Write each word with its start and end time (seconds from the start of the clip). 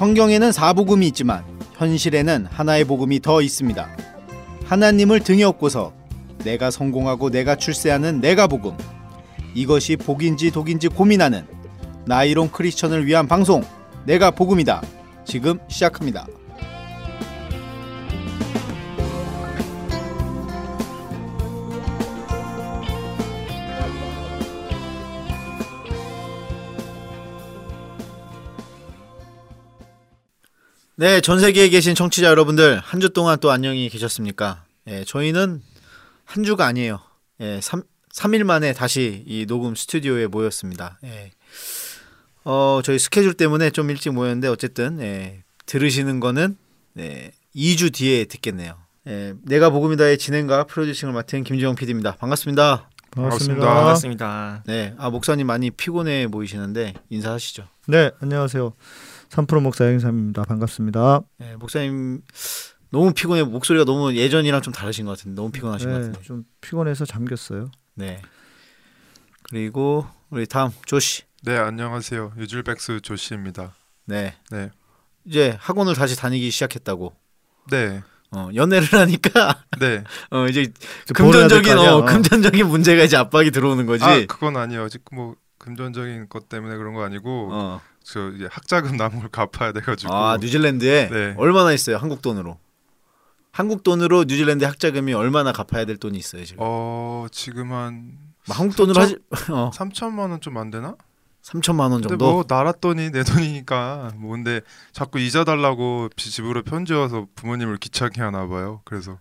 성경에는 0.00 0.50
사복음이 0.50 1.06
있지만 1.08 1.44
현실에는 1.74 2.46
하나의 2.46 2.84
복음이 2.84 3.20
더 3.20 3.42
있습니다. 3.42 3.86
하나님을 4.64 5.20
등에 5.20 5.42
업고서 5.42 5.92
내가 6.42 6.70
성공하고 6.70 7.28
내가 7.28 7.54
출세하는 7.54 8.22
내가 8.22 8.46
복음. 8.46 8.78
이것이 9.54 9.96
복인지 9.96 10.52
독인지 10.52 10.88
고민하는 10.88 11.44
나이론 12.06 12.50
크리스천을 12.50 13.06
위한 13.06 13.28
방송 13.28 13.62
내가 14.06 14.30
복음이다. 14.30 14.80
지금 15.26 15.58
시작합니다. 15.68 16.26
네, 31.00 31.22
전 31.22 31.40
세계에 31.40 31.70
계신 31.70 31.94
청취자 31.94 32.26
여러분들 32.26 32.78
한 32.84 33.00
주 33.00 33.08
동안 33.08 33.38
또 33.40 33.50
안녕히 33.50 33.88
계셨습니까? 33.88 34.64
예, 34.86 35.02
저희는 35.04 35.62
한 36.26 36.44
주가 36.44 36.66
아니에요. 36.66 37.00
예, 37.40 37.58
3, 37.62 37.82
3일 38.12 38.44
만에 38.44 38.74
다시 38.74 39.24
이 39.26 39.46
녹음 39.46 39.74
스튜디오에 39.74 40.26
모였습니다. 40.26 40.98
예. 41.04 41.30
어, 42.44 42.80
저희 42.84 42.98
스케줄 42.98 43.32
때문에 43.32 43.70
좀 43.70 43.88
일찍 43.88 44.10
모였는데 44.12 44.48
어쨌든 44.48 45.00
예, 45.00 45.42
들으시는 45.64 46.20
거는 46.20 46.58
예, 46.98 47.30
2주 47.56 47.94
뒤에 47.94 48.26
듣겠네요. 48.26 48.74
예, 49.06 49.32
내가 49.42 49.70
복음이다의 49.70 50.18
진행과 50.18 50.64
프로듀싱을 50.64 51.14
맡은 51.14 51.44
김지영 51.44 51.76
PD입니다. 51.76 52.16
반갑습니다. 52.16 52.90
반갑습니다. 53.12 53.66
반갑습니다. 53.66 54.64
네, 54.66 54.94
아 54.98 55.08
목사님 55.08 55.46
많이 55.46 55.70
피곤해 55.70 56.26
보이시는데 56.28 56.92
인사하시죠. 57.08 57.64
네, 57.88 58.10
안녕하세요. 58.20 58.74
3프로 59.30 59.60
목사 59.62 59.86
영삼입니다. 59.86 60.42
반갑습니다. 60.44 61.20
네, 61.38 61.56
목사님 61.56 62.22
너무 62.90 63.12
피곤해 63.12 63.44
목소리가 63.44 63.84
너무 63.84 64.14
예전이랑 64.14 64.60
좀 64.62 64.72
다르신 64.72 65.06
것 65.06 65.16
같은데 65.16 65.36
너무 65.36 65.52
피곤하신 65.52 65.88
것 65.88 65.92
네, 65.94 65.98
같은데. 66.00 66.22
좀 66.22 66.44
피곤해서 66.60 67.04
잠겼어요. 67.04 67.70
네. 67.94 68.20
그리고 69.44 70.06
우리 70.30 70.46
다음 70.46 70.70
조씨. 70.84 71.22
네, 71.42 71.56
안녕하세요. 71.56 72.32
유줄백수 72.38 73.00
조씨입니다. 73.02 73.74
네. 74.04 74.34
네. 74.50 74.70
이제 75.24 75.56
학원을 75.60 75.94
다시 75.94 76.16
다니기 76.16 76.50
시작했다고. 76.50 77.14
네. 77.70 78.02
어, 78.32 78.48
연애를 78.54 78.86
하니까 78.92 79.64
네. 79.80 80.04
어 80.30 80.46
이제 80.46 80.72
금전적인? 81.14 81.76
어, 81.78 81.96
어. 81.98 82.04
금전적인 82.04 82.66
문제가 82.68 83.02
이제 83.04 83.16
압박이 83.16 83.50
들어오는 83.52 83.86
거지. 83.86 84.04
아, 84.04 84.24
그건 84.26 84.56
아니에요. 84.56 84.84
아직 84.84 85.02
뭐 85.12 85.36
금전적인 85.60 86.28
것 86.28 86.48
때문에 86.48 86.76
그런 86.76 86.94
거 86.94 87.02
아니고 87.04 87.50
어. 87.52 87.80
저 88.02 88.30
이제 88.30 88.48
학자금 88.50 88.96
걸 88.96 89.28
갚아야 89.30 89.72
돼 89.72 89.80
가지고. 89.80 90.12
아, 90.12 90.36
뉴질랜드에 90.40 91.08
네. 91.10 91.34
얼마나 91.38 91.72
있어요? 91.72 91.96
한국 91.98 92.22
돈으로. 92.22 92.58
한국 93.52 93.82
돈으로 93.82 94.24
뉴질랜드 94.24 94.64
학자금이 94.64 95.12
얼마나 95.12 95.52
갚아야 95.52 95.84
될 95.84 95.96
돈이 95.96 96.16
있어요, 96.18 96.44
지금. 96.44 96.58
어, 96.62 97.26
지금 97.30 97.72
한뭐 97.72 98.02
한국 98.48 98.76
돈으로 98.76 99.00
하지 99.00 99.16
어, 99.50 99.70
3천만 99.74 100.30
원 100.30 100.40
좀 100.40 100.56
안 100.56 100.70
되나? 100.70 100.96
3천만 101.42 101.80
원 101.90 101.92
근데 102.00 102.08
정도. 102.08 102.32
뭐 102.32 102.44
나라 102.44 102.72
돈이 102.72 103.10
내 103.10 103.22
돈이니까 103.24 104.12
뭐 104.16 104.30
근데 104.32 104.60
자꾸 104.92 105.18
이자 105.18 105.44
달라고 105.44 106.08
비- 106.16 106.30
집으로 106.30 106.62
편지 106.62 106.92
와서 106.94 107.26
부모님을 107.34 107.78
귀찮게 107.78 108.20
하나 108.22 108.46
봐요. 108.46 108.82
그래서 108.84 109.18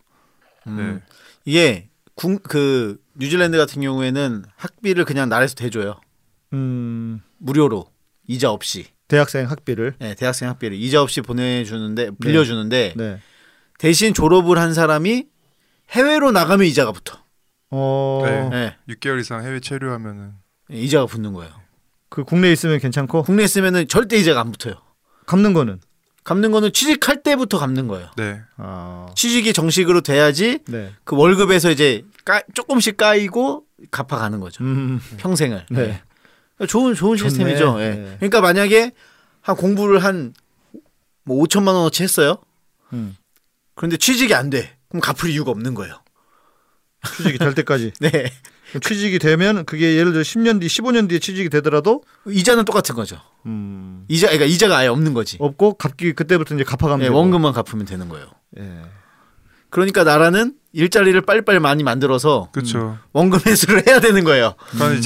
음. 0.68 0.76
네. 0.78 1.16
이게 1.46 1.90
군, 2.16 2.38
그 2.44 3.02
뉴질랜드 3.16 3.58
같은 3.58 3.82
경우에는 3.82 4.44
학비를 4.58 5.06
그냥 5.06 5.30
나라에서 5.30 5.56
대줘요. 5.56 6.00
음, 6.54 7.22
무료로 7.38 7.86
이자 8.28 8.52
없이. 8.52 8.88
대학생 9.08 9.50
학비를 9.50 9.96
네, 10.00 10.14
대학생 10.14 10.50
학비를 10.50 10.78
이자 10.78 11.02
없이 11.02 11.22
보내주는데 11.22 12.12
빌려주는데 12.22 12.94
네. 12.96 13.20
대신 13.80 14.14
졸업을 14.14 14.60
한 14.60 14.74
사람이 14.74 15.26
해외로 15.90 16.32
나가면 16.32 16.68
이자가 16.68 16.92
붙어. 16.92 17.18
어, 17.72 18.22
네. 18.24 18.50
네, 18.50 18.76
6개월 18.94 19.20
이상 19.20 19.44
해외 19.44 19.60
체류하면은 19.60 20.34
이자가 20.70 21.08
붙는 21.08 21.34
거예요. 21.34 21.52
그 22.10 22.24
국내에 22.24 22.52
있으면 22.52 22.80
괜찮고 22.80 23.24
국내에 23.24 23.48
쓰면은 23.48 23.88
절대 23.88 24.18
이자가 24.18 24.42
안 24.42 24.52
붙어요. 24.52 24.76
갚는 25.26 25.54
거는 25.54 25.80
갚는 26.24 26.52
거는 26.52 26.74
취직할 26.74 27.24
때부터 27.24 27.58
갚는 27.58 27.88
거예요. 27.88 28.12
네. 28.18 28.42
아, 28.58 29.08
취직이 29.16 29.54
정식으로 29.54 30.02
돼야지 30.02 30.60
네. 30.68 30.92
그 31.04 31.16
월급에서 31.16 31.72
이제 31.72 32.04
까, 32.26 32.44
조금씩 32.54 32.98
까이고 32.98 33.64
갚아가는 33.90 34.40
거죠. 34.40 34.64
음, 34.64 35.00
평생을. 35.18 35.66
네. 35.72 36.02
네. 36.60 36.66
좋은 36.68 36.94
좋은 36.94 37.18
좋네. 37.18 37.30
시스템이죠. 37.30 37.78
예. 37.80 37.90
네. 37.92 38.16
그러니까 38.18 38.42
만약에 38.42 38.92
한 39.42 39.56
공부를 39.56 40.04
한뭐 40.04 40.34
5천만 41.28 41.68
원어치 41.74 42.04
했어요. 42.04 42.38
음. 42.94 43.16
그런데 43.76 43.98
취직이 43.98 44.34
안 44.34 44.50
돼. 44.50 44.76
그럼 44.90 45.02
갚을 45.02 45.30
이유가 45.32 45.52
없는 45.52 45.74
거예요. 45.74 46.02
취직이 47.18 47.38
될 47.38 47.56
때까지. 47.56 47.94
네. 48.02 48.32
취직이 48.82 49.18
되면 49.18 49.66
그게 49.66 49.96
예를 49.96 50.12
들어 50.12 50.22
10년 50.22 50.60
뒤, 50.62 50.68
15년 50.68 51.10
뒤에 51.10 51.18
취직이 51.20 51.50
되더라도 51.50 52.04
이자는 52.28 52.66
똑같은 52.66 52.94
거죠. 52.94 53.20
음, 53.48 54.06
이자 54.10 54.28
그러니까 54.28 54.46
이자가 54.46 54.78
아예 54.78 54.88
없는 54.88 55.14
거지. 55.16 55.38
없고 55.40 55.74
갚기 55.76 56.14
그때부터 56.14 56.54
이제 56.54 56.64
갚아가면 56.64 57.08
네. 57.08 57.08
원금만 57.08 57.54
갚으면 57.54 57.86
되는 57.86 58.10
거예요. 58.10 58.28
예. 58.60 58.82
그러니까 59.70 60.04
나라는 60.04 60.56
일자리를 60.72 61.20
빨리빨리 61.22 61.60
많이 61.60 61.84
만들어서 61.84 62.50
그렇죠. 62.52 62.98
원금 63.14 63.40
회수를 63.46 63.88
해야 63.88 64.00
되는 64.00 64.24
거예요. 64.24 64.54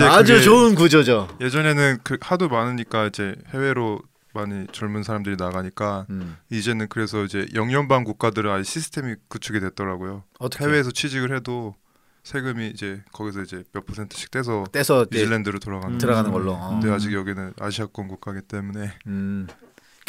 아주 0.10 0.42
좋은 0.42 0.76
구조죠. 0.76 1.30
예전에는 1.40 2.00
그 2.04 2.18
하도 2.22 2.50
많으니까 2.50 3.08
이제 3.08 3.36
해외로 3.54 4.00
많이 4.34 4.66
젊은 4.72 5.04
사람들이 5.04 5.36
나가니까 5.38 6.08
음. 6.10 6.38
이제는 6.50 6.88
그래서 6.90 7.24
이제 7.24 7.46
영연방 7.54 8.04
국가들은 8.04 8.52
아예 8.52 8.64
시스템이 8.64 9.16
구축이 9.28 9.60
됐더라고요. 9.60 10.24
어떻게 10.40 10.66
해외에서 10.66 10.92
취직을 10.92 11.36
해도 11.36 11.76
세금이 12.24 12.70
이제 12.70 13.04
거기서 13.12 13.42
이제 13.42 13.64
몇 13.74 13.86
퍼센트씩 13.86 14.32
떼서 14.32 14.66
떼서 14.72 15.06
네, 15.12 15.20
뉴질랜드로 15.20 15.60
돌아가는. 15.60 15.98
들어가는 15.98 16.32
거죠. 16.32 16.46
걸로. 16.46 16.54
어. 16.58 16.70
근데 16.72 16.88
음. 16.88 16.94
아직 16.94 17.14
여기는 17.14 17.54
아시아권 17.60 18.08
국가기 18.08 18.42
때문에 18.48 18.94
음. 19.08 19.48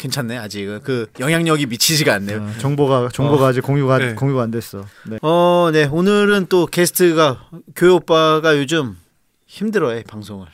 괜찮네 0.05 0.37
아직 0.37 0.81
그 0.83 1.07
영향력이 1.19 1.65
미치지가 1.65 2.13
않네요. 2.15 2.41
어, 2.41 2.53
정보가 2.59 3.09
정보가 3.11 3.47
아직 3.47 3.61
공유가 3.61 3.97
네. 3.97 4.13
공유가 4.13 4.43
안 4.43 4.51
됐어. 4.51 4.85
네. 5.07 5.17
어, 5.23 5.69
네. 5.73 5.85
오늘은 5.85 6.45
또 6.47 6.67
게스트가 6.67 7.49
교회 7.75 7.89
오빠가 7.89 8.57
요즘 8.57 8.97
힘들어해 9.47 10.03
방송을. 10.03 10.47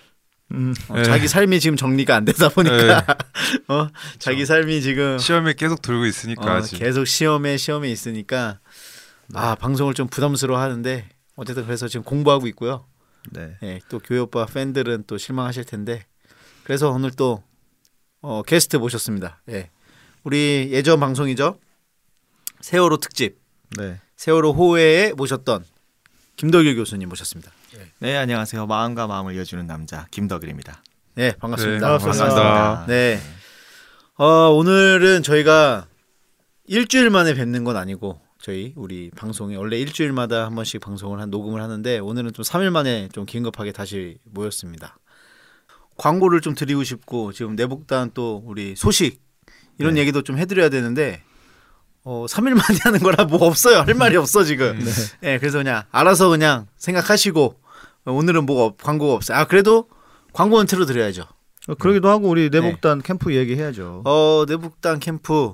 음, 0.52 0.74
어, 0.90 0.96
네. 0.96 1.04
자기 1.04 1.28
삶이 1.28 1.60
지금 1.60 1.76
정리가 1.76 2.16
안 2.16 2.26
되다 2.26 2.50
보니까 2.50 2.78
네. 2.78 3.14
어, 3.74 3.90
자기 4.20 4.46
삶이 4.46 4.82
지금 4.82 5.18
시험에 5.18 5.54
계속 5.54 5.82
들고 5.82 6.06
있으니까 6.06 6.44
어, 6.44 6.56
아직. 6.58 6.78
계속 6.78 7.06
시험에 7.06 7.58
시험에 7.58 7.90
있으니까 7.92 8.60
아 9.34 9.56
방송을 9.56 9.94
좀 9.94 10.08
부담스러워 10.08 10.60
하는데 10.60 11.10
어쨌든 11.36 11.66
그래서 11.66 11.90
지금 11.90 12.04
공부하고 12.06 12.48
있고요. 12.48 12.86
네. 13.32 13.58
예, 13.64 13.80
또 13.90 14.00
교회 14.00 14.20
오빠 14.20 14.46
팬들은 14.46 15.04
또 15.08 15.18
실망하실 15.18 15.66
텐데 15.66 16.06
그래서 16.64 16.90
오늘 16.90 17.12
또 17.12 17.44
어, 18.22 18.44
게스트 18.44 18.78
모셨습니다. 18.78 19.42
예. 19.50 19.70
우리 20.24 20.70
예전 20.72 21.00
방송이죠. 21.00 21.58
세월호 22.60 22.98
특집 22.98 23.40
네. 23.78 24.00
세월호 24.16 24.52
호회에 24.54 25.14
모셨던 25.14 25.66
김덕일 26.36 26.76
교수님 26.76 27.10
모셨습니다. 27.10 27.52
네 28.00 28.18
안녕하세요 28.18 28.68
마음과 28.68 29.08
마음을 29.08 29.36
이어주는 29.36 29.66
남자 29.66 30.06
김덕일입니다. 30.12 30.84
네 31.16 31.32
반갑습니다. 31.40 31.88
네, 31.88 31.98
반갑습니다. 31.98 32.86
네. 32.88 33.20
어, 34.18 34.26
오늘은 34.52 35.24
저희가 35.24 35.88
일주일 36.66 37.10
만에 37.10 37.34
뵙는 37.34 37.64
건 37.64 37.78
아니고 37.78 38.22
저희 38.40 38.74
우리 38.76 39.10
방송에 39.16 39.56
원래 39.56 39.80
일주일마다 39.80 40.46
한 40.46 40.54
번씩 40.54 40.82
방송을 40.82 41.20
한 41.20 41.32
녹음을 41.32 41.62
하는데 41.62 42.00
오늘은 42.00 42.34
좀 42.34 42.44
3일 42.44 42.70
만에 42.70 43.08
좀 43.14 43.26
긴급하게 43.26 43.72
다시 43.72 44.18
모였습니다. 44.26 44.98
광고를 45.98 46.42
좀 46.42 46.56
드리고 46.56 46.84
싶고 46.84 47.32
지금 47.34 47.56
내복단 47.56 48.12
또 48.14 48.42
우리 48.46 48.76
소식 48.76 49.22
이런 49.78 49.96
네. 49.96 50.02
얘기도 50.02 50.22
좀 50.24 50.38
해드려야 50.38 50.70
되는데 50.70 51.22
어 52.04 52.26
3일 52.28 52.50
만에 52.56 52.80
하는 52.84 53.00
거라 53.00 53.26
뭐 53.26 53.46
없어요 53.46 53.80
할 53.82 53.94
말이 53.94 54.16
없어 54.18 54.44
지금. 54.44 54.80
음. 54.80 54.86
네. 55.22 55.38
그래서 55.38 55.60
그냥 55.60 55.84
알아서 55.92 56.30
그냥 56.30 56.68
생각하시고 56.78 57.60
오늘은 58.06 58.46
뭐가 58.46 58.64
없- 58.66 58.82
광고가 58.82 59.14
없어요. 59.14 59.38
아 59.38 59.46
그래도 59.46 59.88
광고는 60.34 60.66
틀어 60.66 60.86
드려야죠. 60.86 61.24
어, 61.68 61.76
그러기도 61.76 62.10
하고 62.10 62.28
우리 62.30 62.50
내복단 62.50 63.02
캠프 63.04 63.36
얘기해야죠. 63.36 64.02
어, 64.06 64.46
내북단 64.48 65.00
캠프 65.00 65.54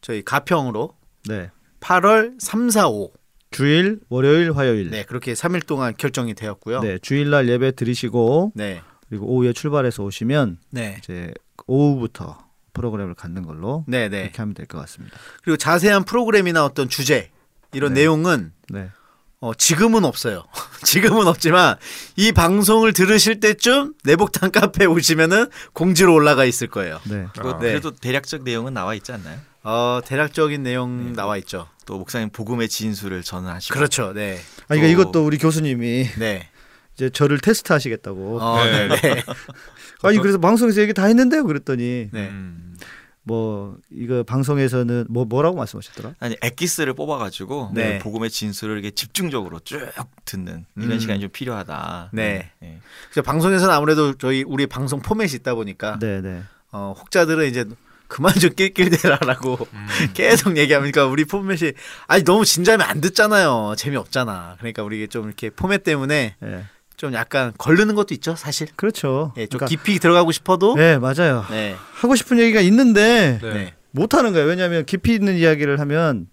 저희 0.00 0.22
가평으로 0.24 0.94
네. 1.28 1.50
8월 1.80 2.34
3, 2.40 2.70
4, 2.70 2.88
5. 2.88 3.12
주일, 3.52 4.00
월요일, 4.08 4.50
화요일. 4.56 4.90
네, 4.90 5.04
그렇게 5.04 5.32
3일 5.34 5.64
동안 5.64 5.94
결정이 5.96 6.34
되었고요. 6.34 6.80
네, 6.80 6.98
주일날 6.98 7.48
예배 7.48 7.76
드리시고 7.76 8.50
네. 8.56 8.82
그리고 9.14 9.26
오후에 9.26 9.52
출발해서 9.52 10.02
오시면 10.02 10.58
네. 10.70 10.96
이제 10.98 11.32
오후부터 11.68 12.36
프로그램을 12.72 13.14
갖는 13.14 13.42
걸로 13.46 13.84
네, 13.86 14.08
네. 14.08 14.22
이렇게 14.22 14.38
하면 14.38 14.54
될 14.54 14.66
것 14.66 14.78
같습니다. 14.80 15.16
그리고 15.44 15.56
자세한 15.56 16.02
프로그램이나 16.04 16.64
어떤 16.64 16.88
주제 16.88 17.30
이런 17.72 17.94
네. 17.94 18.00
내용은 18.00 18.52
네. 18.70 18.90
어, 19.38 19.54
지금은 19.54 20.04
없어요. 20.04 20.42
지금은 20.82 21.28
없지만 21.28 21.76
이 22.16 22.32
방송을 22.32 22.92
들으실 22.92 23.38
때쯤 23.38 23.94
내복탕 24.02 24.50
카페에 24.50 24.86
오시면은 24.88 25.46
공지로 25.74 26.12
올라가 26.12 26.44
있을 26.44 26.66
거예요. 26.66 26.98
네. 27.04 27.26
뭐 27.40 27.52
아. 27.52 27.58
그래도 27.58 27.92
대략적 27.92 28.42
내용은 28.42 28.74
나와 28.74 28.94
있지 28.96 29.12
않나요? 29.12 29.38
어, 29.62 30.00
대략적인 30.04 30.64
내용 30.64 31.06
네. 31.06 31.12
나와 31.12 31.36
있죠. 31.36 31.68
또 31.86 31.98
목사님 31.98 32.30
복음의 32.30 32.68
진수를 32.68 33.22
전하시고 33.22 33.72
그렇죠. 33.74 34.12
네. 34.12 34.40
아 34.64 34.74
그러니까 34.74 34.86
또- 34.88 34.92
이것도 35.02 35.24
우리 35.24 35.38
교수님이 35.38 36.08
네. 36.18 36.48
이제 36.94 37.10
저를 37.10 37.38
테스트 37.38 37.72
하시겠다고. 37.72 38.40
어, 38.40 38.64
네. 38.64 38.88
네. 38.88 39.00
네. 39.00 39.22
아니 40.02 40.18
그래서 40.18 40.38
방송에서 40.38 40.80
얘기 40.80 40.92
다 40.92 41.04
했는데요. 41.04 41.44
그랬더니 41.44 42.08
네. 42.12 42.28
음. 42.28 42.76
뭐 43.24 43.78
이거 43.90 44.22
방송에서는 44.22 45.06
뭐 45.08 45.24
뭐라고 45.24 45.56
말씀하셨더라? 45.56 46.14
아니 46.20 46.36
엑기스를 46.42 46.92
뽑아가지고 46.92 47.72
네. 47.74 47.98
복음의 47.98 48.28
진수를 48.30 48.74
이렇게 48.74 48.90
집중적으로 48.90 49.60
쭉 49.60 49.80
듣는 50.26 50.66
이런 50.76 50.92
음. 50.92 50.98
시간이 50.98 51.20
좀 51.20 51.30
필요하다. 51.30 52.10
네. 52.12 52.50
네. 52.60 52.80
그래서 53.10 53.22
방송에서는 53.22 53.74
아무래도 53.74 54.14
저희 54.14 54.44
우리 54.46 54.66
방송 54.66 55.00
포맷이 55.00 55.36
있다 55.36 55.54
보니까 55.54 55.98
네, 56.00 56.20
네. 56.20 56.42
어, 56.70 56.94
혹자들은 56.98 57.48
이제 57.48 57.64
그만 58.08 58.34
좀 58.34 58.50
낄낄대라라고 58.54 59.56
음. 59.72 59.86
계속 60.12 60.58
얘기하니까 60.58 61.06
우리 61.06 61.24
포맷이 61.24 61.72
아니 62.06 62.24
너무 62.24 62.44
진지하면 62.44 62.86
안 62.86 63.00
듣잖아요. 63.00 63.74
재미 63.78 63.96
없잖아. 63.96 64.56
그러니까 64.58 64.82
우리 64.82 65.08
좀 65.08 65.26
이렇게 65.26 65.48
포맷 65.48 65.82
때문에 65.82 66.36
예. 66.42 66.64
좀 66.96 67.12
약간 67.14 67.52
걸르는 67.58 67.94
것도 67.94 68.14
있죠, 68.14 68.34
사실. 68.36 68.68
그렇죠. 68.76 69.32
예, 69.36 69.46
좀 69.46 69.58
그러니까- 69.58 69.66
깊이 69.66 69.98
들어가고 69.98 70.32
싶어도 70.32 70.74
네, 70.76 70.98
맞아요. 70.98 71.44
네. 71.50 71.74
하고 71.94 72.14
싶은 72.14 72.38
얘기가 72.38 72.60
있는데 72.60 73.38
네. 73.42 73.52
네. 73.52 73.74
못 73.90 74.14
하는 74.14 74.32
거예요. 74.32 74.46
왜냐하면 74.46 74.84
깊이 74.84 75.14
있는 75.14 75.36
이야기를 75.36 75.80
하면 75.80 76.26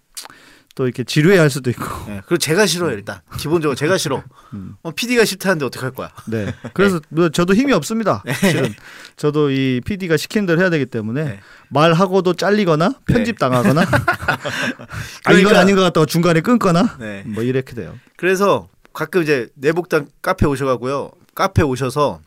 또 0.74 0.84
이렇게 0.86 1.04
지루해 1.04 1.36
할 1.36 1.50
수도 1.50 1.68
있고. 1.68 1.84
네. 2.08 2.20
그리고 2.26 2.38
제가 2.38 2.64
싫어요, 2.66 2.92
일단. 2.92 3.20
기본적으로 3.38 3.74
제가 3.74 3.98
싫어. 3.98 4.22
음. 4.54 4.74
어, 4.82 4.90
PD가 4.92 5.24
싫다는데 5.26 5.66
어떡할 5.66 5.90
거야? 5.90 6.10
네. 6.26 6.54
그래서 6.72 6.98
뭐 7.10 7.28
저도 7.28 7.54
힘이 7.54 7.72
없습니다. 7.74 8.22
실은 8.40 8.72
저도 9.16 9.50
이 9.50 9.80
PD가 9.84 10.16
시킨 10.16 10.46
대로 10.46 10.60
해야 10.62 10.70
되기 10.70 10.86
때문에 10.86 11.24
네. 11.24 11.40
말하고도 11.70 12.34
잘리거나 12.34 12.94
편집 13.06 13.38
당하거나 13.38 13.82
아 15.24 15.32
이건 15.32 15.42
그러니까- 15.44 15.60
아닌 15.60 15.76
것 15.76 15.82
같다고 15.82 16.06
중간에 16.06 16.40
끊거나 16.40 16.96
네. 16.98 17.22
뭐 17.26 17.42
이렇게 17.42 17.74
돼요. 17.74 17.94
그래서 18.16 18.68
가끔 18.92 19.22
이제 19.22 19.48
내복당 19.54 20.08
카페 20.20 20.46
오셔가고요. 20.46 21.10
카페 21.34 21.62
오셔서 21.62 22.20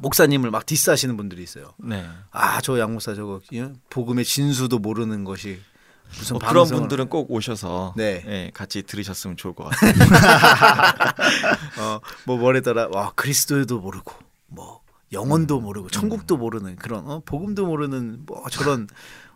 목사님을 0.00 0.50
막 0.50 0.66
디스하시는 0.66 1.16
분들이 1.16 1.42
있어요. 1.42 1.72
네. 1.78 2.06
아, 2.30 2.60
저 2.60 2.78
양목사 2.78 3.14
저거 3.14 3.40
예? 3.52 3.72
복음의 3.90 4.24
진수도 4.24 4.78
모르는 4.78 5.24
것이 5.24 5.60
무슨 6.16 6.38
뭐 6.38 6.48
그런 6.48 6.66
분들은 6.66 7.08
꼭 7.08 7.30
오셔서 7.30 7.94
네. 7.96 8.22
네, 8.24 8.50
같이 8.54 8.82
들으셨으면 8.82 9.36
좋을 9.36 9.54
것 9.54 9.64
같아요. 9.64 9.92
어, 11.80 12.00
뭐 12.24 12.38
뭐래더라. 12.38 12.88
와, 12.92 13.12
그리스도도 13.14 13.80
모르고 13.80 14.14
뭐 14.46 14.80
영혼도 15.12 15.60
모르고 15.60 15.90
천국도 15.90 16.36
모르는 16.36 16.76
그런 16.76 17.08
어, 17.08 17.22
복음도 17.24 17.66
모르는 17.66 18.22
뭐 18.24 18.44
저런 18.50 18.88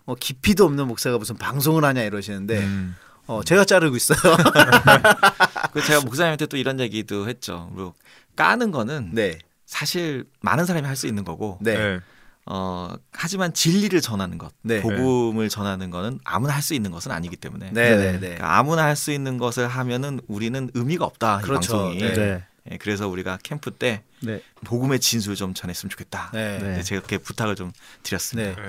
어, 0.04 0.14
깊이도 0.14 0.64
없는 0.64 0.88
목사가 0.88 1.18
무슨 1.18 1.36
방송을 1.36 1.84
하냐 1.84 2.02
이러시는데 2.02 2.58
음. 2.58 2.96
어, 3.32 3.42
제가 3.44 3.64
자르고 3.64 3.96
있어요. 3.96 4.18
그 5.72 5.82
제가 5.82 6.00
목사님한테 6.02 6.46
또 6.46 6.56
이런 6.56 6.80
얘기도 6.80 7.28
했죠. 7.28 7.70
그리고 7.74 7.94
까는 8.36 8.70
거는 8.70 9.10
네. 9.14 9.38
사실 9.66 10.24
많은 10.40 10.64
사람이 10.66 10.86
할 10.86 10.96
수 10.96 11.06
있는 11.06 11.24
거고 11.24 11.58
네. 11.60 11.76
네. 11.76 12.00
어 12.44 12.92
하지만 13.12 13.54
진리를 13.54 14.00
전하는 14.00 14.36
것, 14.36 14.52
네. 14.62 14.80
복음을 14.82 15.48
전하는 15.48 15.90
거는 15.90 16.18
아무나 16.24 16.54
할 16.54 16.62
수 16.62 16.74
있는 16.74 16.90
것은 16.90 17.12
아니기 17.12 17.36
때문에 17.36 17.70
네, 17.72 17.96
네, 17.96 18.12
네. 18.12 18.18
그러니까 18.18 18.58
아무나 18.58 18.82
할 18.84 18.96
수 18.96 19.12
있는 19.12 19.38
것을 19.38 19.68
하면은 19.68 20.20
우리는 20.26 20.68
의미가 20.74 21.04
없다 21.04 21.40
이 21.40 21.44
그렇죠. 21.44 21.72
방송이. 21.72 21.98
네. 21.98 22.12
네. 22.14 22.44
예, 22.70 22.76
그래서 22.78 23.08
우리가 23.08 23.38
캠프 23.42 23.70
때 23.72 24.02
네. 24.20 24.40
복음의 24.64 25.00
진술 25.00 25.34
좀 25.36 25.54
전했으면 25.54 25.90
좋겠다. 25.90 26.30
네. 26.32 26.58
네. 26.58 26.76
네, 26.76 26.82
제가 26.82 27.00
그렇게 27.00 27.18
부탁을 27.18 27.54
좀 27.56 27.72
드렸습니다. 28.02 28.60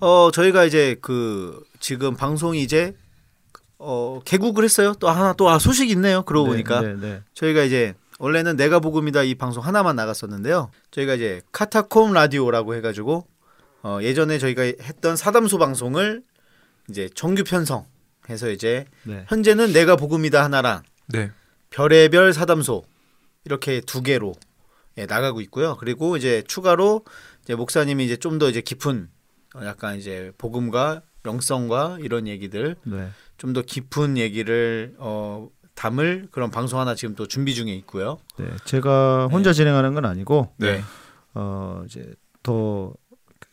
어, 0.00 0.30
저희가 0.32 0.64
이제 0.64 0.96
그 1.00 1.64
지금 1.80 2.16
방송이 2.16 2.62
이제 2.62 2.94
어, 3.82 4.20
개국을 4.24 4.62
했어요. 4.64 4.94
또 5.00 5.08
하나 5.08 5.32
또 5.32 5.48
아, 5.48 5.58
소식 5.58 5.90
있네요. 5.90 6.22
그러고 6.22 6.48
네, 6.48 6.52
보니까 6.52 6.80
네, 6.82 6.94
네. 6.94 7.22
저희가 7.34 7.62
이제 7.62 7.94
원래는 8.18 8.56
내가 8.56 8.78
복음이다 8.80 9.22
이 9.22 9.34
방송 9.34 9.64
하나만 9.64 9.96
나갔었는데요. 9.96 10.70
저희가 10.90 11.14
이제 11.14 11.40
카타콤 11.52 12.12
라디오라고 12.12 12.74
해가지고 12.74 13.26
어, 13.82 13.98
예전에 14.02 14.38
저희가 14.38 14.62
했던 14.62 15.16
사담소 15.16 15.56
방송을 15.58 16.22
이제 16.90 17.08
정규 17.14 17.42
편성해서 17.44 18.50
이제 18.52 18.84
네. 19.04 19.24
현재는 19.28 19.72
내가 19.72 19.96
복음이다 19.96 20.44
하나랑 20.44 20.82
네. 21.06 21.30
별의별 21.70 22.34
사담소 22.34 22.84
이렇게 23.46 23.80
두 23.80 24.02
개로 24.02 24.34
예, 24.98 25.06
나가고 25.06 25.40
있고요. 25.42 25.76
그리고 25.78 26.18
이제 26.18 26.42
추가로 26.46 27.04
이제 27.44 27.54
목사님이 27.54 28.04
이제 28.04 28.16
좀 28.16 28.38
더 28.38 28.50
이제 28.50 28.60
깊은 28.60 29.08
어, 29.54 29.60
약간 29.64 29.96
이제 29.96 30.32
복음과 30.36 31.00
영성과 31.24 31.98
이런 32.00 32.26
얘기들 32.28 32.76
네. 32.84 33.08
좀 33.40 33.52
더 33.54 33.62
깊은 33.62 34.18
얘기를 34.18 34.94
어, 34.98 35.48
담을 35.74 36.28
그런 36.30 36.50
방송 36.50 36.78
하나 36.78 36.94
지금 36.94 37.14
또 37.14 37.26
준비 37.26 37.54
중에 37.54 37.72
있고요. 37.76 38.18
네. 38.38 38.46
제가 38.66 39.28
혼자 39.32 39.52
진행하는 39.54 39.94
건 39.94 40.04
아니고 40.04 40.52
네. 40.58 40.82
어 41.34 41.82
이제 41.86 42.12
더 42.42 42.92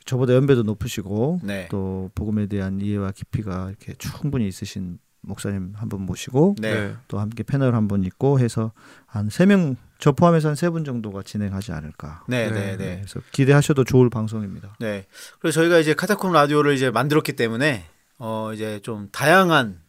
저보다 0.05 0.33
연배도 0.33 0.63
높으시고 0.63 1.39
네. 1.43 1.67
또 1.71 2.09
복음에 2.15 2.47
대한 2.47 2.81
이해와 2.81 3.11
깊이가 3.11 3.67
이렇게 3.69 3.93
충분히 3.97 4.47
있으신 4.47 4.99
목사님 5.21 5.73
한 5.75 5.87
분 5.89 6.01
모시고 6.01 6.55
네. 6.59 6.93
또 7.07 7.19
함께 7.19 7.43
패널 7.43 7.73
한 7.75 7.87
분 7.87 8.03
있고 8.03 8.39
해서 8.39 8.71
한 9.07 9.27
세 9.29 9.45
명 9.45 9.75
저 9.99 10.11
포함해서 10.11 10.49
한 10.49 10.55
세 10.55 10.69
분 10.69 10.83
정도가 10.83 11.23
진행하지 11.23 11.71
않을까. 11.71 12.23
네, 12.27 12.49
네, 12.51 12.75
네, 12.75 12.77
네. 12.77 12.95
그래서 12.97 13.21
기대하셔도 13.31 13.83
좋을 13.85 14.09
방송입니다. 14.09 14.75
네. 14.79 15.05
그래서 15.39 15.61
저희가 15.61 15.79
이제 15.79 15.93
카타콤 15.93 16.33
라디오를 16.33 16.73
이제 16.73 16.91
만들었기 16.91 17.33
때문에 17.37 17.85
어 18.17 18.51
이제 18.53 18.79
좀 18.81 19.09
다양한 19.11 19.81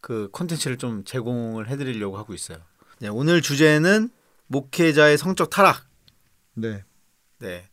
그 0.00 0.28
콘텐츠를 0.32 0.78
좀 0.78 1.04
제공을 1.04 1.68
해드리려고 1.68 2.18
하고 2.18 2.34
있어요. 2.34 2.58
네, 2.98 3.08
오늘 3.08 3.40
주제는 3.40 4.10
목회자의 4.48 5.16
성적 5.16 5.50
타락. 5.50 5.86
네. 6.54 6.84
네. 7.38 7.68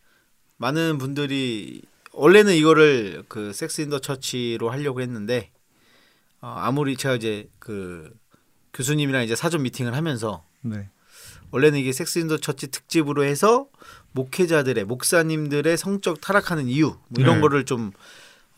많은 0.58 0.98
분들이 0.98 1.82
원래는 2.14 2.54
이거를 2.56 3.24
그 3.28 3.54
섹스 3.54 3.82
인더 3.82 4.00
처치로 4.00 4.70
하려고 4.70 5.02
했는데 5.02 5.52
어, 6.42 6.48
아무리 6.58 6.96
제가 6.96 7.16
이제 7.16 7.50
그 7.60 8.14
교수님이랑 8.74 9.24
이제 9.24 9.36
사전 9.36 9.64
미팅을 9.64 9.96
하면서 9.96 10.44
네. 10.62 10.90
원래는 11.52 11.80
이게 11.80 11.92
섹스 11.92 12.20
인더 12.20 12.38
처치 12.38 12.68
특집으로 12.72 13.24
해서 13.24 13.68
목회자들의 14.12 14.84
목사님들의 14.86 15.78
성적 15.78 16.22
타락하는 16.22 16.68
이유 16.68 16.98
뭐 17.08 17.22
이런 17.22 17.36
네. 17.36 17.42
거를 17.42 17.66
좀 17.66 17.92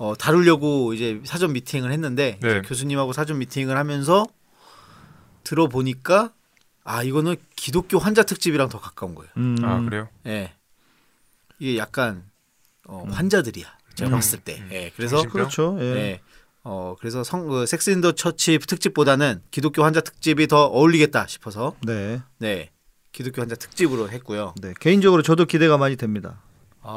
어, 0.02 0.16
다루려고 0.16 0.96
이제 0.96 1.22
사전 1.26 1.54
미팅을 1.54 1.92
했는데 1.92 2.40
네. 2.42 2.50
이제 2.50 2.62
교수님하고 2.64 3.14
사전 3.14 3.38
미팅을 3.38 3.78
하면서 3.78 4.26
들어보니까 5.44 6.34
아 6.84 7.04
이거는 7.04 7.36
기독교 7.56 8.00
환자 8.00 8.24
특집이랑 8.24 8.68
더 8.70 8.80
가까운 8.80 9.14
거예요. 9.14 9.30
음, 9.38 9.58
아 9.62 9.80
그래요? 9.82 10.10
예. 10.26 10.54
이게 11.60 11.78
약간 11.78 12.24
어, 12.88 13.04
음. 13.06 13.12
환자들이야. 13.12 13.68
제가 13.94 14.10
음. 14.10 14.14
봤을 14.14 14.40
때. 14.40 14.64
예. 14.72 14.92
그래서 14.96 15.18
정신병? 15.18 15.32
그렇죠. 15.34 15.78
예. 15.82 15.86
예. 15.86 16.22
어 16.64 16.96
그래서 17.00 17.24
성 17.24 17.48
그, 17.48 17.68
섹스 17.68 17.92
인더 17.92 18.14
처치 18.14 18.58
특집보다는 18.58 19.44
기독교 19.52 19.84
환자 19.84 20.02
특집이 20.02 20.48
더 20.48 20.66
어울리겠다 20.66 21.28
싶어서 21.28 21.76
네. 21.84 22.22
네. 22.40 22.72
기독교 23.12 23.40
환자 23.40 23.54
특집으로 23.54 24.10
했고요. 24.10 24.56
네. 24.62 24.74
개인적으로 24.80 25.22
저도 25.22 25.46
기대가 25.46 25.78
많이 25.78 25.96
됩니다. 25.96 26.42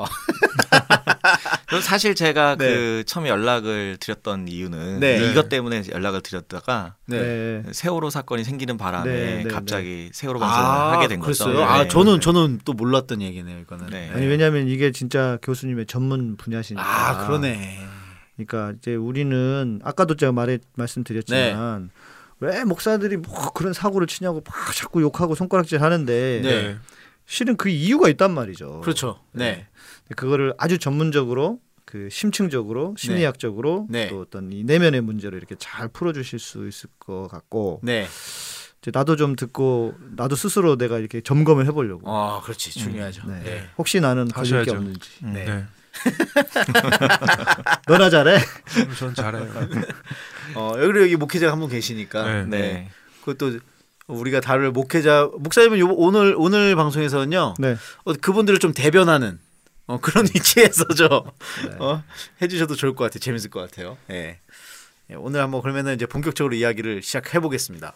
아, 0.70 1.38
그리고 1.68 1.82
사실 1.82 2.14
제가 2.14 2.56
네. 2.56 2.66
그 2.66 3.04
처음에 3.06 3.28
연락을 3.28 3.96
드렸던 3.98 4.48
이유는 4.48 5.00
네. 5.00 5.30
이것 5.30 5.48
때문에 5.48 5.84
연락을 5.90 6.20
드렸다가 6.20 6.96
네. 7.06 7.62
세월호 7.70 8.10
사건이 8.10 8.44
생기는 8.44 8.76
바람에 8.76 9.12
네, 9.12 9.42
네, 9.44 9.48
갑자기 9.48 10.10
세월호 10.12 10.40
방송을 10.40 10.66
아, 10.66 10.92
하게 10.92 11.08
된 11.08 11.20
거죠. 11.20 11.44
그랬어요? 11.44 11.64
아, 11.64 11.82
네. 11.82 11.88
저는 11.88 12.20
저는 12.20 12.60
또 12.64 12.72
몰랐던 12.72 13.22
얘기네요, 13.22 13.58
이거는. 13.60 13.86
네. 13.86 14.10
아니 14.14 14.26
왜냐하면 14.26 14.68
이게 14.68 14.92
진짜 14.92 15.38
교수님의 15.42 15.86
전문 15.86 16.36
분야시니까. 16.36 16.84
아, 16.84 17.26
그러네. 17.26 17.86
그러니까 18.36 18.72
이제 18.78 18.94
우리는 18.94 19.80
아까도 19.84 20.16
제가 20.16 20.32
말해 20.32 20.58
말씀드렸지만 20.76 21.90
왜 22.40 22.64
목사들이 22.64 23.16
뭐 23.18 23.52
그런 23.52 23.72
사고를 23.72 24.06
치냐고 24.06 24.42
막 24.44 24.74
자꾸 24.74 25.00
욕하고 25.02 25.34
손가락질 25.34 25.82
하는데 25.82 26.40
네. 26.42 26.76
실은 27.26 27.56
그 27.56 27.68
이유가 27.68 28.08
있단 28.08 28.32
말이죠. 28.32 28.80
그렇죠. 28.80 29.20
네. 29.32 29.66
그거를 30.16 30.54
아주 30.58 30.78
전문적으로 30.78 31.60
그 31.84 32.08
심층적으로 32.10 32.94
심리학적으로 32.98 33.86
네. 33.88 34.08
또 34.08 34.20
어떤 34.20 34.50
이 34.52 34.64
내면의 34.64 35.00
문제를 35.00 35.38
이렇게 35.38 35.54
잘 35.58 35.88
풀어주실 35.88 36.38
수 36.38 36.66
있을 36.66 36.90
것 36.98 37.28
같고 37.28 37.80
네. 37.82 38.06
이제 38.80 38.90
나도 38.92 39.16
좀 39.16 39.36
듣고 39.36 39.94
나도 40.16 40.36
스스로 40.36 40.76
내가 40.76 40.98
이렇게 40.98 41.20
점검을 41.20 41.66
해보려고. 41.66 42.10
아, 42.10 42.40
그렇지. 42.42 42.70
중요하죠. 42.70 43.26
네. 43.28 43.40
네. 43.42 43.68
혹시 43.78 44.00
나는 44.00 44.28
걸릴 44.28 44.64
게. 44.64 44.70
없는지. 44.72 45.10
네. 45.22 45.44
네. 45.44 45.64
너나 47.86 48.10
잘해. 48.10 48.38
전 48.98 49.14
잘해요. 49.14 49.46
어, 50.56 50.72
여기 50.78 51.00
여기 51.00 51.16
목회자가 51.16 51.52
한분 51.52 51.68
계시니까. 51.70 52.44
네. 52.44 52.44
네. 52.44 52.90
그것도 53.20 53.60
우리가 54.06 54.40
다룰 54.40 54.70
목회자 54.70 55.30
목사님은 55.38 55.78
요, 55.78 55.88
오늘 55.94 56.34
오늘 56.36 56.76
방송에서는요 56.76 57.54
네. 57.58 57.76
어, 58.04 58.12
그분들을 58.12 58.58
좀 58.58 58.74
대변하는 58.74 59.38
어, 59.86 60.00
그런 60.00 60.26
위치에서 60.34 60.84
저 60.96 61.32
네. 61.68 61.76
어, 61.78 62.02
해주셔도 62.40 62.74
좋을 62.74 62.94
것 62.94 63.04
같아요. 63.04 63.20
재밌을 63.20 63.50
것 63.50 63.60
같아요. 63.60 63.96
예. 64.10 64.38
예, 65.10 65.14
오늘 65.14 65.40
한번 65.40 65.60
그러면은 65.60 65.94
이제 65.94 66.06
본격적으로 66.06 66.54
이야기를 66.54 67.02
시작해 67.02 67.40
보겠습니다. 67.40 67.94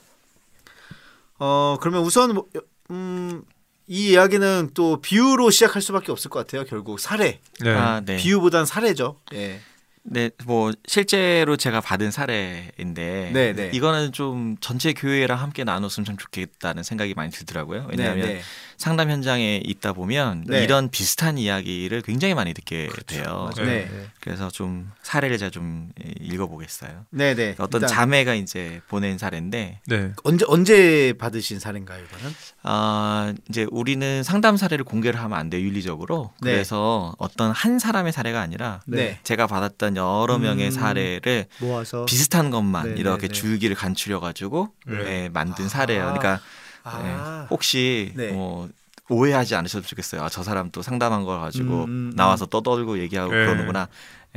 어 1.38 1.78
그러면 1.80 2.02
우선 2.02 2.34
뭐, 2.34 2.46
음, 2.90 3.42
이 3.86 4.10
이야기는 4.10 4.70
또 4.74 5.00
비유로 5.00 5.50
시작할 5.50 5.80
수밖에 5.80 6.12
없을 6.12 6.30
것 6.30 6.40
같아요. 6.40 6.64
결국 6.64 7.00
사례 7.00 7.40
네. 7.60 7.70
아, 7.70 8.02
네. 8.04 8.16
비유보단 8.16 8.66
사례죠. 8.66 9.16
예. 9.32 9.60
네, 10.02 10.30
뭐 10.44 10.72
실제로 10.86 11.56
제가 11.56 11.80
받은 11.80 12.10
사례인데 12.10 13.30
네, 13.32 13.52
네. 13.52 13.70
이거는 13.74 14.12
좀 14.12 14.56
전체 14.60 14.92
교회랑 14.92 15.40
함께 15.40 15.64
나눴으면 15.64 16.04
참 16.04 16.16
좋겠다는 16.16 16.82
생각이 16.82 17.14
많이 17.14 17.30
들더라고요. 17.30 17.86
왜냐하면 17.90 18.26
네, 18.26 18.34
네. 18.34 18.42
상담 18.78 19.10
현장에 19.10 19.60
있다 19.64 19.92
보면 19.92 20.44
네. 20.46 20.62
이런 20.62 20.88
비슷한 20.88 21.36
이야기를 21.36 22.00
굉장히 22.02 22.34
많이 22.34 22.54
듣게 22.54 22.88
돼요. 23.06 23.50
맞아요. 23.56 23.68
네. 23.68 23.88
네. 23.90 24.06
그래서 24.20 24.48
좀 24.48 24.90
사례를 25.02 25.36
제가 25.36 25.50
좀 25.50 25.90
읽어보겠어요. 26.20 27.06
네, 27.10 27.34
네. 27.34 27.56
어떤 27.58 27.82
일단 27.82 27.88
자매가 27.94 28.34
이제 28.34 28.80
보낸 28.88 29.18
사례인데 29.18 29.80
네. 29.84 30.12
언제 30.22 30.44
언제 30.48 31.12
받으신 31.18 31.58
사례인가요, 31.58 32.04
이거는? 32.04 32.34
아 32.62 33.34
이제 33.48 33.66
우리는 33.72 34.22
상담 34.22 34.56
사례를 34.56 34.84
공개를 34.84 35.20
하면 35.20 35.36
안 35.36 35.50
돼요 35.50 35.62
윤리적으로. 35.66 36.30
네. 36.40 36.52
그래서 36.52 37.14
어떤 37.18 37.50
한 37.50 37.80
사람의 37.80 38.12
사례가 38.12 38.40
아니라 38.40 38.80
네. 38.86 39.18
제가 39.24 39.48
받았던 39.48 39.96
여러 39.96 40.38
명의 40.38 40.66
음. 40.66 40.70
사례를 40.70 41.46
모아서 41.60 42.04
비슷한 42.04 42.50
것만 42.50 42.94
네, 42.94 43.00
이렇게 43.00 43.22
네, 43.22 43.28
네. 43.28 43.34
줄기를 43.34 43.74
간추려 43.74 44.20
가지고 44.20 44.68
네. 44.86 45.02
네, 45.02 45.28
만든 45.30 45.68
사례예요. 45.68 46.04
그러니까 46.04 46.40
아. 46.88 47.40
네, 47.42 47.46
혹시 47.50 48.12
네. 48.16 48.32
뭐 48.32 48.68
오해하지 49.08 49.54
않으셔도 49.54 49.86
좋겠어요. 49.86 50.22
아, 50.22 50.28
저 50.28 50.42
사람 50.42 50.70
또 50.70 50.82
상담한 50.82 51.24
걸 51.24 51.40
가지고 51.40 51.84
음, 51.84 52.10
음, 52.10 52.12
나와서 52.14 52.46
떠들고 52.46 52.98
얘기하고 52.98 53.32
네. 53.32 53.44
그러는구나. 53.46 53.88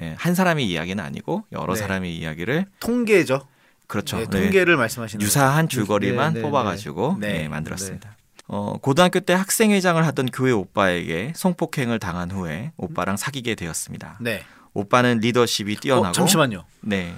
예, 0.02 0.16
한 0.18 0.36
사람의 0.36 0.66
이야기는 0.68 1.04
아니고 1.04 1.44
여러 1.52 1.74
네. 1.74 1.80
사람의 1.80 2.16
이야기를 2.16 2.66
통계죠. 2.80 3.46
그렇죠. 3.88 4.18
네, 4.18 4.26
네. 4.26 4.42
통계를 4.44 4.78
말씀하시는 4.78 5.24
유사한 5.24 5.68
줄거리만 5.68 6.34
네, 6.34 6.40
네, 6.40 6.46
뽑아가지고 6.46 7.18
네. 7.20 7.34
네, 7.34 7.48
만들었습니다. 7.50 8.16
어, 8.48 8.78
고등학교 8.82 9.20
때 9.20 9.34
학생회장을 9.34 10.06
하던 10.08 10.28
교회 10.28 10.52
오빠에게 10.52 11.34
성폭행을 11.36 12.00
당한 12.00 12.32
후에 12.32 12.72
오빠랑 12.78 13.18
사귀게 13.18 13.56
되었습니다. 13.56 14.18
네. 14.22 14.44
오빠는 14.74 15.20
리더십이 15.20 15.76
뛰어나고 15.78 16.08
어, 16.08 16.12
잠시만요. 16.14 16.64
네. 16.82 17.14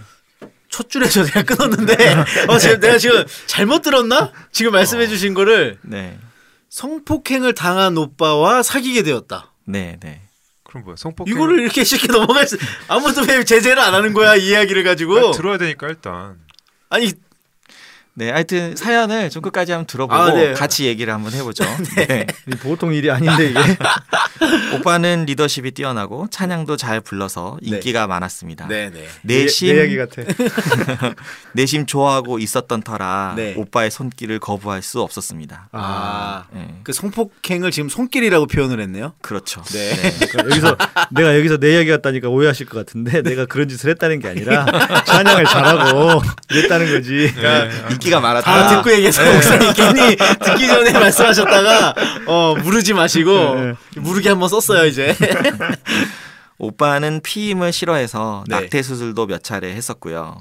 첫 0.73 0.89
줄에서 0.89 1.21
내가 1.29 1.43
끊었는데 1.43 2.15
어, 2.49 2.57
지금 2.57 2.79
내가 2.79 2.97
지금 2.97 3.23
잘못 3.45 3.83
들었나? 3.83 4.31
지금 4.51 4.71
말씀해 4.71 5.07
주신 5.07 5.35
거를 5.35 5.77
네. 5.83 6.17
성폭행을 6.69 7.53
당한 7.53 7.95
오빠와 7.95 8.63
사귀게 8.63 9.03
되었다. 9.03 9.53
네, 9.65 9.97
네. 10.01 10.21
그럼 10.63 10.85
뭐야? 10.85 10.95
성폭행 10.97 11.31
이거를 11.31 11.59
이렇게 11.59 11.83
쉽게 11.83 12.07
넘어갈 12.07 12.47
수 12.47 12.57
아무도 12.87 13.21
왜 13.21 13.43
제재를 13.43 13.77
안 13.77 13.93
하는 13.93 14.13
거야 14.13 14.35
이 14.35 14.47
이야기를 14.47 14.83
가지고 14.83 15.29
아, 15.29 15.31
들어야 15.33 15.59
되니까 15.59 15.89
일단. 15.89 16.39
아니 16.89 17.11
네, 18.15 18.29
하여튼 18.29 18.75
사연을 18.75 19.29
좀 19.31 19.41
끝까지 19.41 19.71
한번 19.71 19.87
들어보고 19.87 20.21
아, 20.21 20.31
네. 20.33 20.53
같이 20.53 20.85
얘기를 20.85 21.11
한번 21.11 21.33
해보죠. 21.33 21.63
네. 21.97 22.27
이 22.47 22.55
보통 22.55 22.93
일이 22.93 23.09
아닌데 23.09 23.49
이게 23.49 23.59
오빠는 24.77 25.25
리더십이 25.25 25.71
뛰어나고 25.71 26.27
찬양도 26.29 26.77
잘 26.77 27.01
불러서 27.01 27.57
인기가 27.61 28.05
많았습니다. 28.07 28.67
네 28.67 28.91
네 28.93 29.07
내심 29.23 29.69
내 29.69 29.75
이야기 29.75 29.97
같아. 29.97 30.21
내심 31.53 31.85
좋아하고 31.85 32.37
있었던 32.39 32.83
터라 32.83 33.33
네. 33.35 33.53
오빠의 33.57 33.89
손길을 33.89 34.39
거부할 34.39 34.81
수 34.83 35.01
없었습니다. 35.01 35.69
아그 35.71 36.47
네. 36.55 36.81
성폭행을 36.93 37.71
지금 37.71 37.89
손길이라고 37.89 38.45
표현을 38.47 38.79
했네요. 38.81 39.13
그렇죠. 39.21 39.63
네. 39.63 39.91
그러니까 40.29 40.43
여기서 40.51 40.77
내가 41.11 41.35
여기서 41.37 41.57
내 41.57 41.73
이야기 41.73 41.89
같다니까 41.89 42.29
오해하실 42.29 42.67
것 42.67 42.77
같은데 42.85 43.21
내가 43.23 43.45
그런 43.45 43.67
짓을 43.69 43.89
했다는 43.91 44.19
게 44.19 44.27
아니라 44.29 44.65
찬양을 45.05 45.45
잘하고 45.45 46.21
이랬다는 46.51 46.91
거지. 46.91 47.33
네. 47.35 47.69
인기가 48.03 48.19
많았다. 48.19 48.45
다 48.45 48.75
듣고 48.75 48.91
얘기해서 48.93 49.23
목사님 49.31 49.73
괜히 49.73 50.15
듣기 50.43 50.67
전에 50.67 50.91
말씀하셨다가 50.91 51.95
어 52.27 52.55
무르지 52.61 52.93
마시고 52.93 53.55
네. 53.55 53.73
무르게 53.95 54.29
한번 54.29 54.49
썼어요 54.49 54.85
이제. 54.85 55.15
오빠는 56.57 57.21
피임을 57.21 57.71
싫어해서 57.73 58.43
네. 58.47 58.55
낙태 58.61 58.81
수술도 58.83 59.25
몇 59.27 59.43
차례 59.43 59.73
했었고요. 59.73 60.37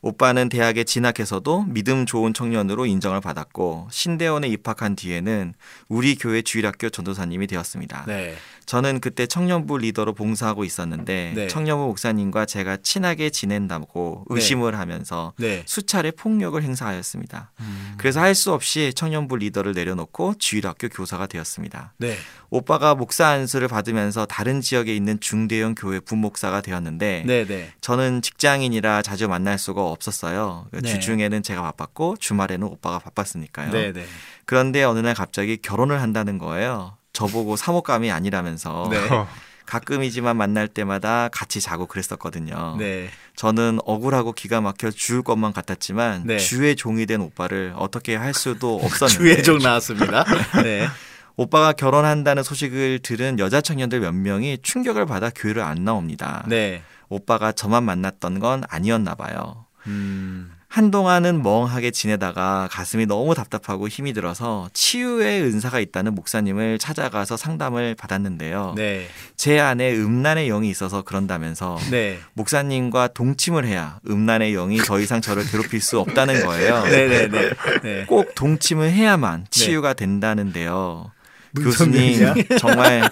오빠는 0.00 0.48
대학에 0.48 0.82
진학해서도 0.82 1.66
믿음 1.68 2.06
좋은 2.06 2.34
청년으로 2.34 2.86
인정을 2.86 3.20
받았고 3.20 3.88
신대원에 3.92 4.48
입학한 4.48 4.96
뒤에는 4.96 5.54
우리 5.88 6.16
교회 6.16 6.42
주일학교 6.42 6.90
전도사님이 6.90 7.46
되었습니다. 7.46 8.04
네. 8.08 8.34
저는 8.66 9.00
그때 9.00 9.26
청년부 9.26 9.78
리더로 9.78 10.12
봉사하고 10.14 10.64
있었는데 10.64 11.32
네. 11.34 11.46
청년부 11.48 11.86
목사님과 11.86 12.46
제가 12.46 12.78
친하게 12.78 13.30
지낸다고 13.30 14.24
네. 14.28 14.34
의심을 14.34 14.78
하면서 14.78 15.32
네. 15.38 15.62
수차례 15.66 16.10
폭력을 16.10 16.60
행사하였습니다. 16.62 17.52
음. 17.60 17.94
그래서 17.98 18.20
할 18.20 18.32
수 18.34 18.52
없이 18.52 18.92
청년부 18.94 19.36
리더를 19.36 19.72
내려놓고 19.72 20.34
주일학교 20.38 20.88
교사가 20.88 21.26
되었습니다. 21.26 21.92
네. 21.98 22.16
오빠가 22.50 22.94
목사 22.94 23.28
안수를 23.28 23.68
받으면서 23.68 24.26
다른 24.26 24.60
지역에 24.60 24.94
있는 24.96 25.20
중대형 25.20 25.74
교회 25.74 26.00
부목사가 26.00 26.60
되었는데 26.62 27.24
네. 27.26 27.44
네. 27.46 27.72
저는 27.82 28.22
직장인이라 28.22 29.02
자주 29.02 29.28
만날 29.28 29.58
수가 29.58 29.82
없었어요. 29.84 30.66
네. 30.72 30.80
주중에는 30.82 31.42
제가 31.42 31.62
바빴고 31.62 32.16
주말에는 32.18 32.66
오빠가 32.66 32.98
바빴으니까요. 32.98 33.70
네. 33.70 33.92
네. 33.92 34.04
그런데 34.44 34.82
어느 34.82 34.98
날 34.98 35.14
갑자기 35.14 35.56
결혼을 35.58 36.00
한다는 36.00 36.38
거예요. 36.38 36.96
저보고 37.12 37.56
사모감이 37.56 38.10
아니라면서 38.10 38.88
네. 38.90 38.98
어, 39.08 39.28
가끔이지만 39.66 40.36
만날 40.36 40.68
때마다 40.68 41.28
같이 41.28 41.60
자고 41.60 41.86
그랬었거든요. 41.86 42.76
네. 42.78 43.08
저는 43.36 43.78
억울하고 43.84 44.32
기가 44.32 44.60
막혀 44.60 44.90
죽을 44.90 45.22
것만 45.22 45.52
같았지만 45.52 46.24
네. 46.26 46.38
주의 46.38 46.76
종이 46.76 47.06
된 47.06 47.20
오빠를 47.20 47.72
어떻게 47.76 48.16
할 48.16 48.34
수도 48.34 48.76
없었는데 48.82 49.18
주의 49.18 49.42
종 49.42 49.58
나왔습니다. 49.58 50.24
네. 50.62 50.88
오빠가 51.36 51.72
결혼한다는 51.72 52.42
소식을 52.42 52.98
들은 52.98 53.38
여자 53.38 53.60
청년들 53.62 54.00
몇 54.00 54.12
명이 54.12 54.58
충격을 54.62 55.06
받아 55.06 55.30
교회를 55.30 55.62
안 55.62 55.84
나옵니다. 55.84 56.44
네. 56.46 56.82
오빠가 57.08 57.52
저만 57.52 57.84
만났던 57.84 58.38
건 58.38 58.64
아니었나 58.68 59.14
봐요. 59.14 59.66
음. 59.86 60.52
한동안은 60.72 61.42
멍하게 61.42 61.90
지내다가 61.90 62.66
가슴이 62.72 63.04
너무 63.04 63.34
답답하고 63.34 63.88
힘이 63.88 64.14
들어서 64.14 64.70
치유의 64.72 65.42
은사가 65.42 65.80
있다는 65.80 66.14
목사님을 66.14 66.78
찾아가서 66.78 67.36
상담을 67.36 67.94
받았는데요. 67.94 68.72
네. 68.74 69.06
제 69.36 69.60
안에 69.60 69.94
음란의 69.94 70.48
영이 70.48 70.70
있어서 70.70 71.02
그런다면서 71.02 71.78
네. 71.90 72.18
목사님과 72.32 73.08
동침을 73.08 73.66
해야 73.66 74.00
음란의 74.08 74.54
영이 74.54 74.78
더 74.78 74.98
이상 74.98 75.20
저를 75.20 75.44
괴롭힐 75.44 75.82
수 75.82 76.00
없다는 76.00 76.46
거예요. 76.46 76.84
네. 76.84 77.06
네. 77.06 77.28
네. 77.28 77.50
네. 77.82 78.04
꼭 78.06 78.34
동침을 78.34 78.90
해야만 78.92 79.48
치유가 79.50 79.92
된다는데요. 79.92 81.12
교수님? 81.54 82.32
정말 82.58 83.10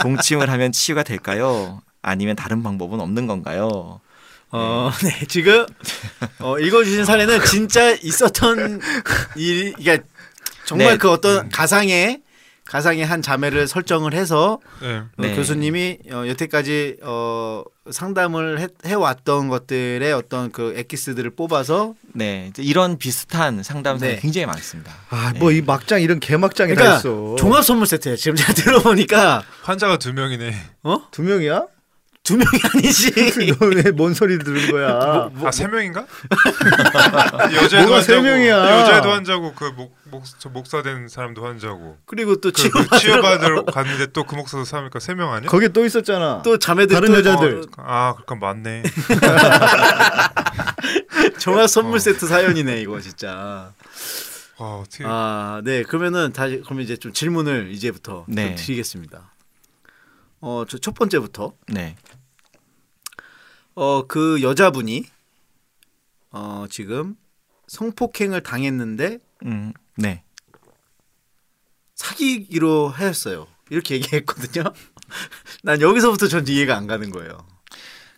동침을 0.00 0.48
하면 0.48 0.72
치유가 0.72 1.02
될까요? 1.02 1.82
아니면 2.00 2.36
다른 2.36 2.62
방법은 2.62 3.00
없는 3.00 3.26
건가요? 3.26 4.00
어, 4.52 4.90
네. 5.02 5.26
지금 5.28 5.66
어, 6.38 6.58
읽어주신 6.58 7.04
사례는 7.04 7.44
진짜 7.46 7.90
있었던 7.92 8.80
일, 9.36 9.72
그러니까 9.72 10.06
정말 10.66 10.88
네. 10.92 10.96
그 10.98 11.10
어떤 11.10 11.48
가상의 11.48 12.20
가상의 12.64 13.04
한 13.04 13.20
자매를 13.20 13.66
설정을 13.66 14.14
해서 14.14 14.58
네. 14.80 14.98
어, 14.98 15.08
네. 15.18 15.34
교수님이 15.34 15.98
어, 16.12 16.24
여태까지 16.28 16.98
어, 17.02 17.64
상담을 17.90 18.60
해, 18.60 18.68
해왔던 18.86 19.48
것들의 19.48 20.12
어떤 20.12 20.52
그 20.52 20.72
엑기스들을 20.76 21.30
뽑아서 21.34 21.94
네, 22.14 22.52
이런 22.58 22.98
비슷한 22.98 23.62
상담사가 23.62 24.12
네. 24.12 24.18
굉장히 24.20 24.46
많습니다. 24.46 24.94
아뭐 25.10 25.50
이 25.52 25.60
막장 25.62 26.00
이런 26.00 26.20
개막장이 26.20 26.74
다 26.74 26.80
그러니까 26.80 26.98
있어. 26.98 27.36
종합 27.36 27.64
선물 27.64 27.86
세트예요. 27.86 28.16
지금 28.16 28.36
제가 28.36 28.52
들어보니까 28.54 29.42
환자가 29.62 29.98
두 29.98 30.12
명이네. 30.12 30.54
어? 30.84 31.02
두 31.10 31.22
명이야? 31.22 31.66
두 32.24 32.36
명이 32.36 32.48
아니지. 32.74 33.10
너왜 33.58 33.90
뭔 33.90 34.14
소리 34.14 34.38
들은 34.38 34.70
거야? 34.70 35.28
아세 35.44 35.66
명인가? 35.66 36.06
여자애도 37.52 37.88
뭐가 37.88 38.02
세 38.02 38.20
명이야? 38.20 38.80
여자애도 38.80 39.10
환자고 39.10 39.54
그 39.54 39.72
목목저 40.04 40.48
목사 40.50 40.82
된 40.82 41.08
사람도 41.08 41.44
환자고 41.44 41.98
그리고 42.06 42.36
또 42.36 42.52
그, 42.52 42.62
치유 42.62 42.70
그 42.70 42.98
치유받으러 42.98 43.64
갔는데 43.64 44.06
또 44.12 44.22
그 44.24 44.36
목사도 44.36 44.64
사니까 44.64 45.00
세 45.00 45.14
명 45.14 45.32
아니야? 45.32 45.50
거기 45.50 45.68
또 45.70 45.84
있었잖아. 45.84 46.42
또 46.44 46.58
자매들 46.58 46.94
다른 46.94 47.08
또 47.08 47.18
여자들. 47.18 47.64
아 47.78 48.14
그러니까 48.14 48.34
맞네. 48.46 48.82
종합 51.38 51.68
선물 51.68 51.98
세트 52.00 52.26
사연이네 52.26 52.80
이거 52.82 53.00
진짜. 53.00 53.72
와 54.58 54.76
어떻게 54.76 55.04
아, 55.06 55.60
네. 55.64 55.82
그러면은 55.82 56.32
다시 56.32 56.60
그러면 56.64 56.84
이제 56.84 56.96
좀 56.96 57.12
질문을 57.12 57.70
이제부터 57.72 58.24
네. 58.28 58.54
좀 58.54 58.64
드리겠습니다. 58.64 59.32
어, 60.42 60.64
저 60.68 60.78
첫 60.78 60.94
번째부터 60.94 61.54
네, 61.68 61.96
어, 63.74 64.06
그 64.06 64.42
여자분이 64.42 65.04
어, 66.32 66.66
지금 66.68 67.16
성폭행을 67.68 68.42
당했는데 68.42 69.18
음, 69.46 69.72
네. 69.96 70.24
사귀기로 71.94 72.88
하였어요. 72.88 73.46
이렇게 73.70 73.94
얘기했거든요. 74.02 74.64
난 75.62 75.80
여기서부터 75.80 76.26
전 76.28 76.46
이해가 76.48 76.76
안 76.76 76.86
가는 76.86 77.10
거예요. 77.10 77.46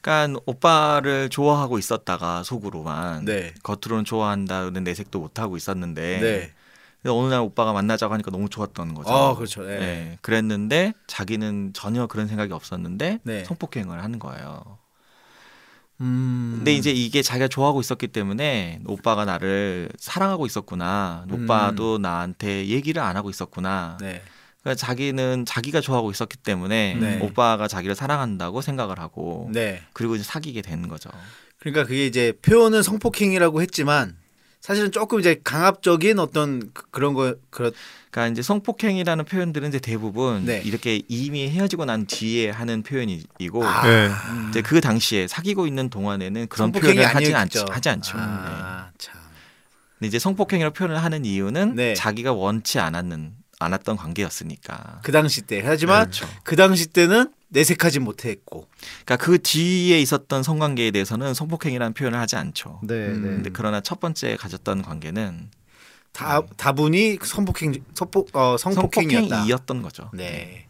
그러니까 0.01 0.41
오빠를 0.47 1.29
좋아하고 1.31 1.79
있었다가 1.79 2.43
속으로만 2.43 3.25
네. 3.25 3.55
겉으로는 3.63 4.05
좋아한다는 4.05 4.85
내색도 4.85 5.19
못 5.21 5.39
하고 5.39 5.57
있었는데 5.57 6.21
네. 6.21 6.53
근데 7.05 7.15
어느 7.15 7.29
날 7.29 7.41
오빠가 7.43 7.75
만나자고 7.75 8.15
하니까 8.15 8.31
너무 8.31 8.49
좋았던 8.49 8.95
거죠. 8.95 9.11
아, 9.11 9.35
그렇죠. 9.37 9.63
네. 9.63 9.79
네, 9.79 10.19
그랬는데 10.23 10.95
자기는 11.07 11.73
전혀 11.75 12.07
그런 12.07 12.29
생각이 12.29 12.51
없었는데 12.51 13.21
네. 13.23 13.45
성폭행을 13.45 14.03
하는 14.03 14.19
거예요. 14.19 14.79
음. 16.01 16.55
근데 16.57 16.73
이제 16.73 16.91
이게 16.91 17.21
자기가 17.21 17.49
좋아하고 17.49 17.83
있었기 17.83 18.09
때문에 18.09 18.81
오빠가 18.87 19.27
나를 19.27 19.91
사랑하고 19.99 20.47
있었구나. 20.47 21.27
음. 21.29 21.45
오빠도 21.45 21.99
나한테 21.99 22.69
얘기를 22.69 23.03
안 23.03 23.19
하고 23.19 23.29
있었구나. 23.29 23.99
네. 24.01 24.23
그러니까 24.63 24.87
자기는 24.87 25.45
자기가 25.45 25.83
좋아하고 25.83 26.11
있었기 26.11 26.39
때문에 26.39 26.95
네. 26.95 27.21
오빠가 27.21 27.69
자기를 27.69 27.95
사랑한다고 27.95 28.63
생각을 28.63 28.99
하고 28.99 29.51
네. 29.53 29.83
그리고 29.93 30.15
이제 30.15 30.25
사귀게 30.25 30.63
되는 30.63 30.89
거죠. 30.89 31.11
그러니까 31.59 31.85
그게 31.85 32.07
이제 32.07 32.33
표현은 32.41 32.83
성폭행이라고 32.83 33.61
했지만 33.61 34.24
사실은 34.65 34.91
조금 34.91 35.21
이제 35.21 35.39
강압적인 35.45 36.19
어떤 36.19 36.71
그- 36.73 36.85
그런 36.91 37.13
거 37.13 37.35
그렇 37.51 37.71
그러니까 38.11 38.33
이제 38.33 38.41
성폭행이라는 38.41 39.27
표현들은 39.27 39.69
이제 39.69 39.79
대부분 39.79 40.47
네. 40.47 40.63
이렇게 40.65 41.03
이미 41.07 41.51
헤어지고 41.51 41.85
난 41.85 42.07
뒤에 42.07 42.49
하는 42.49 42.83
표현이고 42.83 43.63
아. 43.63 43.87
네. 43.87 44.11
이제 44.49 44.63
그 44.63 44.81
당시에 44.81 45.29
사귀고 45.29 45.67
있는 45.67 45.91
동안에는 45.91 46.47
그런 46.47 46.73
표현을 46.73 47.05
하지. 47.05 47.35
않죠. 47.35 47.67
하지 47.69 47.91
않죠. 47.91 48.17
네. 48.17 48.23
아, 48.25 48.89
참. 48.97 49.21
근데 49.99 50.09
이제 50.09 50.19
성폭행이라고 50.19 50.73
표현을 50.73 50.97
하는 51.03 51.27
이유는 51.27 51.75
네. 51.75 51.93
자기가 51.93 52.33
원치 52.33 52.79
않았는 52.79 53.35
않았던 53.59 53.99
관계였으니까. 53.99 55.01
그 55.03 55.13
당시 55.13 55.43
때 55.43 55.61
하지만 55.63 56.05
그렇죠. 56.05 56.27
그 56.43 56.57
당시 56.57 56.87
때는 56.87 57.31
내색하지 57.55 58.01
못했고 58.01 58.69
그러니까 59.05 59.17
그 59.17 59.41
뒤에 59.41 60.01
있었던 60.01 60.43
성관계에 60.43 60.91
대해서는 60.91 61.33
성폭행이라는 61.35 61.95
표현을 61.95 62.19
하지 62.19 62.37
않죠. 62.37 62.81
네, 62.83 62.95
음. 63.07 63.23
네. 63.23 63.29
근데 63.29 63.51
그러나 63.53 63.81
첫 63.81 64.01
번째 64.01 64.37
가졌던 64.37 64.83
관계는 64.83 65.51
다 66.13 66.43
다분히 66.57 67.19
성폭행 67.23 67.75
성폭 67.95 68.35
어 68.37 68.57
성폭행이었다. 68.59 69.29
성폭행이었던 69.29 69.83
거죠. 69.83 70.11
네. 70.13 70.67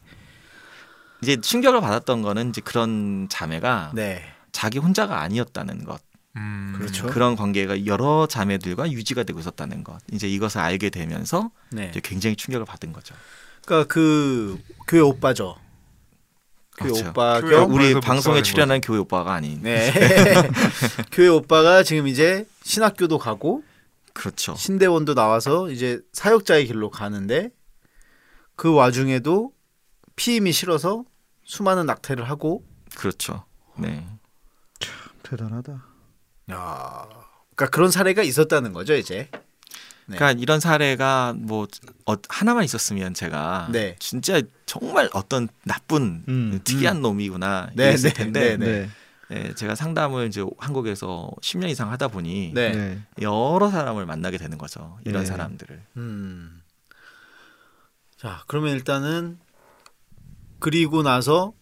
이제 1.23 1.41
충격을 1.41 1.81
받았던 1.81 2.23
거는 2.23 2.51
이제 2.51 2.61
그런 2.61 3.29
자매가 3.31 3.93
네. 3.95 4.23
자기 4.53 4.79
혼자가 4.79 5.21
아니었다는 5.21 5.85
것. 5.85 6.01
음. 6.37 6.75
그렇죠. 6.77 7.07
그런 7.07 7.35
관계가 7.35 7.87
여러 7.87 8.27
자매들과 8.27 8.91
유지가 8.91 9.23
되고 9.23 9.41
있었다는 9.41 9.85
것. 9.85 9.99
이제 10.13 10.29
이것을 10.29 10.61
알게 10.61 10.91
되면서 10.91 11.51
네. 11.71 11.89
이제 11.91 12.01
굉장히 12.03 12.37
충격을 12.37 12.67
받은 12.67 12.93
거죠. 12.93 13.15
그러니까 13.65 13.93
그 13.93 14.61
교회 14.87 15.01
오빠죠. 15.01 15.57
교회 16.77 16.91
그렇죠. 16.91 17.11
오빠 17.11 17.41
교회. 17.41 17.57
우리 17.57 18.01
방송에 18.01 18.43
출연한 18.43 18.81
교회 18.81 18.99
오빠가 18.99 19.33
아닌. 19.35 19.61
네. 19.63 19.93
교회 21.13 21.29
오빠가 21.29 21.83
지금 21.83 22.09
이제 22.09 22.47
신학교도 22.63 23.19
가고 23.19 23.63
그렇죠. 24.13 24.55
신대원도 24.57 25.15
나와서 25.15 25.71
이제 25.71 26.01
사역자의 26.13 26.67
길로 26.67 26.91
가는데 26.91 27.51
그 28.57 28.73
와중에도 28.73 29.53
피임이 30.17 30.53
싫어서 30.53 31.05
수많은 31.45 31.87
낙태를 31.87 32.29
하고 32.29 32.65
그렇죠. 32.97 33.45
네. 33.77 34.07
대단하다. 35.23 35.73
야. 36.53 37.09
그러니까 37.55 37.71
그런 37.71 37.91
사례가 37.91 38.23
있었다는 38.23 38.73
거죠, 38.73 38.95
이제. 38.95 39.31
네. 40.07 40.17
그러니까 40.17 40.41
이런 40.41 40.61
사례가 40.61 41.35
뭐 41.37 41.67
어, 42.07 42.15
하나만 42.29 42.65
있었으면 42.65 43.15
제가 43.15 43.69
네. 43.73 43.97
진짜 43.99 44.43
정말 44.67 45.09
어떤 45.15 45.49
나쁜 45.65 46.25
음, 46.29 46.61
특이한 46.65 47.01
놈이구나 47.01 47.71
네, 47.75 47.89
이랬을 47.89 48.11
네, 48.11 48.13
텐데 48.13 48.57
네, 48.57 49.55
제가 49.55 49.75
상담을 49.75 50.29
이제 50.29 50.45
한국에서 50.59 51.31
10년 51.41 51.69
이상 51.71 51.91
하다 51.91 52.09
보니 52.09 52.53
네. 52.55 52.73
네. 52.73 53.03
여러 53.23 53.71
사람을 53.71 54.07
만나게 54.07 54.39
되는 54.39 54.59
거죠. 54.59 54.99
이런 55.05 55.23
네. 55.23 55.27
사람들을. 55.27 55.83
음. 55.97 56.63
자, 58.17 58.45
그러면 58.47 58.75
일단은 58.75 59.39
그리고 60.59 61.03
나서 61.03 61.53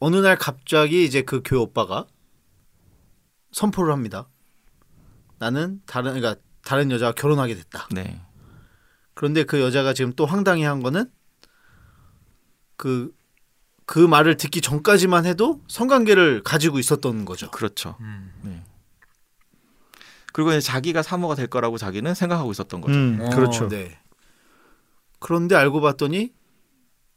어느 0.00 0.16
날 0.16 0.36
갑자기 0.36 1.04
이제 1.04 1.22
그 1.22 1.42
교회 1.44 1.60
오빠가 1.60 2.06
선포를 3.52 3.92
합니다. 3.92 4.28
나는 5.38 5.80
다른 5.86 6.14
그러니까 6.14 6.40
다른 6.70 6.92
여자와 6.92 7.10
결혼하게 7.10 7.56
됐다. 7.56 7.88
네. 7.90 8.20
그런데 9.14 9.42
그 9.42 9.60
여자가 9.60 9.92
지금 9.92 10.12
또 10.12 10.24
황당해한 10.24 10.84
거는 10.84 11.10
그그 12.76 13.98
말을 14.08 14.36
듣기 14.36 14.60
전까지만 14.60 15.26
해도 15.26 15.60
성관계를 15.66 16.44
가지고 16.44 16.78
있었던 16.78 17.24
거죠. 17.24 17.50
그렇죠. 17.50 17.96
음. 17.98 18.32
네. 18.42 18.62
그리고 20.32 20.50
이제 20.52 20.60
자기가 20.60 21.02
사모가 21.02 21.34
될 21.34 21.48
거라고 21.48 21.76
자기는 21.76 22.14
생각하고 22.14 22.52
있었던 22.52 22.80
거죠. 22.80 22.94
음, 22.94 23.18
어, 23.20 23.30
그렇죠. 23.30 23.68
네. 23.68 23.98
그런데 25.18 25.56
알고 25.56 25.80
봤더니 25.80 26.32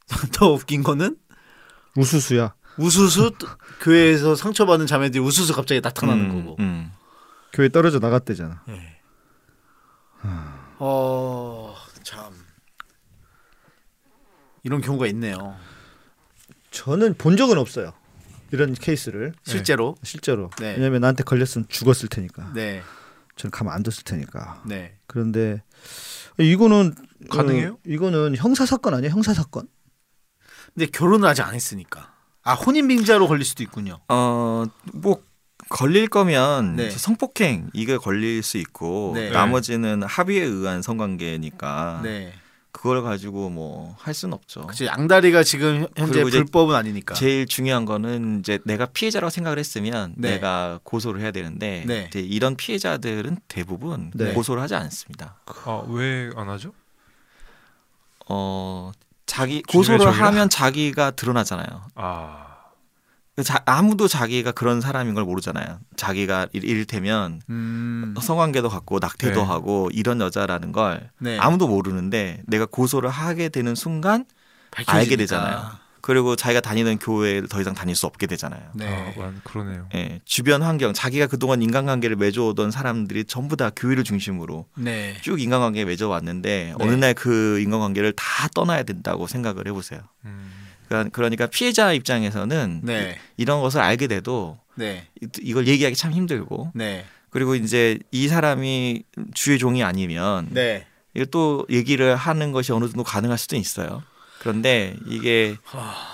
더 0.34 0.52
웃긴 0.52 0.82
거는 0.82 1.16
우수수야. 1.96 2.56
우수수 2.80 3.36
또 3.38 3.48
교회에서 3.82 4.34
상처받은 4.34 4.88
자매들이 4.88 5.24
우수수 5.24 5.54
갑자기 5.54 5.80
나타나는 5.80 6.32
음, 6.32 6.44
거고. 6.44 6.56
음. 6.60 6.92
교회 7.52 7.70
떨어져 7.70 8.00
나갔대잖아. 8.00 8.64
예. 8.70 8.93
어, 10.80 11.76
참. 12.04 12.34
이런 14.64 14.82
경우가 14.82 15.08
있네요. 15.08 15.56
저는 16.72 17.16
본 17.16 17.38
적은 17.38 17.58
없어요. 17.58 17.94
이런 18.52 18.74
케이스를 18.74 19.34
실제로. 19.44 19.96
실제로. 20.04 20.50
네. 20.60 20.76
왜냐면 20.76 21.02
나한테 21.02 21.24
걸렸으면 21.24 21.68
죽었을 21.70 22.08
테니까. 22.10 22.52
네. 22.54 22.82
저는 23.36 23.52
가만 23.52 23.74
안 23.74 23.84
뒀을 23.84 24.04
테니까. 24.04 24.64
네. 24.66 24.98
그런데 25.08 25.64
이거는 26.38 26.94
가능해요? 27.30 27.74
어, 27.74 27.78
이거는 27.86 28.36
형사 28.36 28.66
사건 28.66 28.94
아니야? 28.94 29.10
형사 29.10 29.34
사건? 29.34 29.68
근데 30.74 30.86
결혼을 30.88 31.28
아직 31.28 31.42
안 31.44 31.54
했으니까. 31.54 32.14
아, 32.44 32.54
혼인 32.54 32.88
빙자로 32.88 33.28
걸릴 33.28 33.46
수도 33.46 33.64
있군요. 33.64 34.00
어, 34.08 34.66
뭐 34.94 35.24
걸릴 35.74 36.08
거면 36.08 36.76
네. 36.76 36.90
성폭행 36.92 37.72
이게 37.74 37.98
걸릴 37.98 38.44
수 38.44 38.58
있고 38.58 39.14
네. 39.16 39.32
나머지는 39.32 40.04
합의에 40.04 40.44
의한 40.44 40.82
성관계니까 40.84 42.02
네. 42.04 42.34
그걸 42.72 43.02
가지고 43.04 43.50
뭐 43.50 43.96
할 44.00 44.14
수는 44.14 44.34
없죠. 44.34 44.68
그치 44.68 44.86
양다리가 44.86 45.44
지금 45.44 45.88
현재 45.96 46.24
불법은 46.24 46.76
아니니까. 46.76 47.14
제일 47.16 47.46
중요한 47.46 47.86
거는 47.86 48.40
이제 48.40 48.60
내가 48.66 48.86
피해자라고 48.88 49.30
생각을 49.30 49.58
했으면 49.60 50.14
네. 50.18 50.32
내가 50.32 50.80
고소를 50.84 51.22
해야 51.22 51.32
되는데 51.32 51.84
네. 51.88 52.06
이제 52.10 52.20
이런 52.20 52.56
피해자들은 52.56 53.38
대부분 53.48 54.12
네. 54.14 54.34
고소를 54.34 54.62
하지 54.62 54.76
않습니다. 54.76 55.38
아, 55.46 55.84
왜 55.88 56.30
안 56.36 56.50
하죠? 56.50 56.72
어 58.30 58.92
자기 59.26 59.62
고소를? 59.64 60.12
하면 60.12 60.50
자기가 60.50 61.12
드러나잖아요. 61.12 61.84
아. 61.96 62.43
자, 63.42 63.64
아무도 63.66 64.08
자기가 64.08 64.52
그런 64.52 64.80
사람인 64.80 65.16
걸 65.16 65.24
모르잖아요. 65.24 65.80
자기가 65.96 66.48
일- 66.54 66.66
이를테면 66.66 67.42
음. 67.50 68.14
성관계도 68.22 68.70
갖고 68.70 69.00
낙태도 69.00 69.42
네. 69.42 69.48
하고 69.48 69.90
이런 69.92 70.22
여자라는 70.22 70.72
걸 70.72 71.10
네. 71.18 71.40
아무도 71.40 71.68
모르는데 71.68 72.44
내가 72.46 72.68
고소를 72.68 73.10
하게 73.10 73.50
되는 73.50 73.74
순간 73.74 74.26
밝혀지니까. 74.70 74.94
알게 75.00 75.16
되잖아요. 75.16 75.84
그리고 76.02 76.36
자기가 76.36 76.60
다니는 76.60 77.00
교회를 77.00 77.48
더 77.48 77.60
이상 77.62 77.74
다닐 77.74 77.96
수 77.96 78.06
없게 78.06 78.28
되잖아요. 78.28 78.62
네. 78.74 78.88
아, 79.18 79.20
완- 79.20 79.40
그러네요. 79.44 79.88
예, 79.96 80.20
주변 80.26 80.62
환경, 80.62 80.94
자기가 80.94 81.26
그동안 81.28 81.62
인간관계를 81.64 82.18
맺어오던 82.18 82.70
사람들이 82.72 83.24
전부 83.26 83.56
다 83.58 83.72
교회를 83.76 84.04
중심으로 84.04 84.68
네. 84.76 85.16
쭉 85.22 85.42
인간관계 85.42 85.86
맺어왔는데 85.86 86.76
네. 86.78 86.84
어느 86.84 86.92
날 86.92 87.14
그 87.16 87.60
인간관계를 87.62 88.14
다 88.14 88.48
떠나야 88.54 88.84
된다고 88.84 89.26
생각을 89.28 89.66
해보세요. 89.68 90.02
음. 90.26 90.52
그러니까- 90.94 91.10
그러니까 91.12 91.48
피해자 91.48 91.92
입장에서는 91.94 92.82
네. 92.84 93.18
이런 93.38 93.62
것을 93.62 93.82
알게 93.82 94.08
돼도 94.08 94.60
네. 94.76 95.08
이- 95.22 95.28
이걸 95.42 95.68
얘기하기 95.68 95.96
참 95.96 96.12
힘들고 96.12 96.72
네. 96.76 97.06
그리고 97.30 97.56
이제 97.56 97.98
이 98.12 98.28
사람이 98.28 99.04
주의 99.34 99.58
종이 99.58 99.84
아니면 99.84 100.48
네. 100.52 100.86
이거 101.16 101.26
또 101.26 101.66
얘기를 101.70 102.16
하는 102.16 102.52
것이 102.52 102.72
어느 102.72 102.86
정도 102.86 103.04
가능할 103.04 103.38
수도 103.38 103.56
있어요. 103.56 104.04
그런데 104.40 104.96
이게 105.08 105.56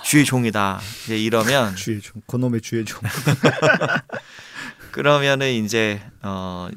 주의 0.03 0.23
종이다 0.23 0.79
이제 1.05 1.17
이러면 1.17 1.75
주의 1.75 1.99
종. 1.99 2.21
그놈의 2.27 2.61
주의 2.61 2.85
종. 2.85 3.01
그러면은 4.91 5.51
이제 5.51 6.01
어 6.21 6.69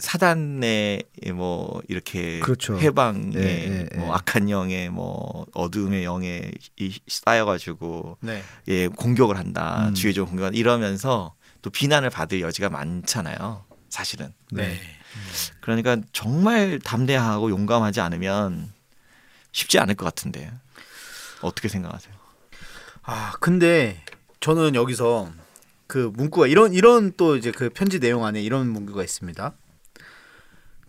사단의 0.00 1.04
뭐 1.34 1.80
이렇게 1.88 2.40
그렇죠. 2.40 2.78
해방의 2.78 3.32
예, 3.36 3.88
예, 3.92 3.96
뭐 3.96 4.08
예. 4.08 4.10
악한 4.12 4.50
영의 4.50 4.88
뭐 4.90 5.46
어둠의 5.54 6.04
영에 6.04 6.50
이- 6.78 6.98
쌓여가지고 7.06 8.18
네. 8.20 8.42
예 8.68 8.88
공격을 8.88 9.36
한다 9.38 9.88
음. 9.88 9.94
주의 9.94 10.12
종 10.14 10.26
공격 10.26 10.56
이러면서 10.56 11.34
또 11.62 11.70
비난을 11.70 12.10
받을 12.10 12.40
여지가 12.40 12.70
많잖아요. 12.70 13.64
사실은. 13.90 14.32
네. 14.50 14.78
그러니까 15.60 15.96
정말 16.12 16.78
담대하고 16.78 17.50
용감하지 17.50 18.00
않으면 18.00 18.72
쉽지 19.52 19.78
않을 19.80 19.96
것 19.96 20.04
같은데 20.04 20.50
어떻게 21.42 21.68
생각하세요? 21.68 22.14
아 23.02 23.32
근데 23.40 24.02
저는 24.40 24.74
여기서 24.74 25.30
그 25.86 26.10
문구가 26.14 26.46
이런 26.46 26.72
이런 26.72 27.12
또 27.16 27.36
이제 27.36 27.50
그 27.50 27.68
편지 27.68 27.98
내용 27.98 28.24
안에 28.24 28.40
이런 28.40 28.68
문구가 28.68 29.02
있습니다. 29.02 29.52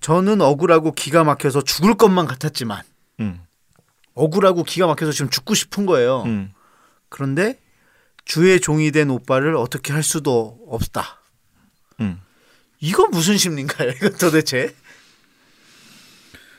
저는 0.01 0.41
억울하고 0.41 0.91
기가 0.91 1.23
막혀서 1.23 1.61
죽을 1.61 1.95
것만 1.95 2.25
같았지만 2.25 2.83
음, 3.19 3.39
억울하고 4.13 4.63
기가 4.63 4.87
막혀서 4.87 5.11
지금 5.11 5.29
죽고 5.29 5.53
싶은 5.53 5.85
거예요. 5.85 6.23
음, 6.23 6.51
그런데 7.09 7.59
주의 8.25 8.59
종이 8.59 8.91
된 8.91 9.09
오빠를 9.09 9.55
어떻게 9.55 9.93
할 9.93 10.03
수도 10.03 10.59
없다. 10.67 11.21
음. 11.99 12.19
이건 12.79 13.11
무슨 13.11 13.37
심리인가요? 13.37 13.91
이거 13.91 14.09
도대체? 14.09 14.75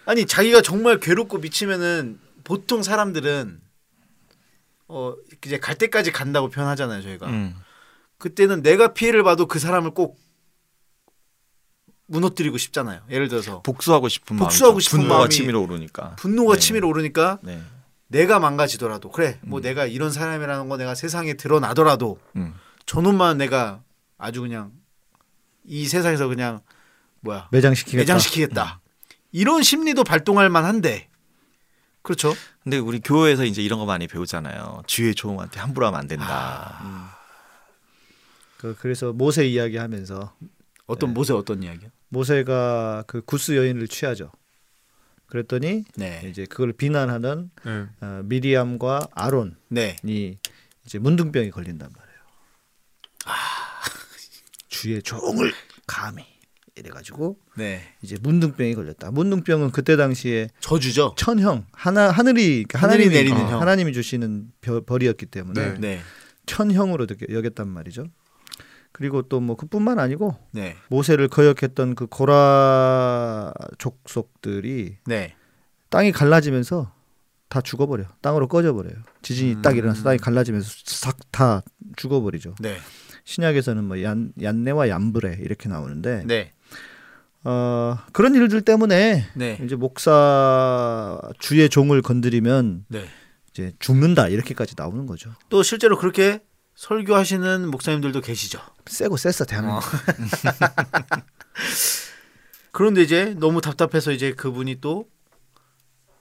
아니 0.04 0.24
자기가 0.24 0.62
정말 0.62 0.98
괴롭고 0.98 1.38
미치면은 1.38 2.20
보통 2.44 2.82
사람들은 2.82 3.60
어 4.88 5.14
이제 5.44 5.58
갈 5.58 5.76
때까지 5.76 6.12
간다고 6.12 6.48
표현하잖아요 6.48 7.02
저희가. 7.02 7.26
음. 7.28 7.56
그때는 8.18 8.62
내가 8.62 8.94
피해를 8.94 9.24
봐도 9.24 9.46
그 9.46 9.58
사람을 9.58 9.92
꼭 9.92 10.16
무너뜨리고 12.16 12.58
싶잖아요. 12.58 13.00
예를 13.10 13.28
들어서 13.28 13.62
복수하고 13.62 14.08
싶은 14.08 14.36
마음, 14.36 14.44
복수하고 14.44 14.80
싶은 14.80 15.00
분노가 15.00 15.24
마음이- 15.26 15.30
치밀어 15.30 15.60
오르니까. 15.60 16.14
분노가 16.16 16.54
네. 16.54 16.60
치밀어 16.60 16.86
오르니까 16.88 17.38
네. 17.42 17.60
내가 18.08 18.38
망가지더라도 18.38 19.10
그래 19.10 19.38
뭐 19.42 19.60
음. 19.60 19.62
내가 19.62 19.86
이런 19.86 20.10
사람이라는 20.12 20.68
거 20.68 20.76
내가 20.76 20.94
세상에 20.94 21.34
드러나더라도 21.34 22.20
음. 22.36 22.54
저놈만 22.84 23.38
내가 23.38 23.80
아주 24.18 24.42
그냥 24.42 24.72
이 25.64 25.86
세상에서 25.86 26.28
그냥 26.28 26.60
뭐야 27.20 27.48
매장시키겠다. 27.50 27.98
매장시키겠다 28.02 28.80
이런 29.32 29.62
심리도 29.62 30.04
발동할 30.04 30.50
만한데 30.50 31.08
그렇죠 32.02 32.34
근데 32.62 32.76
우리 32.78 33.00
교회에서 33.00 33.44
이제 33.46 33.62
이런 33.62 33.78
거 33.78 33.86
많이 33.86 34.06
배우잖아요. 34.06 34.82
주의 34.86 35.14
종한테 35.14 35.60
함부로 35.60 35.86
하면 35.86 35.98
안 36.00 36.06
된다. 36.06 36.26
아. 36.28 37.16
그, 38.58 38.76
그래서 38.78 39.12
모세 39.12 39.44
이야기하면서 39.46 40.34
어떤 40.86 41.10
네. 41.10 41.14
모세 41.14 41.32
어떤 41.32 41.62
이야기요 41.62 41.90
모세가 42.08 43.04
그 43.06 43.22
구스 43.22 43.56
여인을 43.56 43.88
취하죠. 43.88 44.30
그랬더니 45.26 45.84
네 45.96 46.26
이제 46.28 46.44
그걸 46.44 46.72
비난하는 46.74 47.50
네. 47.64 47.86
어, 48.00 48.20
미리암과 48.24 49.08
아론이 49.12 49.52
네. 49.68 49.96
이제 50.04 50.98
문둥병이 50.98 51.50
걸린단 51.50 51.88
말이에요. 51.96 52.18
아. 53.26 53.32
주의 54.68 55.02
종을 55.02 55.52
감히 55.86 56.24
이래가지고 56.74 57.38
네. 57.56 57.82
이제 58.02 58.16
문둥병이 58.20 58.74
걸렸다. 58.74 59.10
문둥병은 59.10 59.70
그때 59.70 59.96
당시에 59.96 60.48
저주죠 60.60 61.14
천형 61.16 61.66
하나 61.72 62.10
하늘이 62.10 62.64
그러니까 62.64 62.78
하늘이 62.80 63.04
하나님이 63.04 63.14
내리는 63.14 63.40
어, 63.46 63.50
형. 63.52 63.60
하나님이 63.60 63.92
주시는 63.92 64.52
벼- 64.60 64.80
벌이었기 64.84 65.26
때문에 65.26 65.72
네. 65.74 65.78
네 65.78 66.00
천형으로 66.46 67.06
여겼단 67.30 67.68
말이죠. 67.68 68.06
그리고 68.92 69.22
또 69.22 69.40
뭐 69.40 69.56
그뿐만 69.56 69.98
아니고 69.98 70.36
네. 70.52 70.76
모세를 70.88 71.28
거역했던 71.28 71.94
그 71.94 72.06
고라 72.06 73.52
족속들이 73.78 74.98
네. 75.06 75.34
땅이 75.90 76.12
갈라지면서 76.12 76.92
다 77.48 77.60
죽어버려. 77.60 78.04
땅으로 78.22 78.48
꺼져버려요. 78.48 78.94
지진이 79.22 79.54
음. 79.56 79.62
딱 79.62 79.76
일어나서 79.76 80.02
땅이 80.04 80.18
갈라지면서 80.18 80.70
싹 80.86 81.18
다 81.30 81.62
죽어버리죠. 81.96 82.54
네. 82.60 82.76
신약에서는 83.24 83.84
뭐 83.84 84.02
얀, 84.02 84.32
얀네와 84.40 84.88
얀브레 84.88 85.38
이렇게 85.40 85.68
나오는데 85.68 86.24
네. 86.26 86.52
어, 87.44 87.98
그런 88.12 88.34
일들 88.34 88.62
때문에 88.62 89.26
네. 89.34 89.58
이제 89.64 89.74
목사 89.76 91.18
주의 91.40 91.68
종을 91.68 92.02
건드리면 92.02 92.84
네. 92.88 93.04
이제 93.50 93.72
죽는다 93.80 94.28
이렇게까지 94.28 94.74
나오는 94.76 95.06
거죠. 95.06 95.30
또 95.48 95.62
실제로 95.62 95.98
그렇게 95.98 96.40
설교하시는 96.74 97.68
목사님들도 97.70 98.20
계시죠. 98.20 98.60
세고 98.86 99.16
셌어 99.16 99.44
대한민국. 99.44 99.82
그런데 102.72 103.02
이제 103.02 103.34
너무 103.38 103.60
답답해서 103.60 104.12
이제 104.12 104.32
그분이 104.32 104.80
또 104.80 105.08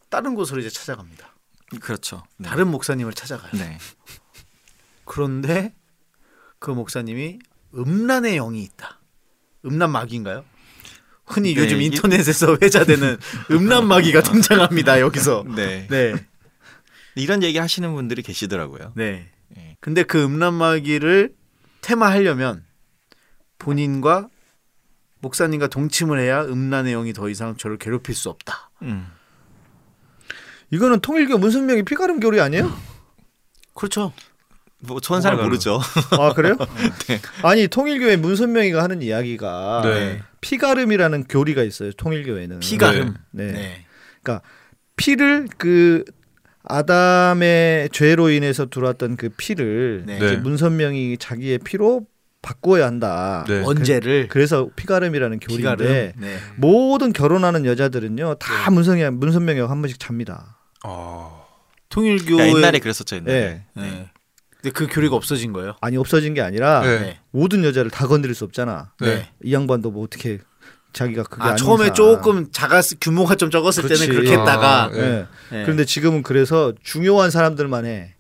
다른 0.10 0.36
곳으로 0.36 0.60
이제 0.60 0.70
찾아갑니다. 0.70 1.34
그렇죠. 1.80 2.24
네. 2.38 2.50
다른 2.50 2.68
목사님을 2.68 3.14
찾아가요. 3.14 3.52
네. 3.54 3.78
그런데 5.06 5.74
그 6.60 6.70
목사님이 6.72 7.40
음란의 7.74 8.36
영이 8.36 8.62
있다. 8.64 9.00
음란 9.66 9.92
마귀인가요? 9.92 10.44
흔히 11.26 11.54
네, 11.56 11.62
요즘 11.62 11.82
이- 11.82 11.86
인터넷에서 11.86 12.58
회자되는 12.62 13.18
음란 13.52 13.88
마귀가 13.88 14.22
등장합니다. 14.22 15.00
여기서. 15.00 15.46
네. 15.56 15.88
네. 15.90 16.14
이런 17.16 17.42
얘기 17.44 17.58
하시는 17.58 17.94
분들이 17.94 18.22
계시더라고요. 18.22 18.92
네. 18.96 19.32
네. 19.56 19.78
근데 19.80 20.04
그 20.04 20.24
음란 20.24 20.54
마귀를 20.54 21.34
테마하려면 21.82 22.64
본인과 23.58 24.30
목사님과 25.20 25.68
동침을 25.68 26.20
해야 26.20 26.44
음란의 26.44 26.94
영이 26.94 27.14
더 27.14 27.30
이상 27.30 27.56
저를 27.56 27.78
괴롭힐 27.78 28.16
수 28.16 28.30
없다. 28.30 28.72
음. 28.82 29.08
이거는 30.72 31.00
통일교 31.02 31.38
문선명이 31.38 31.84
피가름 31.84 32.20
교리 32.20 32.40
아니에요? 32.40 32.72
그렇죠. 33.76 34.14
뭐 34.80 35.00
저는 35.00 35.22
잘 35.22 35.36
모르죠. 35.36 35.80
아 36.18 36.34
그래요? 36.34 36.56
네. 37.08 37.22
아니 37.44 37.68
통일교회 37.68 38.18
문선명이가 38.18 38.82
하는 38.82 39.04
이야기가 39.04 39.82
네. 39.86 40.24
피가름이라는 40.42 41.26
교리가 41.26 41.62
있어요. 41.62 41.92
통일교회는 41.92 42.62
피가름. 42.62 43.16
네. 43.32 43.52
네. 43.52 43.86
피를 44.96 45.48
그 45.58 46.04
아담의 46.64 47.90
죄로 47.92 48.30
인해서 48.30 48.68
들어왔던 48.68 49.18
그 49.18 49.30
피를 49.30 50.04
네. 50.06 50.18
이제 50.18 50.32
네. 50.32 50.38
문선명이 50.38 51.18
자기의 51.18 51.60
피로 51.60 52.06
바꾸어야 52.42 52.86
한다. 52.86 53.46
네. 53.48 53.64
언제를 53.64 54.28
그 54.28 54.38
래서 54.38 54.70
피가름이라는 54.76 55.40
교리인데 55.40 55.76
피가름. 55.76 56.14
네. 56.18 56.38
모든 56.58 57.14
결혼하는 57.14 57.66
여자들은요 57.66 58.36
다 58.36 58.72
문선명 58.72 59.20
문선명이하고 59.20 59.72
한 59.72 59.82
번씩 59.82 60.00
잡니다. 60.00 60.58
아. 60.84 61.42
통일교회 61.90 62.42
야, 62.42 62.48
옛날에 62.48 62.80
그랬었죠. 62.80 63.18
옛날에. 63.18 63.34
네. 63.34 63.66
네. 63.74 64.10
근데 64.62 64.72
그 64.72 64.88
교리가 64.88 65.16
없어진 65.16 65.54
거예요. 65.54 65.76
아니 65.82 65.98
없어진 65.98 66.34
게 66.34 66.42
아니라 66.42 66.82
네. 66.82 67.00
네. 67.00 67.20
모든 67.32 67.64
여자를 67.64 67.92
다 67.92 68.08
건드릴 68.08 68.34
수 68.34 68.44
없잖아. 68.46 68.94
네. 69.02 69.30
이 69.44 69.54
양반도 69.54 69.92
뭐 69.92 70.04
어떻게 70.04 70.40
자기가 70.94 71.24
그게 71.24 71.44
아 71.44 71.48
아닌 71.48 71.58
처음에 71.58 71.86
이상. 71.86 71.94
조금 71.96 72.52
작았 72.52 72.86
규모가 73.00 73.36
좀 73.36 73.50
적었을 73.50 73.84
그렇지. 73.84 74.08
때는 74.08 74.16
그렇게 74.16 74.38
했다가 74.38 74.84
아, 74.86 74.90
예. 74.94 75.00
네. 75.00 75.26
네. 75.52 75.64
그런데 75.64 75.86
지금은 75.86 76.24
그래서 76.24 76.74
중요한 76.84 77.32
사람들만 77.32 77.86
해. 77.86 78.16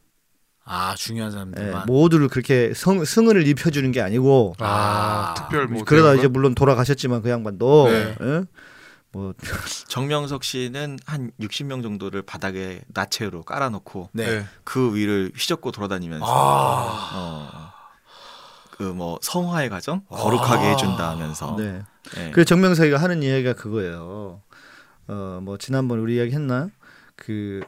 아 0.63 0.95
중요한 0.95 1.31
예, 1.31 1.33
사람들만 1.33 1.85
모두를 1.87 2.27
그렇게 2.29 2.73
성, 2.73 3.03
승을 3.03 3.45
입혀주는 3.47 3.91
게 3.91 3.99
아니고 3.99 4.55
아, 4.59 5.33
특별 5.35 5.67
뭐 5.67 5.83
그러다? 5.83 6.13
이제 6.13 6.27
물론 6.27 6.55
돌아가셨지만 6.55 7.21
그 7.23 7.29
양반도 7.29 7.89
네. 7.89 8.15
예? 8.21 8.43
뭐 9.11 9.33
정명석 9.89 10.43
씨는 10.45 10.99
한 11.05 11.31
60명 11.41 11.83
정도를 11.83 12.21
바닥에 12.21 12.81
나체로 12.93 13.43
깔아놓고 13.43 14.09
네. 14.13 14.25
네. 14.25 14.45
그 14.63 14.95
위를 14.95 15.31
휘젓고 15.35 15.71
돌아다니면서 15.71 16.25
아 16.25 17.11
어, 17.15 17.70
그 18.81 18.93
뭐 18.93 19.19
성화의 19.21 19.69
과정 19.69 20.01
거룩하게 20.09 20.65
아. 20.65 20.69
해준다 20.71 21.11
하면서 21.11 21.55
네. 21.57 21.83
네. 22.15 22.31
그 22.31 22.45
정명석이가 22.45 22.97
하는 22.97 23.21
이야기가 23.21 23.53
그거예요. 23.53 24.41
어뭐 25.07 25.57
지난번 25.59 25.99
우리 25.99 26.15
이야기 26.15 26.31
했나? 26.31 26.69
그 27.15 27.61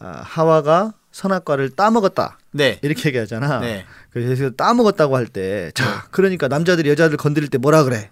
아, 0.00 0.22
하와가 0.24 0.92
선악과를 1.10 1.70
따먹었다 1.70 2.38
네. 2.52 2.78
이렇게 2.82 3.08
얘기하잖아. 3.08 3.60
네. 3.60 3.84
그래서 4.10 4.50
따먹었다고 4.50 5.16
할 5.16 5.26
때, 5.26 5.70
자, 5.74 6.06
그러니까 6.10 6.48
남자들이 6.48 6.88
여자들 6.90 7.16
건드릴 7.16 7.48
때 7.48 7.58
뭐라 7.58 7.84
그래? 7.84 8.10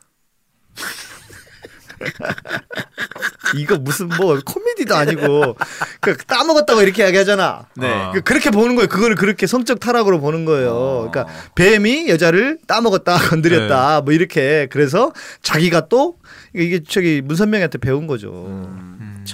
이거 3.56 3.76
무슨 3.76 4.08
뭐 4.08 4.38
코미디도 4.44 4.94
아니고 4.94 5.56
그 6.00 6.16
따먹었다고 6.16 6.82
이렇게 6.82 7.02
이야기하잖아. 7.02 7.66
네. 7.76 7.92
아. 7.92 8.12
그 8.12 8.22
그렇게 8.22 8.50
보는 8.50 8.74
거예요. 8.76 8.88
그거를 8.88 9.16
그렇게 9.16 9.46
성적 9.46 9.80
타락으로 9.80 10.20
보는 10.20 10.44
거예요. 10.44 11.08
그러니까 11.10 11.32
뱀이 11.54 12.08
여자를 12.08 12.58
따먹었다, 12.66 13.16
건드렸다, 13.30 14.02
뭐 14.02 14.12
이렇게 14.12 14.68
그래서 14.70 15.12
자기가 15.42 15.88
또 15.88 16.18
이게 16.54 16.82
저기 16.82 17.20
문선명한테 17.22 17.78
배운 17.78 18.06
거죠. 18.06 18.30
음. 18.48 19.24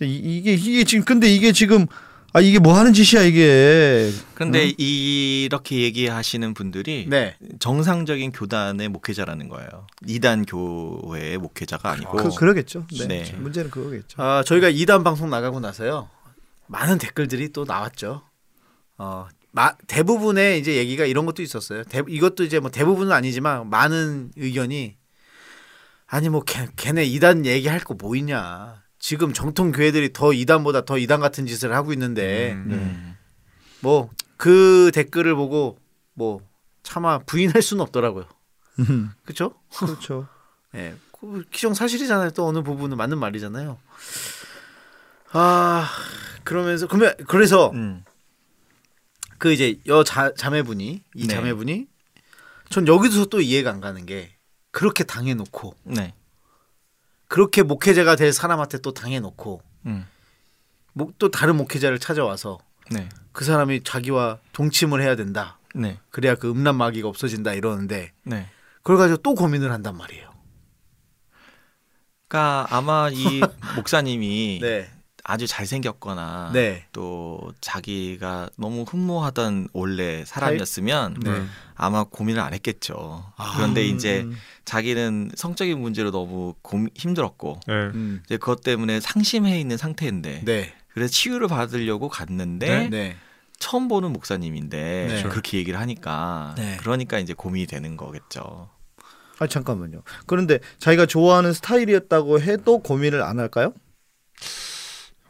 이, 0.00 0.14
이게 0.14 0.54
이게 0.54 0.84
지금 0.84 1.04
근데 1.04 1.28
이게 1.28 1.52
지금 1.52 1.86
아 2.34 2.40
이게 2.40 2.58
뭐 2.58 2.74
하는 2.76 2.92
짓이야 2.92 3.22
이게. 3.22 4.10
그런데 4.34 4.74
이렇게 4.76 5.80
얘기하시는 5.80 6.52
분들이 6.54 7.06
네. 7.08 7.36
정상적인 7.58 8.32
교단의 8.32 8.88
목회자라는 8.90 9.48
거예요. 9.48 9.86
이단 10.06 10.44
교회의 10.44 11.38
목회자가 11.38 11.90
아니고 11.92 12.16
그, 12.16 12.34
그러겠죠. 12.34 12.86
네. 12.98 13.06
네. 13.06 13.32
문제는 13.36 13.70
그거겠죠. 13.70 14.22
아 14.22 14.42
저희가 14.44 14.70
2단 14.70 15.04
방송 15.04 15.30
나가고 15.30 15.60
나서요 15.60 16.10
많은 16.66 16.98
댓글들이 16.98 17.52
또 17.52 17.64
나왔죠. 17.64 18.22
어 18.98 19.26
마, 19.52 19.72
대부분의 19.86 20.58
이제 20.60 20.76
얘기가 20.76 21.06
이런 21.06 21.24
것도 21.24 21.42
있었어요. 21.42 21.82
대, 21.84 22.02
이것도 22.06 22.44
이제 22.44 22.60
뭐 22.60 22.70
대부분은 22.70 23.10
아니지만 23.10 23.70
많은 23.70 24.32
의견이 24.36 24.96
아니 26.06 26.28
뭐 26.28 26.42
걔, 26.42 26.68
걔네 26.76 27.04
이단 27.04 27.46
얘기할 27.46 27.80
거 27.80 27.94
뭐 27.94 28.14
있냐. 28.16 28.82
지금 28.98 29.32
정통 29.32 29.72
교회들이 29.72 30.12
더 30.12 30.32
이단보다 30.32 30.84
더 30.84 30.98
이단 30.98 31.20
같은 31.20 31.46
짓을 31.46 31.74
하고 31.74 31.92
있는데 31.92 32.52
음. 32.52 32.68
음. 32.72 33.16
뭐 33.80 34.10
그 34.38 34.90
댓글을 34.94 35.34
보고 35.34 35.76
뭐 36.14 36.40
차마 36.82 37.18
부인할 37.18 37.60
수는 37.60 37.82
없더라고요. 37.82 38.24
그렇죠? 39.24 39.52
그렇죠. 39.76 40.26
예. 40.74 40.94
그 41.12 41.44
기정 41.50 41.74
사실이잖아요. 41.74 42.30
또 42.30 42.46
어느 42.46 42.62
부분은 42.62 42.96
맞는 42.96 43.18
말이잖아요. 43.18 43.76
아 45.32 45.90
그러면서 46.44 46.86
그러면 46.86 47.14
그래서 47.26 47.72
음. 47.72 48.04
그 49.38 49.52
이제 49.52 49.78
여 49.86 50.04
자, 50.04 50.32
자매분이 50.34 51.02
이 51.14 51.26
네. 51.26 51.34
자매분이 51.34 51.88
전 52.70 52.86
여기서 52.86 53.26
또 53.26 53.40
이해가 53.40 53.70
안 53.70 53.80
가는 53.80 54.06
게 54.06 54.36
그렇게 54.70 55.02
당해놓고 55.02 55.74
네. 55.82 56.14
그렇게 57.28 57.62
목회자가 57.62 58.16
될 58.16 58.32
사람한테 58.32 58.78
또 58.78 58.92
당해놓고 58.92 59.62
음. 59.86 60.06
뭐또 60.94 61.30
다른 61.30 61.56
목회자를 61.56 61.98
찾아와서 61.98 62.58
네. 62.90 63.08
그 63.32 63.44
사람이 63.44 63.84
자기와 63.84 64.38
동침을 64.52 65.02
해야 65.02 65.14
된다. 65.14 65.58
네. 65.74 66.00
그래야 66.10 66.34
그 66.34 66.50
음란 66.50 66.76
마귀가 66.76 67.06
없어진다 67.08 67.52
이러는데 67.52 68.12
네. 68.24 68.48
그걸 68.82 68.96
가지고 68.96 69.18
또 69.18 69.34
고민을 69.34 69.70
한단 69.70 69.96
말이에요. 69.96 70.30
그러니까 72.26 72.66
아마 72.70 73.08
이 73.12 73.40
목사님이 73.76 74.58
네, 74.60 74.90
아주 75.30 75.46
잘생겼거나 75.46 76.52
네, 76.54 76.86
또 76.90 77.52
자기가 77.60 78.48
너무 78.56 78.84
흠모하던 78.84 79.68
원래 79.74 80.24
사람이었으면 80.24 81.18
네. 81.22 81.42
아마 81.74 82.04
고민을 82.04 82.40
안 82.40 82.54
했겠죠. 82.54 83.30
아. 83.36 83.52
그런데 83.54 83.84
이제 83.84 84.22
음. 84.22 84.34
자기는 84.64 85.32
성적인 85.34 85.78
문제로 85.78 86.10
너무 86.10 86.54
고민, 86.62 86.88
힘들었고 86.94 87.60
네. 87.66 87.74
음, 87.74 88.22
이제 88.24 88.38
그것 88.38 88.62
때문에 88.62 89.00
상심해 89.00 89.60
있는 89.60 89.76
상태인데 89.76 90.44
네, 90.46 90.72
그래서 90.94 91.12
치유를 91.12 91.46
받으려고 91.48 92.08
갔는데 92.08 92.88
네, 92.88 93.16
처음 93.58 93.88
보는 93.88 94.14
목사님인데 94.14 95.08
네. 95.10 95.22
그렇게 95.28 95.58
얘기를 95.58 95.78
하니까 95.78 96.54
네. 96.56 96.78
그러니까 96.80 97.18
이제 97.18 97.34
고민이 97.34 97.66
되는 97.66 97.98
거겠죠. 97.98 98.70
아 99.40 99.46
잠깐만요. 99.46 100.04
그런데 100.24 100.58
자기가 100.78 101.04
좋아하는 101.04 101.52
스타일이었다고 101.52 102.40
해도 102.40 102.78
고민을 102.78 103.20
안 103.20 103.38
할까요? 103.38 103.74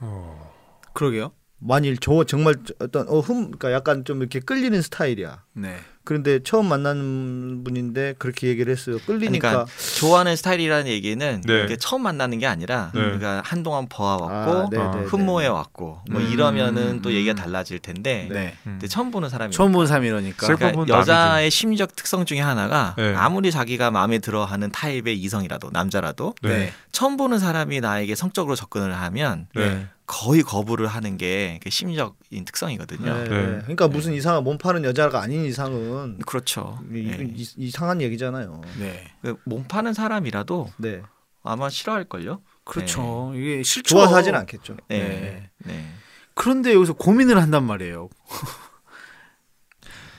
어. 0.01 0.53
그러게요. 0.95 1.33
만일 1.61 1.99
저 1.99 2.23
정말 2.25 2.55
어떤 2.79 3.09
어 3.09 3.19
흠 3.21 3.47
그러니까 3.47 3.73
약간 3.73 4.05
좀 4.05 4.19
이렇게 4.21 4.39
끌리는 4.41 4.81
스타일이야. 4.81 5.45
네, 5.55 5.77
그런데 6.09 6.39
처음 6.43 6.71
만난 6.71 7.61
분인데 7.65 8.15
그렇게 8.17 8.47
얘기를 8.49 8.73
했어요. 8.73 8.97
끌리니까 9.05 9.51
그러니까 9.51 9.73
좋아하는 9.99 10.37
스타일이라는 10.37 10.87
얘기는 10.87 11.43
네. 11.43 11.65
이게 11.65 11.77
처음 11.77 12.03
만나는 12.03 12.39
게 12.39 12.47
아니라 12.47 12.91
네. 12.95 13.03
우리가 13.03 13.43
한동안 13.45 13.91
봐왔고 13.91 14.33
아, 14.33 14.69
네, 14.71 14.79
아, 14.79 14.91
네, 14.91 15.01
네. 15.01 15.05
흠모해 15.05 15.49
왔고 15.49 16.01
뭐 16.11 16.23
음. 16.23 16.31
이러면은 16.33 17.03
또 17.03 17.13
얘기가 17.13 17.35
달라질 17.35 17.79
텐데 17.79 18.27
네. 18.31 18.55
음. 18.65 18.79
근데 18.79 18.89
처음 18.89 19.11
보는 19.11 19.29
사람이 19.29 19.53
처음 19.53 19.73
본 19.73 19.87
사람이러니까. 19.87 20.47
그러니까 20.47 20.89
여자의 20.89 21.51
심리적 21.51 21.95
특성 21.95 22.25
중에 22.25 22.41
하나가 22.41 22.95
네. 22.97 23.15
아무리 23.15 23.51
자기가 23.51 23.91
마음에 23.91 24.19
들어하는 24.19 24.71
타입의 24.73 25.19
이성이라도 25.19 25.69
남자라도 25.75 26.35
네. 26.41 26.49
네, 26.49 26.73
처음 26.91 27.19
보는 27.19 27.39
사람이 27.39 27.83
나에게 27.83 28.15
성적으로 28.15 28.55
접근을 28.55 28.95
하면 28.95 29.47
네. 29.55 29.87
거의 30.09 30.43
거부를 30.43 30.87
하는 30.87 31.19
게그 31.19 31.69
심리적인 31.69 32.45
특성이거든요. 32.47 33.15
네, 33.15 33.25
네. 33.25 33.29
네. 33.29 33.59
그러니까 33.59 33.89
무슨 33.89 34.15
이상한 34.15 34.43
몸 34.43 34.57
파는 34.57 34.83
여자가 34.85 35.21
아닌 35.21 35.45
이상은 35.45 36.19
그렇죠. 36.27 36.81
이, 36.91 37.03
네. 37.03 37.33
이, 37.37 37.47
이상한 37.59 38.01
얘기잖아요. 38.01 38.63
네, 38.79 39.05
그몸 39.45 39.65
파는 39.69 39.93
사람이라도 39.93 40.71
네. 40.79 41.03
아마 41.45 41.69
싫어할 41.69 42.05
걸요. 42.05 42.41
그렇죠. 42.65 43.33
이게 43.37 43.63
싫죠. 43.63 43.97
좋아서 43.97 44.17
하진 44.17 44.35
않겠죠. 44.35 44.79
네. 44.89 44.99
네. 44.99 45.51
네. 45.59 45.93
그런데 46.33 46.73
여기서 46.73 46.95
고민을 46.95 47.41
한단 47.41 47.65
말이에요. 47.65 48.09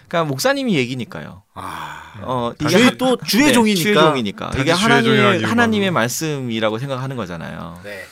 그러니까 0.08 0.30
목사님이 0.30 0.76
얘기니까요. 0.76 1.44
아, 1.54 2.14
어, 2.24 2.52
이게 2.60 2.70
주의 2.70 2.84
하- 2.86 2.92
또 2.92 3.18
주의 3.18 3.46
네, 3.48 3.52
종이니까. 3.54 3.82
주의 3.84 3.94
종이니까. 3.96 4.52
이게 4.58 4.72
하나님의. 4.72 5.44
하나님의 5.44 5.92
말씀이라고 5.92 6.78
생각하는 6.80 7.16
거잖아요. 7.16 7.80
네. 7.84 8.04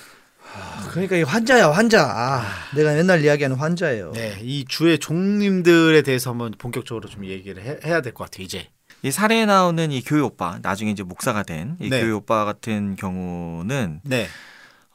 그러니까 0.91 1.15
이 1.17 1.23
환자야 1.23 1.71
환자. 1.71 2.03
아, 2.03 2.43
내가 2.75 2.93
맨날 2.93 3.23
이야기하는 3.23 3.57
환자예요. 3.57 4.11
네, 4.13 4.37
이 4.41 4.65
주의 4.67 4.97
종님들에 4.99 6.01
대해서 6.01 6.31
한번 6.31 6.51
본격적으로 6.57 7.07
좀 7.09 7.25
얘기를 7.25 7.61
해, 7.63 7.77
해야 7.85 8.01
될 8.01 8.13
것 8.13 8.25
같아요. 8.25 8.43
이제. 8.45 8.67
이 9.03 9.11
사례에 9.11 9.45
나오는 9.45 9.91
이 9.91 10.01
교회 10.01 10.21
오빠, 10.21 10.57
나중에 10.61 10.89
이제 10.91 11.03
목사가 11.03 11.43
된이 11.43 11.75
네. 11.89 12.01
교회 12.01 12.09
오빠 12.11 12.45
같은 12.45 12.95
경우는 12.95 14.01
네, 14.03 14.27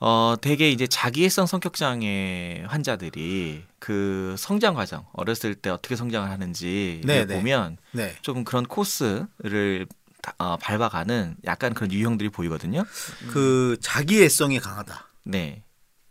어 0.00 0.34
되게 0.40 0.70
이제 0.72 0.88
자기애성 0.88 1.46
성격 1.46 1.74
장애 1.74 2.64
환자들이 2.66 3.62
그 3.78 4.34
성장 4.36 4.74
과정 4.74 5.04
어렸을 5.12 5.54
때 5.54 5.70
어떻게 5.70 5.94
성장을 5.94 6.28
하는지 6.28 7.00
네, 7.04 7.18
를 7.20 7.26
네. 7.28 7.34
보면 7.36 7.76
네, 7.92 8.16
좀 8.22 8.42
그런 8.42 8.66
코스를 8.66 9.86
다- 10.20 10.34
어, 10.38 10.56
밟아가는 10.56 11.36
약간 11.44 11.72
그런 11.72 11.92
유형들이 11.92 12.30
보이거든요. 12.30 12.84
그 13.32 13.76
자기애성이 13.80 14.58
강하다. 14.58 15.06
네, 15.24 15.62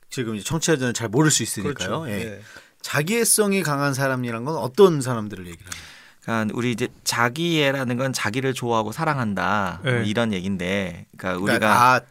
지금 0.09 0.35
이제 0.35 0.43
청취자들은 0.43 0.93
잘 0.93 1.09
모를 1.09 1.31
수 1.31 1.43
있으니까요. 1.43 2.09
예. 2.09 2.17
네. 2.17 2.41
자기애성이 2.81 3.61
강한 3.63 3.93
사람이란 3.93 4.43
건 4.43 4.55
어떤 4.57 5.01
사람들을 5.01 5.45
얘기를 5.45 5.65
하는 6.25 6.47
그러니까 6.47 6.57
우리 6.57 6.71
이제 6.71 6.87
자기애라는 7.03 7.97
건 7.97 8.13
자기를 8.13 8.53
좋아하고 8.53 8.91
사랑한다 8.91 9.81
뭐 9.83 9.91
네. 9.91 10.03
이런 10.05 10.33
얘기인데, 10.33 11.05
그러니까 11.17 11.39
그러니까 11.39 11.53
우리가 11.53 11.93
아, 11.93 12.01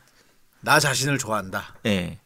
나 0.60 0.80
자신을 0.80 1.18
좋아한다. 1.18 1.74
예. 1.86 2.18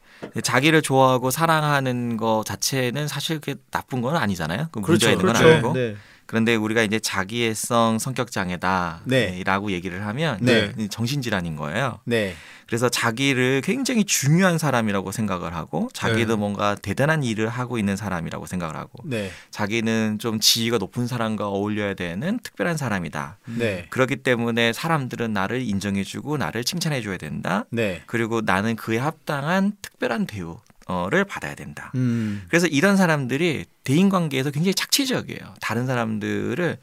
자기를 0.42 0.82
좋아하고 0.82 1.30
사랑하는 1.30 2.16
거 2.16 2.42
자체는 2.46 3.08
사실 3.08 3.40
그게 3.40 3.56
나쁜 3.70 4.00
건 4.00 4.16
아니잖아요. 4.16 4.68
그 4.72 4.78
문제가 4.78 5.12
있는 5.12 5.26
건 5.26 5.34
그렇죠. 5.34 5.52
아니고. 5.52 5.72
네. 5.74 5.96
그런데 6.26 6.54
우리가 6.54 6.82
이제 6.82 6.98
자기애성 6.98 7.98
성격 7.98 8.30
네. 8.30 8.32
장애다라고 8.32 9.72
얘기를 9.72 10.06
하면 10.06 10.38
네. 10.40 10.72
이제 10.76 10.88
정신 10.88 11.22
질환인 11.22 11.56
거예요. 11.56 12.00
네, 12.04 12.34
그래서 12.66 12.88
자기를 12.88 13.60
굉장히 13.62 14.04
중요한 14.04 14.58
사람이라고 14.58 15.12
생각을 15.12 15.54
하고 15.54 15.88
자기도 15.92 16.34
네. 16.34 16.40
뭔가 16.40 16.74
대단한 16.74 17.22
일을 17.22 17.48
하고 17.48 17.78
있는 17.78 17.96
사람이라고 17.96 18.46
생각을 18.46 18.76
하고 18.76 19.02
네, 19.04 19.30
자기는 19.50 20.18
좀 20.18 20.40
지위가 20.40 20.78
높은 20.78 21.06
사람과 21.06 21.48
어울려야 21.48 21.94
되는 21.94 22.38
특별한 22.42 22.76
사람이다. 22.76 23.38
네, 23.58 23.86
그렇기 23.90 24.16
때문에 24.16 24.72
사람들은 24.72 25.32
나를 25.32 25.62
인정해주고 25.62 26.36
나를 26.38 26.64
칭찬해줘야 26.64 27.16
된다. 27.16 27.64
네. 27.70 28.02
그리고 28.06 28.40
나는 28.40 28.76
그에 28.76 28.98
합당한 28.98 29.72
특별한 29.82 30.26
대우 30.26 30.58
를 30.86 31.24
받아야 31.24 31.54
된다. 31.54 31.90
음, 31.94 32.44
그래서 32.48 32.66
이런 32.66 32.98
사람들이 32.98 33.64
대인 33.84 34.10
관계에서 34.10 34.50
굉장히 34.50 34.74
착취적이에요. 34.74 35.54
다른 35.60 35.86
사람들을 35.86 36.76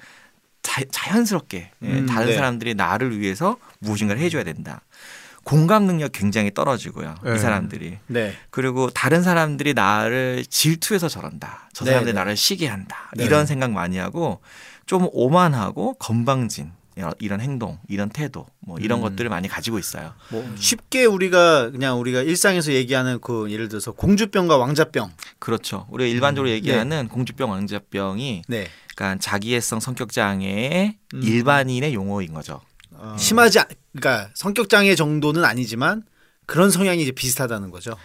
자, 0.64 0.82
자연스럽게 0.90 1.72
예, 1.84 1.88
음, 1.88 2.06
다른 2.08 2.28
네. 2.28 2.36
사람들이 2.36 2.74
나를 2.74 3.20
위해서 3.20 3.58
무엇인가를 3.80 4.20
해줘야 4.20 4.44
된다. 4.44 4.82
공감 5.44 5.84
능력 5.86 6.12
굉장히 6.12 6.52
떨어지고요. 6.52 7.16
네. 7.24 7.36
이 7.36 7.40
사람들이 7.40 7.98
네, 8.08 8.34
그리고 8.50 8.90
다른 8.90 9.22
사람들이 9.22 9.74
나를 9.76 10.46
질투해서 10.50 11.08
저런다. 11.08 11.70
저 11.74 11.86
네, 11.86 11.92
사람들이 11.92 12.14
네. 12.14 12.20
나를 12.20 12.36
시기 12.36 12.66
한다. 12.66 13.12
네. 13.16 13.26
이런 13.26 13.46
생각 13.46 13.72
많이 13.72 13.98
하고 13.98 14.42
좀 14.86 15.08
오만하고 15.12 15.94
건방진 15.96 16.72
이런 17.20 17.42
행동, 17.42 17.80
이런 17.88 18.10
태도, 18.10 18.46
뭐 18.60 18.78
이런 18.80 19.00
음. 19.00 19.04
것들을 19.04 19.30
많이 19.30 19.48
가지고 19.48 19.80
있어요. 19.80 20.14
뭐 20.30 20.48
쉽게 20.58 21.06
우리가 21.06 21.72
그냥 21.72 22.00
우리가 22.00 22.22
일상에서 22.22 22.74
얘기하는 22.74 23.20
그 23.22 23.50
예를 23.52 23.70
들어서 23.70 23.92
공주병과 23.92 24.58
왕자병. 24.58 25.12
그렇죠. 25.40 25.88
우리가 25.90 26.08
일반적으로 26.08 26.50
얘기하는 26.50 27.08
공주병, 27.08 27.50
왕자병이 27.50 28.44
네, 28.48 28.68
그러니까 28.96 29.20
자기애성 29.20 29.80
성격 29.80 30.12
장애의 30.12 30.98
음. 31.14 31.24
일반인의 31.24 31.94
용어인 31.94 32.34
거죠. 32.34 32.62
아, 32.98 33.16
심하지 33.18 33.60
않, 33.60 33.66
그러니까 33.94 34.30
성격 34.34 34.70
장애 34.70 34.96
정도는 34.96 35.44
아니지만 35.46 36.04
그런 36.46 36.70
성향이 36.70 37.02
이제 37.02 37.12
비슷하다는 37.12 37.72
거죠. 37.72 37.96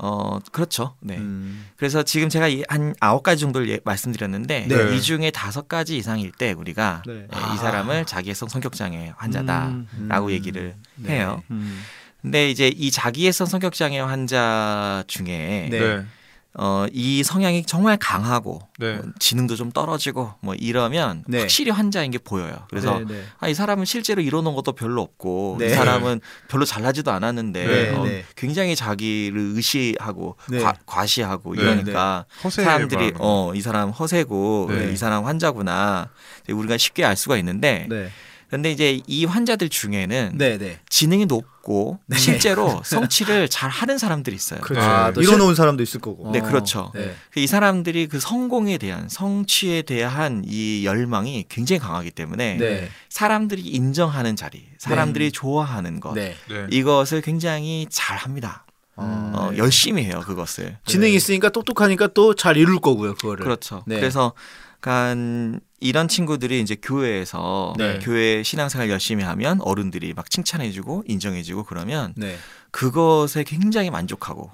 어, 0.00 0.38
그렇죠. 0.52 0.94
네. 1.00 1.16
음, 1.16 1.66
그래서 1.76 2.02
지금 2.04 2.28
제가 2.28 2.46
이- 2.48 2.62
한 2.68 2.94
아홉 3.00 3.22
가지 3.24 3.40
정도를 3.40 3.68
예- 3.68 3.80
말씀드렸는데 3.84 4.66
네. 4.68 4.96
이 4.96 5.00
중에 5.02 5.30
다섯 5.32 5.66
가지 5.68 5.96
이상일 5.96 6.30
때 6.32 6.52
우리가 6.52 7.02
네. 7.06 7.12
예, 7.22 7.26
아. 7.32 7.52
이 7.54 7.58
사람을 7.58 8.04
자기애성 8.04 8.48
성격 8.48 8.74
장애 8.74 9.12
환자다라고 9.16 10.26
음. 10.26 10.30
얘기를 10.30 10.74
네. 10.94 11.16
해요. 11.16 11.42
음. 11.50 11.82
근데 12.22 12.48
이제 12.50 12.68
이 12.68 12.90
자기애성 12.90 13.46
성격 13.48 13.74
장애 13.74 13.98
환자 14.00 15.02
중에 15.08 15.68
네. 15.70 15.78
네. 15.78 16.04
어, 16.60 16.86
이 16.92 17.22
성향이 17.22 17.64
정말 17.66 17.96
강하고 17.96 18.60
네. 18.78 18.96
뭐 18.96 19.04
지능도 19.20 19.54
좀 19.54 19.70
떨어지고 19.70 20.32
뭐 20.40 20.54
이러면 20.56 21.22
네. 21.28 21.38
확실히 21.40 21.70
환자인 21.70 22.10
게 22.10 22.18
보여요. 22.18 22.66
그래서 22.68 22.98
네, 22.98 23.04
네. 23.06 23.22
아, 23.38 23.46
이 23.48 23.54
사람은 23.54 23.84
실제로 23.84 24.20
이뤄놓은 24.20 24.56
것도 24.56 24.72
별로 24.72 25.00
없고 25.02 25.58
네. 25.60 25.66
이 25.66 25.68
사람은 25.70 26.20
별로 26.48 26.64
잘나지도 26.64 27.12
않았는데 27.12 27.66
네, 27.66 27.96
어, 27.96 28.04
네. 28.04 28.24
굉장히 28.34 28.74
자기를 28.74 29.38
의시하고 29.54 30.36
네. 30.50 30.58
과, 30.58 30.74
과시하고 30.84 31.54
네, 31.54 31.62
이러니까 31.62 32.24
사람들이. 32.50 33.12
어 33.18 33.52
이 33.54 33.60
사람 33.60 33.90
허세고 33.90 34.66
네. 34.70 34.92
이 34.92 34.96
사람 34.96 35.24
환자구나 35.26 36.10
우리가 36.50 36.76
쉽게 36.76 37.04
알 37.04 37.16
수가 37.16 37.36
있는데 37.38 37.86
네. 37.88 38.10
근데 38.50 38.70
이제 38.70 39.00
이 39.06 39.24
환자들 39.26 39.68
중에는 39.68 40.32
네, 40.34 40.56
네. 40.58 40.80
지능이 40.88 41.26
높고 41.26 41.98
실제로 42.16 42.80
성취를 42.84 43.48
잘 43.48 43.68
하는 43.68 43.98
사람들이 43.98 44.34
있어요. 44.34 44.60
그렇죠. 44.60 44.86
아, 44.86 45.12
또 45.12 45.20
이뤄놓은 45.20 45.54
사람도 45.54 45.82
있을 45.82 46.00
거고. 46.00 46.30
네, 46.32 46.40
어, 46.40 46.42
그렇죠. 46.42 46.90
네. 46.94 47.14
이 47.36 47.46
사람들이 47.46 48.06
그 48.06 48.18
성공에 48.20 48.78
대한 48.78 49.08
성취에 49.08 49.82
대한 49.82 50.42
이 50.46 50.84
열망이 50.86 51.44
굉장히 51.48 51.78
강하기 51.80 52.10
때문에 52.12 52.56
네. 52.56 52.88
사람들이 53.10 53.60
인정하는 53.62 54.34
자리, 54.34 54.64
사람들이 54.78 55.30
좋아하는 55.32 56.00
것 56.00 56.14
네. 56.14 56.34
네. 56.48 56.66
이것을 56.70 57.20
굉장히 57.20 57.86
잘 57.90 58.16
합니다. 58.16 58.64
음. 58.98 59.32
어, 59.34 59.52
열심히 59.56 60.04
해요 60.04 60.22
그것을. 60.26 60.76
지능이 60.86 61.14
있으니까 61.14 61.50
똑똑하니까 61.50 62.08
또 62.08 62.34
잘 62.34 62.56
이룰 62.56 62.80
거고요, 62.80 63.14
그거를. 63.14 63.44
그렇죠. 63.44 63.84
네. 63.86 63.96
그래서 63.96 64.32
그러니까 64.80 65.60
이런 65.80 66.08
친구들이 66.08 66.60
이제 66.60 66.76
교회에서 66.80 67.74
네. 67.78 67.98
교회 68.00 68.42
신앙생활 68.42 68.90
열심히 68.90 69.24
하면 69.24 69.60
어른들이 69.60 70.12
막 70.14 70.30
칭찬해주고 70.30 71.04
인정해주고 71.06 71.64
그러면 71.64 72.14
네. 72.16 72.36
그것에 72.70 73.44
굉장히 73.44 73.90
만족하고 73.90 74.50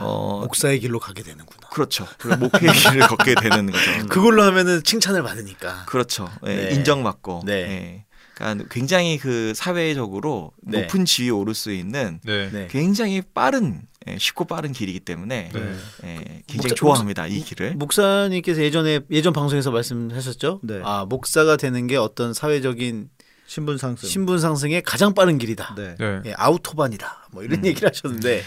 어 0.00 0.40
목사의 0.44 0.80
길로 0.80 0.98
가게 1.00 1.22
되는구나. 1.22 1.68
그렇죠. 1.70 2.06
그 2.18 2.28
목회의 2.28 2.72
길을 2.74 3.06
걷게 3.08 3.34
되는 3.36 3.70
거죠. 3.70 4.06
그걸로 4.08 4.42
하면은 4.42 4.82
칭찬을 4.82 5.22
받으니까. 5.22 5.84
그렇죠. 5.86 6.30
예, 6.46 6.54
네. 6.54 6.74
인정받고. 6.74 7.42
네. 7.46 7.52
예. 7.52 8.04
그러니까 8.34 8.68
굉장히 8.70 9.18
그 9.18 9.54
사회적으로 9.54 10.52
네. 10.62 10.82
높은 10.82 11.06
지위에 11.06 11.30
오를 11.30 11.54
수 11.54 11.72
있는 11.72 12.20
네. 12.22 12.50
네. 12.50 12.68
굉장히 12.70 13.22
빠른 13.22 13.80
예, 13.80 13.95
쉽고 14.18 14.44
빠른 14.44 14.72
길이기 14.72 15.00
때문에 15.00 15.50
네. 15.52 15.60
예, 16.04 16.14
굉장히 16.46 16.70
목사- 16.70 16.74
좋아합니다 16.74 17.26
이 17.26 17.40
길을. 17.40 17.74
목사님께서 17.74 18.62
예전에 18.62 19.00
예전 19.10 19.32
방송에서 19.32 19.70
말씀하셨죠? 19.70 20.60
네. 20.62 20.80
아 20.84 21.04
목사가 21.08 21.56
되는 21.56 21.86
게 21.86 21.96
어떤 21.96 22.32
사회적인 22.32 23.08
신분 23.46 23.78
상승. 23.78 24.08
신분 24.08 24.40
상승의 24.40 24.82
가장 24.82 25.14
빠른 25.14 25.38
길이다. 25.38 25.74
네. 25.76 25.94
네. 25.98 26.20
예, 26.26 26.34
아우토반이다. 26.36 27.26
뭐 27.30 27.42
이런 27.42 27.58
음. 27.60 27.66
얘기를 27.66 27.88
하셨는데 27.88 28.42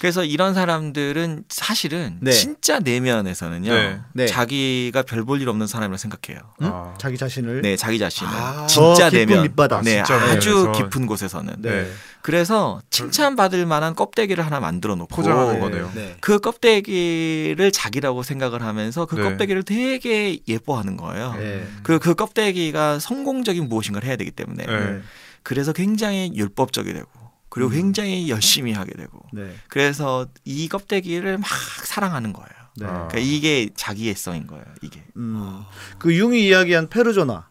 그래서 0.00 0.22
이런 0.24 0.54
사람들은 0.54 1.44
사실은 1.48 2.18
네. 2.20 2.30
진짜 2.30 2.78
내면에서는요 2.78 3.72
네. 3.74 4.00
네. 4.12 4.26
자기가 4.26 5.02
별 5.02 5.24
볼 5.24 5.40
일 5.42 5.48
없는 5.48 5.66
사람이라고 5.66 5.96
생각해요. 5.98 6.40
아. 6.60 6.94
자기 6.98 7.18
자신을 7.18 7.62
네, 7.62 7.76
자기 7.76 7.98
자신은 7.98 8.32
아. 8.32 8.66
진짜 8.66 9.10
내면, 9.10 9.42
밑바닥. 9.42 9.82
네, 9.84 9.96
진짜 10.04 10.14
아주. 10.14 10.72
깊은 10.76 11.06
곳에서는. 11.06 11.56
네. 11.58 11.70
네. 11.70 11.90
그래서 12.22 12.80
칭찬받을 12.90 13.64
만한 13.66 13.94
껍데기를 13.94 14.44
하나 14.44 14.60
만들어 14.60 14.94
놓고 14.96 15.14
포장하는 15.14 15.54
네. 15.54 15.60
거네요. 15.60 15.90
네. 15.94 16.16
그 16.20 16.38
껍데기를 16.38 17.70
자기라고 17.72 18.22
생각을 18.22 18.62
하면서 18.62 19.06
그 19.06 19.16
네. 19.16 19.22
껍데기를 19.22 19.62
되게 19.62 20.38
예뻐하는 20.48 20.96
거예요. 20.96 21.34
네. 21.38 21.66
그, 21.82 21.98
그 21.98 22.14
껍데기가 22.14 22.98
성공적인 22.98 23.68
무엇인가를 23.68 24.08
해야 24.08 24.16
되기 24.16 24.30
때문에 24.38 24.66
네. 24.66 25.00
그래서 25.42 25.72
굉장히 25.72 26.32
율법적이 26.34 26.92
되고 26.92 27.08
그리고 27.48 27.70
굉장히 27.70 28.30
열심히 28.30 28.72
하게 28.72 28.92
되고 28.92 29.20
네. 29.32 29.54
그래서 29.68 30.26
이 30.44 30.68
껍데기를 30.68 31.38
막 31.38 31.48
사랑하는 31.84 32.32
거예요. 32.32 32.50
네. 32.76 32.86
아. 32.86 33.08
그러니까 33.08 33.18
이게 33.18 33.68
자기애성인 33.74 34.46
거예요. 34.46 34.64
이게 34.82 35.02
음. 35.16 35.62
그 35.98 36.14
융이 36.14 36.46
이야기한 36.46 36.88
페르조나. 36.88 37.50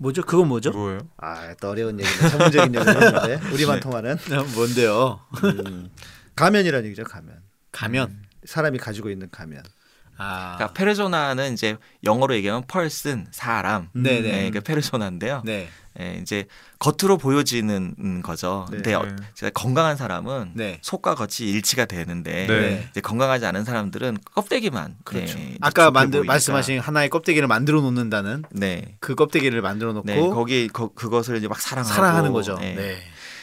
뭐죠? 0.00 0.22
그건 0.22 0.48
뭐죠? 0.48 0.70
뭐예요? 0.70 1.00
아, 1.16 1.54
또 1.60 1.70
어려운 1.70 1.98
얘기네. 1.98 2.28
전문적인 2.30 2.74
얘기인데 2.74 3.40
우리만 3.52 3.76
네. 3.76 3.80
통하는 3.80 4.16
뭔데요? 4.54 5.20
음. 5.44 5.90
가면이라는 6.36 6.86
얘기죠. 6.86 7.04
가면. 7.04 7.42
가면. 7.72 8.22
사람이 8.44 8.78
가지고 8.78 9.10
있는 9.10 9.28
가면. 9.30 9.62
아. 10.18 10.56
그러니까 10.56 10.74
페르소나는 10.74 11.52
이제 11.54 11.76
영어로 12.04 12.34
얘기하면 12.34 12.64
펄슨 12.66 13.28
사람. 13.30 13.88
네네. 13.92 14.20
네, 14.20 14.30
그러니까 14.30 14.60
페르소나인데요. 14.60 15.42
네. 15.44 15.68
예, 16.00 16.18
이제 16.22 16.46
겉으로 16.78 17.18
보여지는 17.18 18.22
거죠. 18.22 18.66
네. 18.70 18.76
근데 18.76 18.94
어, 18.94 19.02
네. 19.02 19.16
진짜 19.34 19.50
건강한 19.50 19.96
사람은 19.96 20.52
네. 20.54 20.78
속과 20.82 21.16
겉이 21.16 21.50
일치가 21.50 21.86
되는데 21.86 22.46
네. 22.46 22.86
이제 22.90 23.00
건강하지 23.00 23.46
않은 23.46 23.64
사람들은 23.64 24.18
껍데기만 24.34 24.94
그렇죠. 25.04 25.38
네, 25.38 25.56
아까 25.60 25.86
좋게 25.86 25.92
만들. 25.92 26.24
말씀하신 26.24 26.78
하나의 26.78 27.08
껍데기를 27.08 27.48
만들어 27.48 27.80
놓는다는 27.80 28.44
네. 28.50 28.96
그 29.00 29.16
껍데기를 29.16 29.60
만들어 29.60 29.92
놓고 29.92 30.06
네, 30.06 30.20
거기 30.20 30.68
거, 30.68 30.88
그것을 30.94 31.36
이제 31.36 31.48
막 31.48 31.60
사랑하고 31.60 31.94
사랑하는 31.94 32.32
거죠. 32.32 32.56
네. 32.60 32.98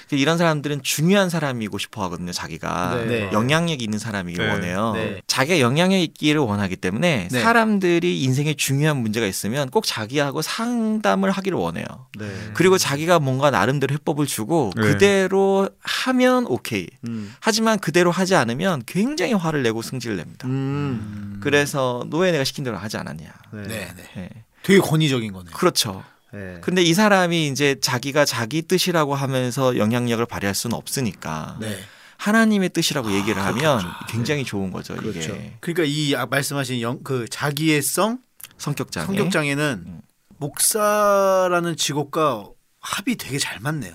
네. 0.10 0.18
이런 0.18 0.38
사람들은 0.38 0.84
중요한 0.84 1.30
사람이고 1.30 1.78
싶어 1.78 2.04
하거든요, 2.04 2.32
자기가. 2.32 2.96
네. 2.96 3.06
네. 3.06 3.30
영향력 3.32 3.82
있는 3.82 4.00
사람이길 4.00 4.46
네. 4.46 4.52
원해요. 4.52 4.94
네. 4.94 5.22
자기가 5.28 5.60
영향력 5.60 6.00
있기를 6.00 6.40
원하기 6.42 6.76
때문에 6.78 7.28
네. 7.32 7.42
사람들이 7.42 8.22
인생에 8.24 8.54
중요한 8.54 8.98
문제가 8.98 9.26
있으면 9.26 9.70
꼭 9.70 9.86
자기하고 9.86 10.42
상담을 10.42 11.32
하기를 11.32 11.58
원해요. 11.58 11.86
네. 12.18 12.28
그리고 12.54 12.78
자기가 12.78 13.20
뭔가 13.20 13.52
나름대로 13.52 13.94
해법을 13.94 14.26
주고 14.26 14.72
네. 14.76 14.82
그대로 14.82 15.70
하면 15.82 16.46
오케이. 16.48 16.88
음. 17.08 17.34
하지만 17.40 17.80
그대로 17.80 18.12
하지 18.12 18.36
않으면 18.36 18.84
굉장히 18.86 19.34
화를 19.34 19.64
내고 19.64 19.82
승질을 19.82 20.18
냅니다. 20.18 20.48
음. 20.48 21.40
그래서 21.42 22.06
노예 22.10 22.32
내가 22.32 22.44
시킨 22.44 22.64
대로 22.64 22.78
하지 22.78 22.98
않았냐. 22.98 23.34
네. 23.52 23.62
네, 23.64 23.88
네. 23.96 24.04
네. 24.16 24.30
되게 24.64 24.80
권위적인 24.80 25.32
거네요. 25.32 25.54
그렇죠. 25.54 26.04
네. 26.36 26.58
근데 26.62 26.82
이 26.84 26.94
사람이 26.94 27.48
이제 27.48 27.78
자기가 27.80 28.26
자기 28.26 28.62
뜻이라고 28.62 29.16
하면서 29.16 29.78
영향력을 29.78 30.26
발휘할 30.26 30.54
수는 30.54 30.76
없으니까 30.76 31.58
네. 31.62 31.80
하나님의 32.18 32.70
뜻이라고 32.70 33.14
얘기를 33.14 33.42
아, 33.42 33.46
하면 33.48 33.80
그렇죠. 33.80 33.90
굉장히 34.10 34.44
좋은 34.44 34.72
거죠. 34.72 34.96
그렇죠. 34.96 35.20
이게 35.20 35.54
그러니까 35.62 35.84
이 35.86 36.14
아- 36.16 36.26
말씀하신 36.26 36.82
영, 36.82 37.00
그 37.04 37.26
자기애성 37.30 38.20
성격 38.58 38.92
장애. 38.92 39.06
성격 39.06 39.32
장애는 39.32 39.84
음. 39.86 40.02
목사라는 40.38 41.78
직업과 41.78 42.46
합이 42.82 43.16
되게 43.16 43.38
잘 43.38 43.60
맞네요. 43.60 43.94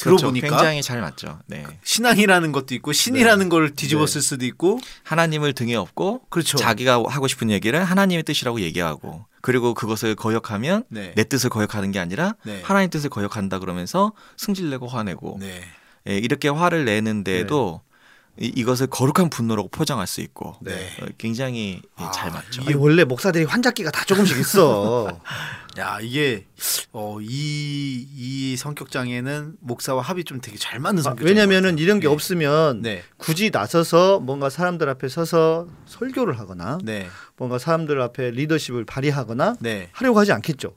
그렇죠. 0.00 0.16
들어보니까 0.18 0.48
굉장히 0.48 0.82
잘 0.82 1.00
맞죠. 1.00 1.40
네. 1.46 1.66
신앙이라는 1.84 2.52
것도 2.52 2.74
있고 2.76 2.92
신이라는 2.92 3.48
걸 3.50 3.74
뒤집었을 3.74 4.22
수도 4.22 4.46
있고 4.46 4.80
하나님을 5.02 5.52
등에 5.52 5.74
업고 5.74 6.22
그렇죠. 6.30 6.56
자기가 6.56 7.02
하고 7.06 7.28
싶은 7.28 7.50
얘기를 7.50 7.82
하나님의 7.84 8.22
뜻이라고 8.22 8.60
얘기하고 8.62 9.26
그리고 9.42 9.74
그것을 9.74 10.14
거역하면 10.14 10.84
네. 10.88 11.12
내 11.14 11.24
뜻을 11.24 11.50
거역하는 11.50 11.92
게 11.92 11.98
아니라 11.98 12.34
네. 12.44 12.60
하나님 12.62 12.90
뜻을 12.90 13.10
거역한다 13.10 13.58
그러면서 13.58 14.12
승질내고 14.36 14.86
화내고 14.86 15.38
네. 15.40 15.62
예, 16.08 16.16
이렇게 16.16 16.48
화를 16.48 16.84
내는데도 16.84 17.82
이, 18.38 18.46
이것을 18.46 18.86
거룩한 18.86 19.30
분노라고 19.30 19.68
포장할 19.68 20.06
수 20.06 20.20
있고 20.20 20.56
네. 20.60 20.72
어, 21.00 21.06
굉장히 21.18 21.82
예, 22.00 22.04
아, 22.04 22.10
잘 22.10 22.30
맞죠. 22.30 22.62
아니, 22.62 22.74
원래 22.74 23.04
목사들이 23.04 23.44
환자기가 23.44 23.90
다 23.90 24.04
조금씩 24.04 24.38
있어. 24.38 25.20
야 25.78 25.98
이게 26.00 26.46
어이 26.92 27.26
이 27.28 28.56
성격 28.56 28.90
장애는 28.90 29.56
목사와 29.60 30.02
합이 30.02 30.24
좀 30.24 30.40
되게 30.40 30.58
잘 30.58 30.80
맞는 30.80 31.02
성격. 31.02 31.24
왜냐면은 31.24 31.78
이런 31.78 32.00
게 32.00 32.08
네. 32.08 32.12
없으면 32.12 32.82
네. 32.82 33.02
굳이 33.18 33.50
나서서 33.50 34.20
뭔가 34.20 34.50
사람들 34.50 34.88
앞에 34.88 35.08
서서 35.08 35.68
설교를 35.86 36.38
하거나 36.38 36.78
네. 36.82 37.08
뭔가 37.36 37.58
사람들 37.58 38.00
앞에 38.00 38.32
리더십을 38.32 38.84
발휘하거나 38.84 39.56
네. 39.60 39.90
하려고 39.92 40.18
하지 40.18 40.32
않겠죠. 40.32 40.74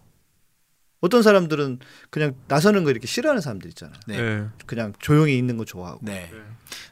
어떤 1.03 1.21
사람들은 1.21 1.79
그냥 2.09 2.33
나서는 2.47 2.85
거 2.85 2.89
이렇게 2.89 3.07
싫어하는 3.07 3.41
사람들 3.41 3.67
있잖아요. 3.71 3.99
네. 4.07 4.21
네. 4.21 4.45
그냥 4.65 4.93
조용히 4.99 5.37
있는 5.37 5.57
거 5.57 5.65
좋아하고. 5.65 5.99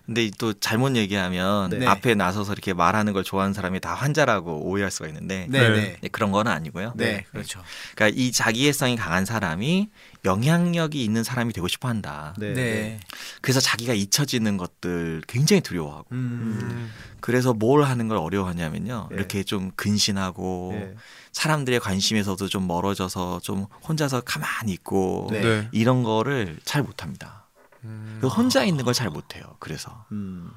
네. 0.05 0.25
근데 0.25 0.31
또 0.37 0.53
잘못 0.53 0.95
얘기하면 0.95 1.69
네. 1.69 1.85
앞에 1.85 2.15
나서서 2.15 2.53
이렇게 2.53 2.73
말하는 2.73 3.13
걸 3.13 3.23
좋아하는 3.23 3.53
사람이 3.53 3.79
다 3.79 3.93
환자라고 3.93 4.67
오해할 4.67 4.91
수가 4.91 5.07
있는데 5.07 5.47
네. 5.49 5.69
네. 5.69 5.97
네, 6.01 6.07
그런 6.09 6.31
건 6.31 6.47
아니고요. 6.47 6.93
네. 6.95 7.25
그렇죠. 7.31 7.61
그러니까 7.95 8.19
이 8.19 8.31
자기애성이 8.31 8.95
강한 8.95 9.25
사람이 9.25 9.89
영향력이 10.25 11.03
있는 11.03 11.23
사람이 11.23 11.53
되고 11.53 11.67
싶어 11.67 11.87
한다. 11.87 12.33
네. 12.37 12.53
네. 12.53 12.99
그래서 13.41 13.59
자기가 13.59 13.93
잊혀지는 13.93 14.57
것들 14.57 15.21
굉장히 15.27 15.61
두려워하고 15.61 16.07
음. 16.11 16.59
음. 16.61 16.91
그래서 17.21 17.53
뭘 17.53 17.83
하는 17.83 18.07
걸 18.07 18.17
어려워하냐면요. 18.17 19.07
네. 19.09 19.15
이렇게 19.15 19.43
좀 19.43 19.71
근신하고 19.75 20.71
네. 20.73 20.95
사람들의 21.31 21.79
관심에서도 21.79 22.47
좀 22.47 22.67
멀어져서 22.67 23.39
좀 23.41 23.67
혼자서 23.87 24.21
가만히 24.21 24.73
있고 24.73 25.27
네. 25.31 25.41
네. 25.41 25.69
이런 25.71 26.03
거를 26.03 26.57
잘 26.65 26.83
못합니다. 26.83 27.40
음. 27.83 28.17
그 28.21 28.27
혼자 28.27 28.63
있는 28.63 28.83
걸 28.85 28.93
잘 28.93 29.09
못해요. 29.09 29.43
그래서 29.59 30.05
음. 30.11 30.51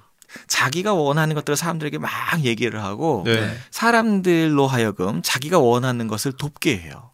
자기가 0.48 0.94
원하는 0.94 1.34
것들을 1.34 1.56
사람들에게 1.56 1.98
막 1.98 2.10
얘기를 2.42 2.82
하고 2.82 3.22
네. 3.24 3.56
사람들로 3.70 4.66
하여금 4.66 5.20
자기가 5.22 5.58
원하는 5.58 6.08
것을 6.08 6.32
돕게 6.32 6.78
해요. 6.78 7.10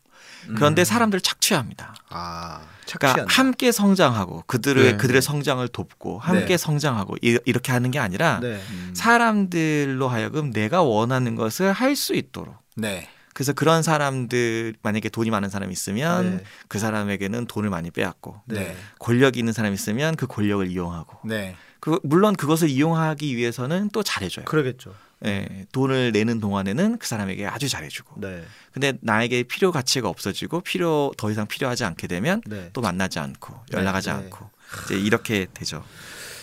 그런데 0.56 0.84
사람들을 0.84 1.20
착취합니다. 1.20 1.94
아, 2.08 2.62
그러니까. 2.98 3.26
함께 3.28 3.70
성장하고 3.72 4.44
그들의 4.46 4.84
네. 4.92 4.96
그들의 4.96 5.20
성장을 5.20 5.66
돕고 5.68 6.18
함께 6.18 6.46
네. 6.46 6.56
성장하고 6.56 7.16
이, 7.22 7.38
이렇게 7.44 7.72
하는 7.72 7.90
게 7.90 7.98
아니라 7.98 8.40
네. 8.40 8.58
음. 8.70 8.92
사람들로 8.96 10.08
하여금 10.08 10.50
내가 10.50 10.82
원하는 10.82 11.36
것을 11.36 11.72
할 11.72 11.94
수 11.94 12.14
있도록 12.14 12.56
네. 12.76 13.08
그래서 13.40 13.54
그런 13.54 13.82
사람들 13.82 14.74
만약에 14.82 15.08
돈이 15.08 15.30
많은 15.30 15.48
사람이 15.48 15.72
있으면 15.72 16.36
네. 16.36 16.44
그 16.68 16.78
사람에게는 16.78 17.46
돈을 17.46 17.70
많이 17.70 17.90
빼앗고 17.90 18.42
네. 18.44 18.76
권력이 18.98 19.38
있는 19.38 19.54
사람이 19.54 19.72
있으면 19.72 20.14
그 20.14 20.26
권력을 20.26 20.70
이용하고 20.70 21.26
네. 21.26 21.56
그 21.80 21.98
물론 22.02 22.36
그것을 22.36 22.68
이용하기 22.68 23.34
위해서는 23.34 23.88
또 23.94 24.02
잘해줘요. 24.02 24.44
그러겠죠. 24.44 24.94
예, 25.24 25.64
돈을 25.72 26.12
내는 26.12 26.38
동안에는 26.38 26.98
그 26.98 27.06
사람에게 27.06 27.46
아주 27.46 27.66
잘해주고. 27.66 28.20
네. 28.20 28.44
근데 28.72 28.92
나에게 29.00 29.44
필요 29.44 29.72
가치가 29.72 30.10
없어지고 30.10 30.60
필요 30.60 31.10
더 31.16 31.30
이상 31.30 31.46
필요하지 31.46 31.84
않게 31.84 32.08
되면 32.08 32.42
네. 32.44 32.68
또 32.74 32.82
만나지 32.82 33.20
않고 33.20 33.58
연락하지 33.72 34.10
네. 34.10 34.16
않고 34.16 34.50
이제 34.84 34.98
이렇게 34.98 35.46
되죠. 35.54 35.82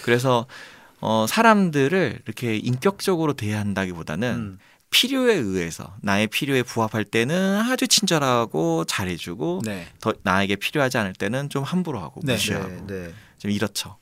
그래서 0.01 0.47
어, 0.99 1.27
사람들을 1.29 2.21
이렇게 2.25 2.55
인격적으로 2.55 3.33
대한다기보다는 3.33 4.33
음. 4.33 4.59
필요에 4.89 5.35
의해서 5.35 5.95
나의 6.01 6.27
필요에 6.27 6.63
부합할 6.63 7.03
때는 7.03 7.61
아주 7.61 7.87
친절하고 7.87 8.85
잘해주고 8.85 9.61
네. 9.65 9.87
더 9.99 10.13
나에게 10.23 10.55
필요하지 10.55 10.97
않을 10.97 11.13
때는 11.13 11.49
좀 11.49 11.63
함부로 11.63 11.99
하고 11.99 12.21
네. 12.23 12.33
무시하고 12.33 12.87
네. 12.87 13.07
네. 13.07 13.13
좀 13.37 13.51
이렇죠. 13.51 13.97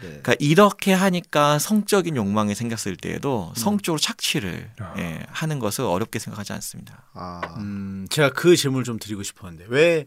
네. 0.00 0.08
그러니까 0.08 0.34
이렇게 0.38 0.92
하니까 0.92 1.58
성적인 1.58 2.16
욕망이 2.16 2.54
생겼을 2.54 2.96
때에도 2.96 3.52
성적으로 3.56 3.98
착취를 3.98 4.70
아. 4.78 4.94
예, 4.98 5.24
하는 5.28 5.58
것을 5.58 5.84
어렵게 5.84 6.20
생각하지 6.20 6.52
않습니다. 6.52 7.04
아. 7.14 7.40
음, 7.58 8.06
제가 8.08 8.30
그 8.30 8.54
질문을 8.54 8.84
좀 8.84 8.98
드리고 8.98 9.24
싶었는데 9.24 9.66
왜 9.68 10.06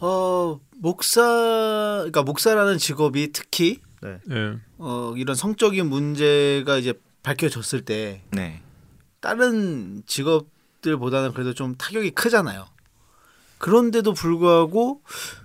어, 0.00 0.60
목사 0.76 1.22
그러니까 1.22 2.22
목사라는 2.22 2.76
직업이 2.76 3.32
특히 3.32 3.80
네. 4.02 4.18
예. 4.30 4.58
어, 4.76 5.14
이런 5.16 5.34
성적인 5.34 5.88
문제가 5.88 6.76
이제 6.76 6.92
밝혀졌을 7.22 7.86
때 7.86 8.22
네. 8.32 8.60
다른 9.24 10.02
직업들보다는 10.06 11.32
그래도 11.32 11.54
좀 11.54 11.74
타격이 11.76 12.10
크잖아요. 12.10 12.68
그런데도 13.56 14.12
불구하고 14.12 15.00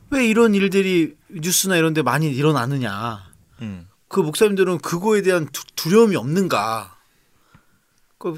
왜 0.10 0.28
이런 0.28 0.54
일들이 0.54 1.16
뉴스나 1.30 1.78
이런 1.78 1.94
데 1.94 2.02
많이 2.02 2.30
일어나느냐. 2.30 3.32
음. 3.62 3.88
그 4.10 4.20
목사님들은 4.20 4.80
그거에 4.80 5.22
대한 5.22 5.48
두, 5.54 5.64
두려움이 5.78 6.18
없는가. 6.18 6.98
그 8.18 8.38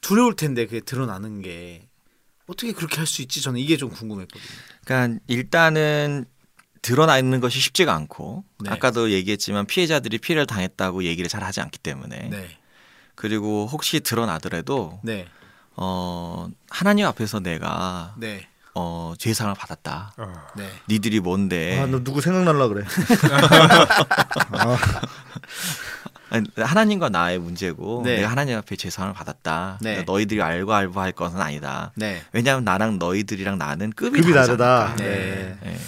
두려울 0.00 0.36
텐데 0.36 0.66
그게 0.66 0.78
드러나는 0.78 1.42
게 1.42 1.88
어떻게 2.46 2.70
그렇게 2.72 2.98
할 2.98 3.06
수 3.08 3.22
있지? 3.22 3.42
저는 3.42 3.58
이게 3.58 3.76
좀 3.76 3.90
궁금했거든요. 3.90 4.48
그러니까 4.84 5.20
일단은 5.26 6.26
드러나 6.80 7.18
있는 7.18 7.40
것이 7.40 7.58
쉽지가 7.58 7.92
않고 7.92 8.44
네. 8.60 8.70
아까도 8.70 9.10
얘기했지만 9.10 9.66
피해자들이 9.66 10.18
피해를 10.18 10.46
당했다고 10.46 11.02
얘기를 11.02 11.28
잘 11.28 11.42
하지 11.42 11.60
않기 11.60 11.80
때문에 11.80 12.28
네. 12.28 12.59
그리고 13.20 13.68
혹시 13.70 14.00
드러나더라도 14.00 14.98
네. 15.02 15.26
어 15.76 16.48
하나님 16.70 17.04
앞에서 17.04 17.40
내가 17.40 18.14
네. 18.16 18.48
어 18.74 19.12
죄상을 19.18 19.54
받았다. 19.54 20.14
아. 20.16 20.46
네. 20.56 20.66
니들이 20.88 21.20
뭔데? 21.20 21.78
아, 21.80 21.86
너 21.86 22.02
누구 22.02 22.22
생각날라 22.22 22.68
그래. 22.68 22.82
아니, 26.30 26.46
하나님과 26.56 27.10
나의 27.10 27.38
문제고 27.40 28.00
네. 28.06 28.16
내가 28.16 28.30
하나님 28.30 28.56
앞에 28.56 28.74
죄상을 28.76 29.12
받았다. 29.12 29.80
네. 29.82 29.90
그러니까 29.96 30.10
너희들이 30.10 30.40
알고 30.40 30.72
알고 30.72 30.98
할 30.98 31.12
것은 31.12 31.42
아니다. 31.42 31.92
네. 31.96 32.22
왜냐하면 32.32 32.64
나랑 32.64 32.98
너희들이랑 32.98 33.58
나는 33.58 33.90
급이, 33.92 34.22
급이 34.22 34.32
다르다. 34.32 34.96
네. 34.96 35.04
네. 35.04 35.58
예. 35.72 35.78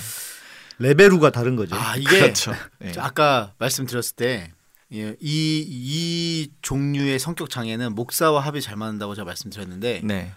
레벨우가 0.80 1.30
다른 1.30 1.56
거죠. 1.56 1.76
아, 1.76 1.96
이게 1.96 2.20
그렇죠. 2.20 2.54
예. 2.84 2.92
저 2.92 3.00
아까 3.00 3.52
말씀드렸을 3.56 4.16
때 4.16 4.52
이, 4.92 5.16
이, 5.20 5.64
이 5.68 6.48
종류의 6.60 7.18
성격 7.18 7.48
장애는 7.48 7.94
목사와 7.94 8.40
합이 8.40 8.60
잘 8.60 8.76
맞는다고 8.76 9.14
제가 9.14 9.24
말씀드렸는데 9.24 10.02
네. 10.04 10.32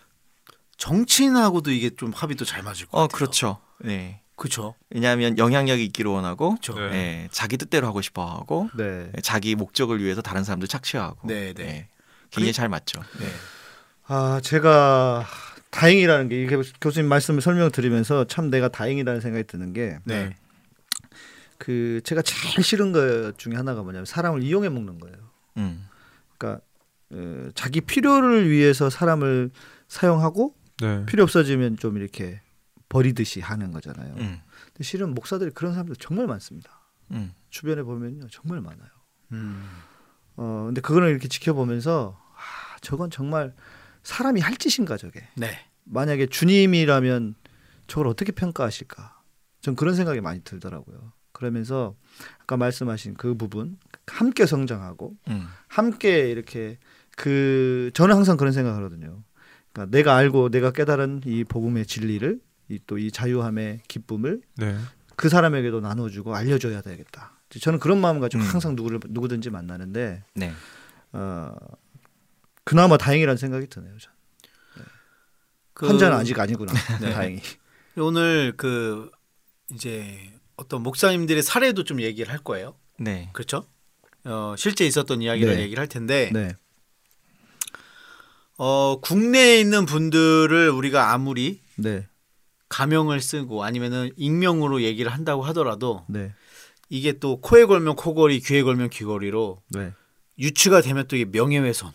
정치인하고도 0.78 1.72
이게 1.72 1.90
좀 1.96 2.12
합이 2.14 2.36
또 2.36 2.46
잘 2.46 2.64
맞을 2.64 2.86
것 2.88 2.98
어 2.98 3.02
같아요. 3.02 3.18
그렇죠. 3.18 3.58
네. 3.80 4.22
그렇죠. 4.36 4.76
왜냐하면 4.90 5.38
영향력이 5.38 5.84
있기를 5.86 6.12
원하고 6.12 6.52
그렇죠. 6.52 6.74
네. 6.76 6.96
예, 7.24 7.28
자기 7.32 7.58
뜻대로 7.58 7.88
하고 7.88 8.02
싶어 8.02 8.26
하고 8.26 8.70
네. 8.78 9.10
예, 9.16 9.22
자기 9.22 9.56
목적을 9.56 10.04
위해서 10.04 10.22
다른 10.22 10.44
사람들 10.44 10.68
착취하고 10.68 11.28
네, 11.28 11.54
네. 11.54 11.64
예, 11.64 11.88
굉장히 12.32 12.52
잘 12.54 12.68
맞죠. 12.68 13.02
네. 13.20 13.28
아, 14.08 14.40
제가 14.44 15.26
다행이라는 15.72 16.30
게 16.30 16.44
이게 16.44 16.58
교수님 16.82 17.08
말씀을 17.10 17.42
설명드리면서 17.42 18.26
참 18.26 18.50
내가 18.50 18.68
다행이라는 18.68 19.22
생각이 19.22 19.46
드는 19.48 19.74
게 19.74 20.00
네. 20.04 20.36
그 21.58 22.02
제가 22.04 22.22
제일 22.22 22.64
싫은 22.64 22.92
것 22.92 23.38
중에 23.38 23.56
하나가 23.56 23.82
뭐냐면 23.84 24.06
사람을 24.06 24.44
이용해 24.44 24.70
먹는 24.70 25.00
거예요. 25.00 25.18
음. 25.58 25.88
그러니까 26.38 26.64
어, 27.12 27.50
자기 27.56 27.82
필요를 27.82 28.50
위해서 28.50 28.90
사람을 28.90 29.52
사용하고 29.88 30.56
네. 30.82 31.06
필요 31.06 31.24
없어지면 31.24 31.78
좀 31.78 31.98
이렇게 31.98 32.42
버리듯이 32.90 33.40
하는 33.40 33.72
거잖아요. 33.72 34.16
음. 34.16 34.42
근데 34.68 34.84
실은 34.84 35.14
목사들이 35.14 35.52
그런 35.52 35.74
사람들 35.74 35.96
정말 35.98 36.28
많습니다. 36.28 36.82
음. 37.12 37.34
주변에 37.50 37.84
보면요 37.84 38.28
정말 38.30 38.62
많아요. 38.62 38.90
음. 39.32 39.66
어 40.36 40.64
근데 40.66 40.82
그거를 40.82 41.10
이렇게 41.10 41.28
지켜보면서 41.28 42.20
아 42.36 42.78
저건 42.82 43.10
정말 43.10 43.54
사람이 44.04 44.42
할 44.42 44.58
짓인가 44.58 44.98
저게. 44.98 45.28
네. 45.36 45.66
만약에 45.86 46.28
주님이라면 46.28 47.36
저걸 47.88 48.08
어떻게 48.08 48.32
평가하실까? 48.32 49.22
전 49.62 49.76
그런 49.76 49.96
생각이 49.96 50.22
많이 50.22 50.42
들더라고요. 50.42 51.14
그러면서 51.36 51.96
아까 52.42 52.56
말씀하신 52.56 53.16
그 53.16 53.36
부분 53.36 53.78
함께 54.08 54.46
성장하고 54.46 55.16
음. 55.28 55.48
함께 55.68 56.32
이렇게 56.32 56.80
그 57.18 57.92
저는 57.94 58.16
항상 58.16 58.38
그런 58.38 58.54
생각을 58.54 58.84
하거든요. 58.86 59.22
그러니까 59.74 59.96
내가 59.96 60.16
알고 60.16 60.50
내가 60.50 60.72
깨달은 60.72 61.22
이 61.26 61.44
복음의 61.44 61.86
진리를 61.86 62.40
이또이 62.70 63.12
자유함의 63.12 63.82
기쁨을 63.88 64.42
네. 64.56 64.78
그 65.18 65.28
사람에게도 65.28 65.82
나눠주고 65.82 66.36
알려줘야 66.36 66.82
되겠다. 66.82 67.34
저는 67.60 67.80
그런 67.80 68.00
마음 68.00 68.20
가지고 68.20 68.44
음. 68.44 68.50
항상 68.50 68.76
누구를 68.76 69.00
누구든지 69.10 69.50
만나는데 69.50 70.24
네. 70.36 70.54
어, 71.12 71.54
그나마 72.64 72.98
다행이라는 72.98 73.38
생각이 73.38 73.68
드네요. 73.68 73.98
저는. 73.98 74.16
그 75.74 75.88
환자는 75.88 76.16
아직 76.16 76.40
아니구나. 76.40 76.72
네. 77.02 77.14
다행히. 77.14 77.42
오늘 77.98 78.54
그 78.56 79.12
이제 79.74 80.32
어떤 80.58 80.84
목사님들의 80.84 81.44
사례도 81.44 81.84
좀 81.84 82.02
얘기를 82.02 82.32
할 82.32 82.40
거예요. 82.40 82.76
네. 83.00 83.30
그렇죠? 83.34 83.66
어, 84.24 84.56
실제 84.58 84.86
있었던 84.86 85.22
이야기를 85.22 85.56
네. 85.56 85.62
얘기를 85.62 85.80
할 85.80 85.88
텐데 85.88 86.30
네. 86.34 86.56
어, 88.58 89.00
국내에 89.02 89.60
있는 89.60 89.86
분들을 89.86 90.70
우리가 90.70 91.14
아무리 91.14 91.62
네. 91.76 92.08
가명을 92.70 93.22
쓰고 93.22 93.64
아니면은 93.64 94.12
익명으로 94.16 94.82
얘기를 94.82 95.12
한다고 95.12 95.44
하더라도 95.44 96.06
네. 96.08 96.34
이게 96.90 97.14
또 97.20 97.42
코에 97.42 97.66
걸면 97.66 97.96
코걸이, 97.96 98.40
귀에 98.42 98.64
걸면 98.64 98.90
귀걸이로 98.90 99.62
네. 99.70 99.92
유추가 100.40 100.82
되면 100.82 101.08
또 101.08 101.16
이게 101.16 101.26
명예훼손. 101.26 101.92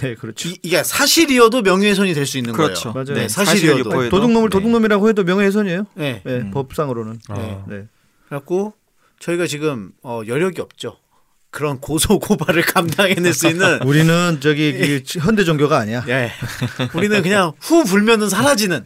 네, 0.00 0.14
그렇죠. 0.14 0.48
이, 0.48 0.58
이게 0.62 0.82
사실이어도 0.82 1.62
명예훼손이 1.62 2.12
될 2.14 2.26
수 2.26 2.38
있는 2.38 2.52
그렇죠. 2.52 2.92
거예요. 2.92 3.04
맞아요. 3.06 3.20
네, 3.22 3.28
사실이 3.28 3.60
사실이어도. 3.60 3.90
보여도- 3.90 4.10
도둑놈을 4.10 4.50
네. 4.50 4.52
도둑놈이라고 4.58 5.08
해도 5.08 5.24
명예훼손이에요. 5.24 5.86
네. 5.94 6.22
네, 6.24 6.32
음. 6.38 6.50
법상으로는. 6.50 7.18
아. 7.28 7.34
네. 7.38 7.58
네. 7.68 7.88
그래갖고 8.28 8.74
저희가 9.20 9.46
지금 9.46 9.92
어, 10.02 10.20
여력이 10.26 10.60
없죠. 10.60 10.98
그런 11.56 11.80
고소 11.80 12.18
고발을 12.18 12.60
감당해낼 12.68 13.32
수 13.32 13.48
있는 13.48 13.80
우리는 13.88 14.38
저기 14.42 14.72
그 14.74 15.02
현대 15.20 15.42
종교가 15.42 15.78
아니야. 15.78 16.04
예. 16.06 16.30
우리는 16.92 17.22
그냥 17.22 17.52
후 17.60 17.82
불면은 17.84 18.28
사라지는 18.28 18.84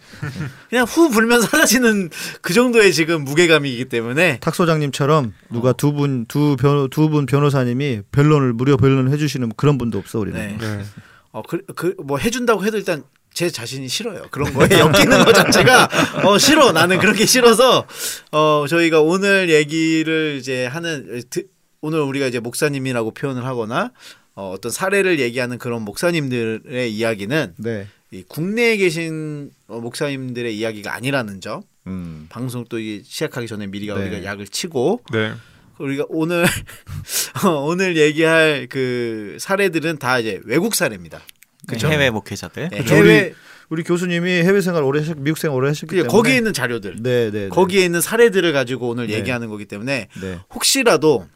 그냥 0.69 0.85
후 0.87 1.11
불면 1.11 1.43
사라지는 1.43 2.11
그 2.41 2.55
정도의 2.55 2.93
지금 2.93 3.25
무게감이기 3.25 3.87
때문에 3.87 4.39
탁 4.39 4.55
소장님처럼 4.55 5.35
누가 5.51 5.73
두 5.73 5.93
분 5.93 6.27
두 6.29 6.57
변 6.57 6.89
두 6.91 7.09
분 7.09 7.27
변호사님이 7.27 8.03
변론을 8.13 8.53
무료 8.53 8.77
변론을 8.77 9.11
해주시는 9.11 9.51
그런 9.57 9.77
분도 9.77 9.99
없어 9.99 10.21
우리는. 10.21 10.39
네. 10.39 10.57
네. 10.61 10.85
어그그뭐 11.33 12.19
해준다고 12.19 12.65
해도 12.65 12.77
일단 12.79 13.03
제 13.35 13.51
자신이 13.51 13.89
싫어요. 13.89 14.23
그런 14.31 14.53
거에 14.55 14.69
엮이는 14.71 15.25
것 15.25 15.33
자체가 15.33 15.89
어 16.25 16.39
싫어. 16.39 16.71
나는 16.71 17.01
그런 17.01 17.17
게 17.17 17.27
싫어서 17.27 17.85
어 18.31 18.65
저희가 18.69 19.01
오늘 19.01 19.51
얘기를 19.51 20.37
이제 20.39 20.67
하는 20.67 21.21
드- 21.31 21.47
오늘 21.81 22.01
우리가 22.01 22.27
이제 22.27 22.41
목사님이라고 22.41 23.13
표현을 23.13 23.45
하거나 23.45 23.93
어, 24.35 24.51
어떤 24.51 24.71
사례를 24.71 25.19
얘기하는 25.19 25.59
그런 25.59 25.83
목사님들의 25.83 26.93
이야기는 26.93 27.55
네. 27.59 27.87
이 28.11 28.23
국내에 28.27 28.77
계신 28.77 29.51
어, 29.67 29.81
목사님들의 29.81 30.57
이야기가 30.57 30.95
아니라는 30.95 31.41
점. 31.41 31.63
음. 31.87 32.27
방송 32.29 32.65
또 32.69 32.79
시작하기 32.79 33.47
전에 33.47 33.67
미리가 33.67 33.95
네. 33.95 34.03
우리가 34.03 34.25
약을 34.25 34.47
치고 34.47 35.03
네. 35.13 35.33
우리가 35.79 36.05
오늘 36.09 36.45
어, 37.45 37.49
오늘 37.65 37.97
얘기할 37.97 38.67
그 38.69 39.39
사례들은 39.41 39.99
다 39.99 40.19
이제 40.19 40.41
외국 40.45 40.75
사례입니다. 40.75 41.23
그죠? 41.67 41.89
해외 41.89 42.11
목회자들. 42.11 42.69
네, 42.69 42.79
그쵸, 42.79 42.97
해외 42.97 43.35
우리 43.71 43.85
교수님이 43.85 44.31
해외 44.31 44.61
생활 44.61 44.83
오래 44.83 45.01
하셨, 45.01 45.17
미국 45.19 45.39
생활 45.39 45.57
오래 45.57 45.69
하셨기 45.69 45.95
때문에 45.95 46.09
거기에 46.09 46.37
있는 46.37 46.53
자료들, 46.53 46.97
네, 47.03 47.31
네, 47.31 47.45
네. 47.45 47.49
거기에 47.49 47.85
있는 47.85 48.01
사례들을 48.01 48.53
가지고 48.53 48.89
오늘 48.89 49.07
네. 49.07 49.15
얘기하는 49.15 49.49
거기 49.49 49.65
때문에 49.65 50.09
네. 50.21 50.39
혹시라도 50.53 51.29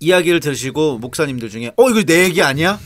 이야기를 0.00 0.40
들으시고 0.40 0.98
목사님들 0.98 1.50
중에 1.50 1.72
어 1.76 1.90
이거 1.90 2.02
내 2.02 2.24
얘기 2.24 2.42
아니야? 2.42 2.80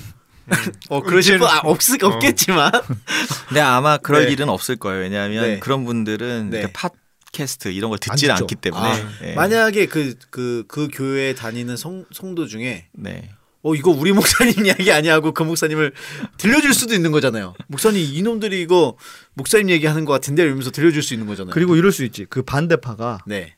어 0.90 1.00
그러실 1.00 1.38
분 1.38 1.48
아, 1.48 1.60
없 1.64 1.78
없겠지만 2.02 2.70
근데 3.48 3.60
아마 3.60 3.96
그럴 3.96 4.26
네. 4.26 4.32
일은 4.32 4.48
없을 4.48 4.76
거예요. 4.76 5.00
왜냐하면 5.00 5.42
네. 5.44 5.58
그런 5.58 5.84
분들은 5.86 6.50
네. 6.50 6.70
팟캐스트 6.72 7.68
이런 7.68 7.88
걸 7.90 7.98
듣질 7.98 8.30
안. 8.30 8.38
않기 8.38 8.56
때문에. 8.56 8.82
아, 8.82 9.08
예. 9.22 9.34
만약에 9.34 9.86
그 9.86 10.14
그 10.30 10.64
그 10.68 10.88
교회에 10.92 11.34
다니는 11.34 11.76
성 11.78 12.04
성도 12.12 12.46
중에 12.46 12.88
네. 12.92 13.30
어 13.62 13.74
이거 13.74 13.90
우리 13.90 14.12
목사님 14.12 14.52
이야기 14.66 14.92
아니야 14.92 15.14
하고 15.14 15.32
그 15.32 15.42
목사님을 15.42 15.92
들려줄 16.36 16.74
수도 16.74 16.92
있는 16.94 17.10
거잖아요. 17.12 17.54
목사님 17.68 18.02
이놈들이 18.12 18.60
이거 18.60 18.98
목사님 19.32 19.70
얘기하는 19.70 20.04
것 20.04 20.12
같은데 20.12 20.42
이러면서 20.42 20.70
들려줄 20.70 21.02
수 21.02 21.14
있는 21.14 21.26
거잖아요. 21.26 21.54
그리고 21.54 21.74
이럴 21.76 21.90
수 21.90 22.04
있지. 22.04 22.26
그 22.28 22.42
반대파가 22.42 23.20
네. 23.26 23.54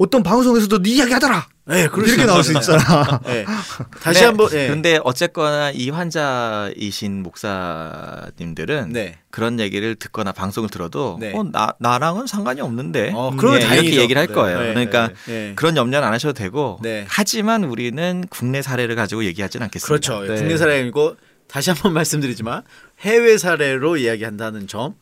어떤 0.00 0.22
방송에서도 0.22 0.80
네 0.80 0.92
이야기 0.92 1.12
하더라. 1.12 1.46
네, 1.66 1.82
이렇게 1.82 2.24
나올 2.24 2.42
수 2.42 2.54
있잖아. 2.54 3.20
네. 3.26 3.44
다시 4.00 4.20
네, 4.20 4.26
한번 4.26 4.48
네. 4.48 4.68
근데 4.68 4.98
어쨌거나 5.04 5.70
이 5.72 5.90
환자이신 5.90 7.22
목사님들은 7.22 8.94
네. 8.94 9.18
그런 9.30 9.60
얘기를 9.60 9.94
듣거나 9.96 10.32
방송을 10.32 10.70
들어도 10.70 11.18
네. 11.20 11.34
어, 11.36 11.44
나 11.44 11.74
나랑은 11.80 12.26
상관이 12.26 12.62
없는데 12.62 13.12
어, 13.14 13.34
그러면 13.36 13.60
예, 13.60 13.66
다행이죠. 13.66 13.88
이렇게 13.88 14.02
얘기를 14.02 14.18
할 14.18 14.28
네. 14.28 14.32
거예요. 14.32 14.60
네, 14.60 14.68
그러니까 14.72 15.08
네, 15.08 15.14
네. 15.26 15.52
그런 15.54 15.76
염려는 15.76 16.08
안 16.08 16.14
하셔도 16.14 16.32
되고 16.32 16.78
네. 16.82 17.04
하지만 17.06 17.64
우리는 17.64 18.24
국내 18.30 18.62
사례를 18.62 18.96
가지고 18.96 19.26
얘기하지는 19.26 19.64
않겠습니다. 19.64 19.86
그렇죠. 19.86 20.26
네. 20.26 20.40
국내 20.40 20.56
사례이고 20.56 21.16
다시 21.46 21.68
한번 21.68 21.92
말씀드리지만 21.92 22.62
해외 23.00 23.36
사례로 23.36 23.98
이야기한다는 23.98 24.66
점, 24.66 24.94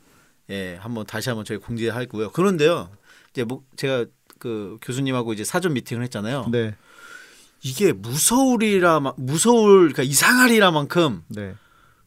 예, 0.51 0.77
한번 0.81 1.07
다시 1.07 1.29
한번 1.29 1.45
저희 1.45 1.59
공지하고요. 1.59 2.33
그런데요, 2.33 2.91
이제 3.31 3.45
뭐 3.45 3.63
제가 3.77 4.07
그 4.39 4.77
교수님하고 4.83 5.33
이제 5.33 5.45
사전 5.45 5.73
미팅을 5.75 6.03
했잖아요. 6.05 6.47
네. 6.51 6.75
이게 7.63 7.93
무서울이라 7.93 9.01
마- 9.01 9.15
무서울 9.17 9.79
그러니까 9.93 10.03
이상하리라만큼 10.05 11.23
네. 11.29 11.55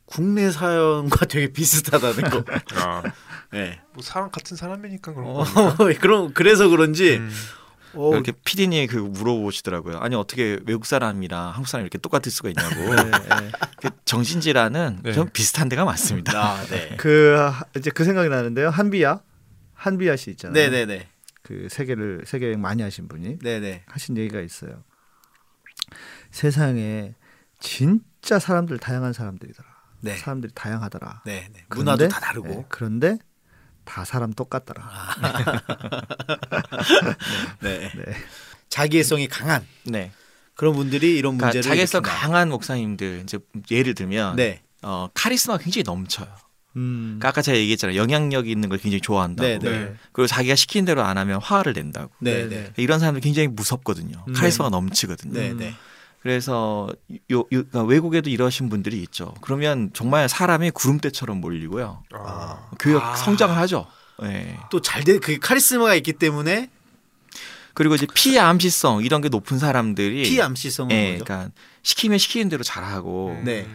국내 0.06 0.52
사연과 0.52 1.26
되게 1.26 1.52
비슷하다는 1.52 2.30
거. 2.30 2.44
아, 2.76 3.04
예. 3.54 3.80
뭐 3.94 4.02
사람 4.04 4.30
같은 4.32 4.56
사람이니까 4.58 5.14
그런 5.14 5.28
어, 5.28 5.44
거. 5.44 5.76
그럼 6.00 6.32
그래서 6.34 6.68
그런지 6.70 7.18
음. 7.18 7.32
어, 7.94 8.14
이렇게 8.14 8.32
PD님이 8.32 8.88
그 8.88 8.96
물어보시더라고요. 8.98 9.98
아니 10.00 10.16
어떻게 10.16 10.58
외국 10.66 10.86
사람이랑 10.86 11.50
한국 11.50 11.68
사람이 11.68 11.84
이렇게 11.86 11.98
똑같을 11.98 12.32
수가 12.32 12.50
있냐고. 12.50 12.76
네, 12.96 13.04
네. 13.12 13.52
그 13.78 13.90
정신질환은 14.06 15.00
네. 15.04 15.12
좀 15.14 15.30
비슷한 15.34 15.68
데가 15.68 15.84
많습니다. 15.84 16.40
아, 16.42 16.64
네. 16.68 16.96
그 16.98 17.36
하- 17.38 17.66
이제 17.76 17.90
그 17.92 18.06
생각이 18.06 18.30
나는데요. 18.30 18.70
한비야, 18.70 19.20
한비야 19.74 20.16
씨 20.16 20.32
있잖아요. 20.32 20.54
네, 20.54 20.70
네, 20.70 20.86
네. 20.86 21.08
그 21.44 21.68
세계를 21.70 22.24
세계 22.26 22.48
여행 22.48 22.62
많이 22.62 22.82
하신 22.84 23.08
분이 23.08 23.40
네, 23.40 23.60
네. 23.60 23.84
하신 23.88 24.18
얘기가 24.18 24.42
있어요. 24.42 24.84
세상에 26.32 27.16
진짜 27.60 28.40
사람들 28.40 28.78
다양한 28.78 29.14
사람들이더라. 29.14 29.70
네. 30.02 30.18
사람들이 30.18 30.52
다양하더라. 30.56 31.24
네, 31.26 31.50
네. 31.54 31.66
문화도 31.70 31.98
그런데- 31.98 32.08
다 32.08 32.20
다르고. 32.20 32.48
네, 32.48 32.66
그런데 32.70 33.18
다 33.84 34.06
사람 34.06 34.32
똑같더라. 34.34 34.84
네. 37.62 37.92
네. 37.96 38.04
자기애성이 38.70 39.28
강한 39.28 39.66
네. 39.86 40.12
그런 40.56 40.74
분들이 40.76 41.18
이런 41.18 41.38
그러니까 41.38 41.48
문제를 41.48 41.64
자기애성 41.64 42.02
일으킨다. 42.02 42.20
강한 42.22 42.50
목사님들 42.50 43.22
이제 43.24 43.40
예를 43.70 43.96
들면 43.96 44.36
네. 44.36 44.64
어, 44.84 45.10
카리스마가 45.14 45.62
굉장히 45.64 45.84
넘쳐요. 45.84 46.28
음. 46.76 47.18
그러니까 47.20 47.30
아까 47.30 47.42
제가 47.42 47.58
얘기했잖아요. 47.58 47.98
영향력 47.98 48.48
있는 48.48 48.70
걸 48.70 48.78
굉장히 48.78 49.02
좋아한다고. 49.02 49.48
네, 49.48 49.60
네. 49.60 49.70
네. 49.70 49.96
그리고 50.12 50.28
자기가 50.28 50.56
시킨 50.56 50.86
대로 50.86 51.04
안 51.04 51.18
하면 51.18 51.42
화를 51.42 51.74
낸다고. 51.74 52.12
네, 52.20 52.48
네, 52.48 52.50
네. 52.50 52.74
이런 52.78 53.00
사람들 53.00 53.22
굉장히 53.22 53.48
무섭거든요. 53.48 54.24
음. 54.28 54.34
카리스마가 54.34 54.70
넘치거든요. 54.70 55.34
네, 55.34 55.54
네. 55.54 55.74
그래서 56.22 56.88
요, 57.32 57.38
요 57.40 57.46
그러니까 57.48 57.84
외국에도 57.84 58.30
이러신 58.30 58.70
분들이 58.70 59.02
있죠. 59.04 59.34
그러면 59.42 59.90
정말 59.94 60.30
사람이 60.30 60.72
구름대처럼 60.72 61.42
몰리고요. 61.42 62.04
아, 62.14 62.70
교회 62.80 63.00
아. 63.02 63.16
성장을 63.16 63.56
하죠. 63.58 63.88
예. 64.24 64.56
또잘돼 64.70 65.18
그 65.18 65.40
카리스마가 65.40 65.96
있기 65.96 66.14
때문에 66.14 66.70
그리고 67.74 67.96
이제 67.96 68.06
피암시성 68.14 69.04
이런 69.04 69.22
게 69.22 69.30
높은 69.30 69.58
사람들이 69.58 70.24
피암시성은 70.24 70.92
예, 70.92 71.10
뭐죠? 71.12 71.26
그러니까 71.26 71.52
시키면 71.82 72.20
시키는 72.20 72.50
대로 72.50 72.64
잘하고 72.64 73.42
네. 73.44 73.68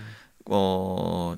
어, 0.45 1.35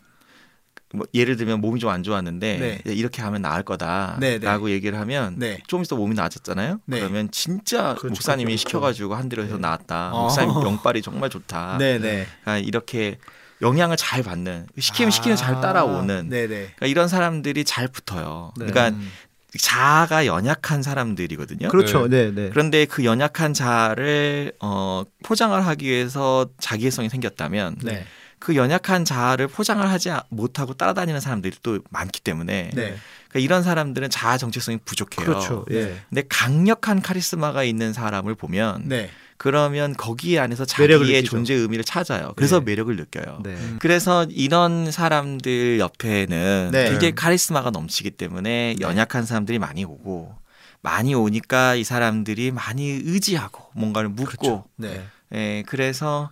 뭐 0.94 1.06
예를 1.12 1.36
들면 1.36 1.60
몸이 1.60 1.80
좀 1.80 1.88
안 1.90 2.02
좋았는데 2.02 2.80
네. 2.84 2.92
이렇게 2.92 3.22
하면 3.22 3.42
나을 3.42 3.62
거다라고 3.62 4.18
네, 4.20 4.38
네. 4.38 4.70
얘기를 4.70 4.98
하면 5.00 5.34
네. 5.38 5.58
좀 5.66 5.82
있어 5.82 5.96
몸이 5.96 6.14
나아졌잖아요. 6.14 6.80
네. 6.84 7.00
그러면 7.00 7.30
진짜 7.30 7.94
그렇죠, 7.94 8.08
목사님이 8.08 8.52
그렇죠. 8.52 8.68
시켜가지고 8.68 9.14
한 9.14 9.28
대로 9.28 9.42
해서 9.42 9.56
나았다. 9.56 10.12
어. 10.12 10.22
목사님 10.22 10.50
영빨이 10.54 11.02
정말 11.02 11.30
좋다. 11.30 11.76
네, 11.80 11.98
네. 11.98 12.26
그러니까 12.42 12.58
이렇게 12.66 13.18
영향을 13.62 13.96
잘 13.96 14.22
받는 14.22 14.66
시키면 14.78 15.10
시키면 15.10 15.36
잘 15.36 15.60
따라오는 15.60 16.28
네, 16.28 16.42
네. 16.42 16.72
그러니까 16.76 16.86
이런 16.86 17.08
사람들이 17.08 17.64
잘 17.64 17.88
붙어요. 17.88 18.52
네. 18.56 18.66
그러니까 18.66 18.96
음. 18.96 19.10
자아가 19.58 20.26
연약한 20.26 20.82
사람들이거든요. 20.82 21.68
그렇죠. 21.68 22.06
네, 22.06 22.30
네. 22.30 22.50
그런데 22.50 22.84
그 22.84 23.04
연약한 23.04 23.54
자아를 23.54 24.52
어, 24.60 25.04
포장을 25.24 25.66
하기 25.66 25.86
위해서 25.86 26.46
자기애성이 26.60 27.08
생겼다면 27.08 27.76
네. 27.82 28.04
그 28.38 28.56
연약한 28.56 29.04
자아를 29.04 29.48
포장을 29.48 29.88
하지 29.88 30.10
못하고 30.28 30.74
따라다니는 30.74 31.20
사람들이 31.20 31.56
또 31.62 31.80
많기 31.90 32.20
때문에 32.20 32.70
네. 32.74 32.96
그러니까 33.28 33.40
이런 33.40 33.62
사람들은 33.62 34.10
자아 34.10 34.38
정체성이 34.38 34.78
부족해요. 34.84 35.26
그렇죠. 35.26 35.64
예. 35.70 36.00
근데 36.08 36.22
강력한 36.28 37.02
카리스마가 37.02 37.64
있는 37.64 37.92
사람을 37.92 38.34
보면 38.34 38.82
네. 38.86 39.10
그러면 39.36 39.94
거기 39.96 40.38
안에서 40.38 40.64
자기의. 40.64 41.24
존재 41.24 41.54
의미를 41.54 41.84
찾아요. 41.84 42.32
그래서 42.36 42.58
네. 42.58 42.66
매력을 42.66 42.94
느껴요. 42.96 43.40
네. 43.44 43.50
음. 43.50 43.78
그래서 43.80 44.26
이런 44.30 44.90
사람들 44.90 45.78
옆에는 45.78 46.70
네. 46.72 46.90
굉장히 46.90 47.14
카리스마가 47.14 47.70
넘치기 47.70 48.12
때문에 48.12 48.76
연약한 48.80 49.24
사람들이 49.24 49.58
많이 49.58 49.84
오고 49.84 50.34
많이 50.80 51.14
오니까 51.14 51.74
이 51.74 51.84
사람들이 51.84 52.50
많이 52.50 52.88
의지하고 52.88 53.64
뭔가를 53.74 54.08
묻고 54.08 54.64
네. 54.76 55.04
예, 55.34 55.62
그래서 55.66 56.30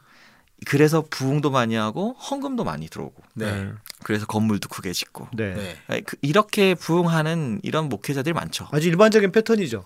그래서 0.65 1.05
부흥도 1.11 1.51
많이 1.51 1.75
하고 1.75 2.15
헌금도 2.15 2.65
많이 2.65 2.89
들어오고 2.89 3.23
네. 3.35 3.71
그래서 4.03 4.25
건물도 4.27 4.69
크게 4.69 4.93
짓고 4.93 5.29
네. 5.35 5.55
네. 5.55 5.77
예, 5.93 6.01
그- 6.01 6.17
이렇게 6.23 6.75
부흥하는 6.75 7.61
이런 7.63 7.89
목회자들이 7.89 8.33
많죠. 8.33 8.69
아주 8.73 8.89
일반적인 8.89 9.33
패턴이죠. 9.33 9.85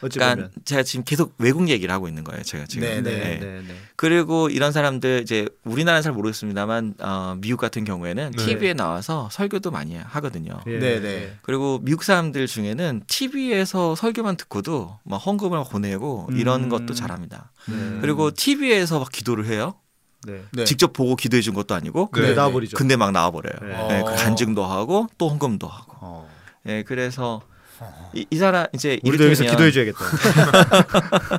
그러니까 0.00 0.34
보면. 0.36 0.50
제가 0.64 0.82
지금 0.84 1.04
계속 1.04 1.34
외국 1.38 1.68
얘기를 1.68 1.92
하고 1.92 2.08
있는 2.08 2.22
거예요. 2.24 2.42
제가 2.42 2.66
지금. 2.66 2.86
네, 2.86 3.00
네, 3.00 3.10
예. 3.12 3.38
네, 3.38 3.62
네. 3.66 3.74
그리고 3.96 4.48
이런 4.48 4.70
사람들 4.72 5.20
이제 5.22 5.48
우리나라는 5.64 6.02
잘 6.02 6.12
모르겠습니다만 6.12 6.94
어, 7.00 7.36
미국 7.40 7.58
같은 7.58 7.84
경우에는 7.84 8.30
네. 8.36 8.44
TV에 8.46 8.74
나와서 8.74 9.28
설교도 9.32 9.70
많이 9.72 9.96
하거든요. 9.96 10.60
예. 10.68 10.78
네, 10.78 11.00
네. 11.00 11.36
그리고 11.42 11.80
미국 11.82 12.04
사람들 12.04 12.46
중에는 12.46 13.02
TV에서 13.08 13.94
설교만 13.96 14.36
듣고도 14.36 14.98
막 15.04 15.16
헌금을 15.16 15.64
보내고 15.70 16.28
이런 16.32 16.64
음. 16.64 16.68
것도 16.68 16.94
잘합니다. 16.94 17.50
네. 17.68 17.98
그리고 18.00 18.30
TV에서 18.30 19.00
막 19.00 19.10
기도를 19.10 19.46
해요. 19.46 19.74
네. 20.28 20.42
네. 20.52 20.64
직접 20.64 20.92
보고 20.92 21.16
기도해 21.16 21.40
준 21.40 21.54
것도 21.54 21.74
아니고 21.74 22.10
근데 22.10 22.28
네, 22.30 22.34
나와버리죠. 22.34 22.76
근데 22.76 22.96
막 22.96 23.10
나와버려요. 23.12 23.54
네. 23.62 23.88
네, 23.88 24.02
그 24.04 24.10
어. 24.10 24.14
간증도 24.14 24.64
하고 24.64 25.06
또 25.18 25.28
헌금도 25.28 25.66
하고. 25.66 25.96
어. 26.00 26.28
네, 26.64 26.82
그래서 26.82 27.40
이, 28.14 28.26
이 28.30 28.36
사람 28.36 28.66
이제 28.74 28.98
우리도 29.04 29.24
여기서 29.24 29.44
이를테면 29.44 29.70
기도해 29.70 29.70
줘야겠다. 29.72 31.38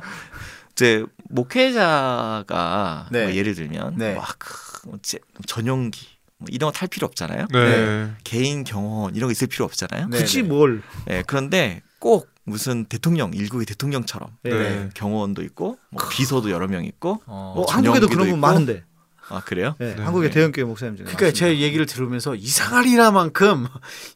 이제 0.72 1.04
목회자가 1.28 3.06
네. 3.10 3.24
뭐 3.24 3.34
예를 3.34 3.54
들면 3.54 3.96
네. 3.98 4.14
막 4.14 4.36
그, 4.38 4.88
뭐 4.88 4.98
제- 5.02 5.18
전용기 5.46 6.06
뭐 6.38 6.46
이런 6.50 6.72
거 6.72 6.78
탈 6.78 6.88
필요 6.88 7.06
없잖아요. 7.06 7.46
네. 7.52 8.10
개인 8.24 8.64
경호원 8.64 9.14
이런 9.14 9.28
거 9.28 9.32
있을 9.32 9.46
필요 9.46 9.64
없잖아요. 9.66 10.08
네. 10.08 10.18
굳이 10.18 10.42
뭘? 10.42 10.82
네, 11.06 11.22
그런데 11.26 11.82
꼭 11.98 12.28
무슨 12.50 12.84
대통령 12.84 13.32
일국의 13.32 13.66
대통령처럼 13.66 14.30
네. 14.42 14.50
네. 14.50 14.88
경호원도 14.94 15.42
있고 15.42 15.78
뭐 15.90 16.08
비서도 16.08 16.50
여러 16.50 16.68
명 16.68 16.84
있고 16.84 17.22
어. 17.26 17.54
어, 17.56 17.66
전용기도 17.66 18.06
한국에도 18.06 18.08
그런 18.08 18.18
분 18.18 18.28
있고. 18.28 18.36
많은데. 18.36 18.84
아 19.28 19.40
그래요? 19.40 19.76
네, 19.78 19.94
네. 19.94 20.02
한국의 20.02 20.30
네. 20.30 20.34
대형교회 20.34 20.64
목사님 20.64 20.96
중에. 20.96 21.04
그러니까 21.04 21.26
많습니다. 21.26 21.46
제 21.46 21.60
얘기를 21.60 21.86
들으면서 21.86 22.34
이상하리라만큼 22.34 23.66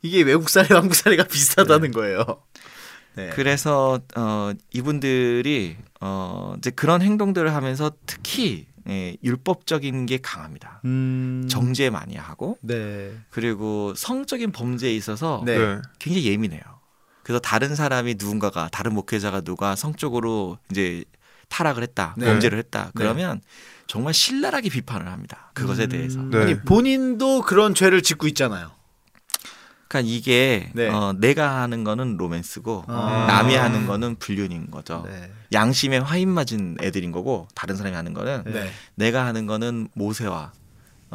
이게 0.02 0.22
외국 0.22 0.50
사례와 0.50 0.80
한국 0.80 0.94
사례가 0.94 1.24
비슷하다는 1.24 1.92
거예요. 1.92 2.24
네. 3.16 3.30
그래서 3.34 4.00
어 4.16 4.52
이분들이 4.72 5.76
어 6.00 6.54
이제 6.58 6.70
그런 6.70 7.00
행동들을 7.00 7.54
하면서 7.54 7.92
특히 8.06 8.66
예, 8.88 9.16
율법적인 9.22 10.06
게 10.06 10.18
강합니다. 10.18 10.80
음. 10.84 11.46
정죄 11.48 11.90
많이 11.90 12.16
하고 12.16 12.58
네. 12.60 13.12
그리고 13.30 13.94
성적인 13.96 14.52
범죄에 14.52 14.92
있어서 14.94 15.42
네. 15.46 15.58
네. 15.58 15.82
굉장히 15.98 16.26
예민해요. 16.26 16.62
그래서 17.24 17.40
다른 17.40 17.74
사람이 17.74 18.14
누군가가 18.18 18.68
다른 18.70 18.94
목회자가 18.94 19.40
누가 19.40 19.74
성적으로 19.74 20.58
이제 20.70 21.04
타락을 21.48 21.82
했다, 21.82 22.14
네. 22.16 22.26
범죄를 22.26 22.58
했다. 22.58 22.90
그러면 22.94 23.40
정말 23.86 24.14
신랄하게 24.14 24.68
비판을 24.68 25.08
합니다. 25.08 25.50
그것에 25.54 25.84
음. 25.84 25.88
대해서. 25.88 26.20
네. 26.22 26.38
아니 26.38 26.60
본인도 26.60 27.42
그런 27.42 27.74
죄를 27.74 28.02
짓고 28.02 28.28
있잖아요. 28.28 28.70
그러니까 29.88 30.10
이게 30.10 30.70
네. 30.74 30.88
어, 30.88 31.14
내가 31.16 31.62
하는 31.62 31.84
거는 31.84 32.16
로맨스고 32.16 32.84
아. 32.88 33.26
남이 33.28 33.54
하는 33.54 33.86
거는 33.86 34.16
불륜인 34.16 34.70
거죠. 34.70 35.04
네. 35.06 35.30
양심에 35.52 35.98
화인 35.98 36.28
맞은 36.30 36.78
애들인 36.82 37.12
거고 37.12 37.48
다른 37.54 37.76
사람이 37.76 37.94
하는 37.94 38.12
거는 38.12 38.44
네. 38.46 38.70
내가 38.96 39.24
하는 39.24 39.46
거는 39.46 39.88
모세와 39.94 40.52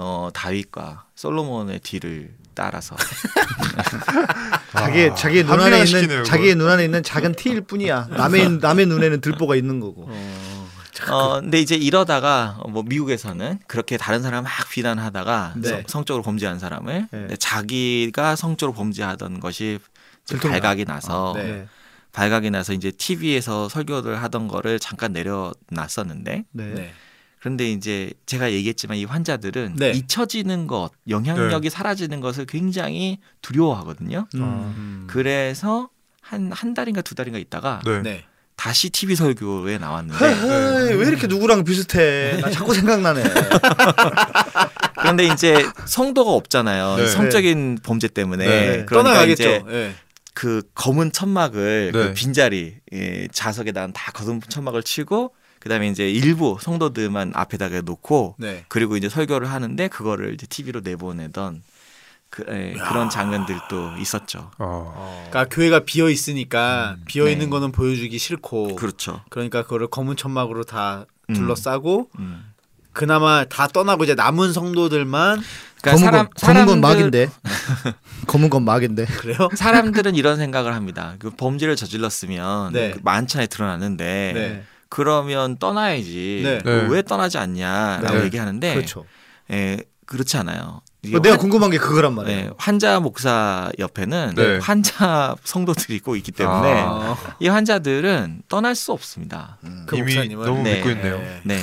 어, 0.01 0.29
다윗과 0.33 1.03
솔로몬의 1.15 1.81
뒤를 1.81 2.33
따라서 2.53 2.95
자기 4.71 5.09
아, 5.09 5.13
자기 5.13 5.43
눈 5.43 5.59
안에 5.59 5.83
있는 5.83 6.07
그걸. 6.07 6.23
자기의 6.23 6.55
눈 6.55 6.69
안에 6.69 6.85
있는 6.85 7.03
작은 7.03 7.33
티일 7.35 7.61
뿐이야. 7.61 8.07
남의 8.11 8.59
남의 8.63 8.85
눈에는 8.85 9.19
들보가 9.19 9.57
있는 9.57 9.81
거고. 9.81 10.05
어, 10.07 10.69
어 11.09 11.41
근데 11.41 11.59
이제 11.59 11.75
이러다가 11.75 12.59
뭐 12.69 12.83
미국에서는 12.83 13.59
그렇게 13.67 13.97
다른 13.97 14.21
사람 14.21 14.45
막 14.45 14.51
비난하다가 14.69 15.53
네. 15.57 15.67
성- 15.69 15.83
성적으로 15.87 16.23
범죄한 16.23 16.59
사람을 16.59 16.93
네. 16.93 17.07
근데 17.11 17.35
자기가 17.35 18.37
성적으로 18.37 18.73
범죄하던 18.75 19.41
것이 19.41 19.79
들통나. 20.25 20.53
발각이 20.53 20.85
나서 20.85 21.33
네. 21.35 21.43
네. 21.43 21.67
발각이 22.13 22.51
나서 22.51 22.71
이제 22.71 22.91
TV에서 22.91 23.67
설교를 23.67 24.21
하던 24.23 24.47
거를 24.47 24.79
잠깐 24.79 25.11
내려놨었는데 25.11 26.45
네. 26.51 26.73
네. 26.73 26.93
그런데 27.39 27.71
이제 27.71 28.11
제가 28.25 28.51
얘기했지만 28.51 28.97
이 28.97 29.05
환자들은 29.05 29.75
네. 29.77 29.91
잊혀지는 29.91 30.67
것, 30.67 30.91
영향력이 31.07 31.69
사라지는 31.69 32.19
것을 32.19 32.45
굉장히 32.45 33.19
두려워하거든요. 33.41 34.27
음. 34.35 34.41
음. 34.41 35.07
그래서 35.09 35.89
한 36.21 36.51
한 36.51 36.73
달인가 36.75 37.01
두 37.01 37.15
달인가 37.15 37.39
있다가 37.39 37.81
네. 37.85 38.01
네. 38.01 38.23
다시 38.55 38.89
TV 38.89 39.15
설교에 39.15 39.77
나왔는데 39.77 40.23
헤헤, 40.23 40.93
왜 40.93 41.07
이렇게 41.07 41.27
누구랑 41.27 41.63
비슷해? 41.63 42.37
나 42.41 42.51
자꾸 42.51 42.73
생각나네. 42.73 43.23
그런데 44.99 45.25
이제 45.27 45.65
성도가 45.85 46.31
없잖아요. 46.31 46.97
네. 46.97 47.07
성적인 47.07 47.79
범죄 47.83 48.07
때문에 48.09 48.45
네. 48.45 48.67
그러니까 48.85 48.95
떠나가겠죠. 48.97 49.43
이제 49.43 49.63
예. 49.69 49.95
그 50.33 50.61
검은 50.75 51.13
천막을 51.13 51.91
네. 51.93 51.97
그 51.99 52.13
빈자리 52.13 52.75
예, 52.93 53.27
자석에다 53.31 53.87
다 53.93 54.11
검은 54.11 54.41
천막을 54.49 54.83
치고 54.83 55.33
그다음에 55.59 55.87
이제 55.89 56.09
일부 56.09 56.57
성도들만 56.61 57.33
앞에다가 57.35 57.81
놓고 57.81 58.35
네. 58.37 58.65
그리고 58.69 58.95
이제 58.97 59.09
설교를 59.09 59.49
하는데 59.51 59.87
그거를 59.89 60.33
이제 60.33 60.45
TV로 60.47 60.81
내보내던 60.81 61.61
그, 62.29 62.45
예, 62.49 62.73
그런 62.73 63.09
장면들도 63.09 63.97
있었죠. 63.99 64.51
어. 64.59 65.25
그러니까 65.29 65.53
교회가 65.53 65.79
비어 65.85 66.09
있으니까 66.09 66.95
비어 67.07 67.27
있는 67.27 67.45
네. 67.45 67.49
거는 67.49 67.71
보여주기 67.71 68.17
싫고 68.19 68.75
그렇죠. 68.75 69.21
그러니까 69.29 69.63
그거를 69.63 69.87
검은 69.87 70.15
천막으로 70.15 70.63
다 70.63 71.05
음. 71.29 71.33
둘러싸고 71.33 72.09
음. 72.19 72.45
그나마 72.93 73.45
다 73.45 73.67
떠나고 73.67 74.03
이제 74.03 74.13
남은 74.15 74.53
성도들만 74.53 75.41
그러니까 75.81 75.91
검은 75.91 76.11
건 76.11 76.29
검은 76.39 76.65
건 76.65 76.77
사람들- 76.77 76.81
막인데. 76.81 77.29
검은 78.27 78.49
건 78.49 78.63
막인데. 78.63 79.05
그래요? 79.05 79.49
사람들은 79.55 80.15
이런 80.15 80.37
생각을 80.37 80.73
합니다. 80.75 81.15
그 81.19 81.29
범죄를 81.31 81.75
저질렀으면 81.75 82.73
네. 82.73 82.91
그 82.91 82.99
만천에 83.03 83.47
드러나는데 83.47 84.31
네. 84.35 84.63
그러면 84.89 85.57
떠나야지. 85.57 86.41
네. 86.43 86.59
뭐 86.63 86.73
네. 86.83 86.87
왜 86.89 87.01
떠나지 87.01 87.37
않냐라고 87.37 88.17
네. 88.19 88.23
얘기하는데 88.25 88.73
그렇죠. 88.73 89.05
예, 89.51 89.77
그렇지 90.05 90.37
않아요. 90.37 90.81
뭐 91.07 91.21
내가 91.21 91.33
환- 91.35 91.39
궁금한 91.39 91.69
게 91.69 91.77
그거란 91.77 92.13
말이에요. 92.13 92.39
예, 92.39 92.49
환자 92.57 92.99
목사 92.99 93.71
옆에는 93.79 94.33
네. 94.35 94.57
환자 94.57 95.35
성도들이 95.45 95.99
꼭 95.99 96.17
있기 96.17 96.31
때문에 96.31 96.73
아. 96.73 96.89
어, 96.91 97.17
이 97.39 97.47
환자들은 97.47 98.41
떠날 98.49 98.75
수 98.75 98.91
없습니다. 98.91 99.57
그 99.85 99.95
이미 99.95 100.13
목사님은 100.15 100.45
너무 100.45 100.63
네. 100.63 100.75
믿고 100.75 100.89
있네요. 100.91 101.17
네. 101.19 101.41
네. 101.45 101.59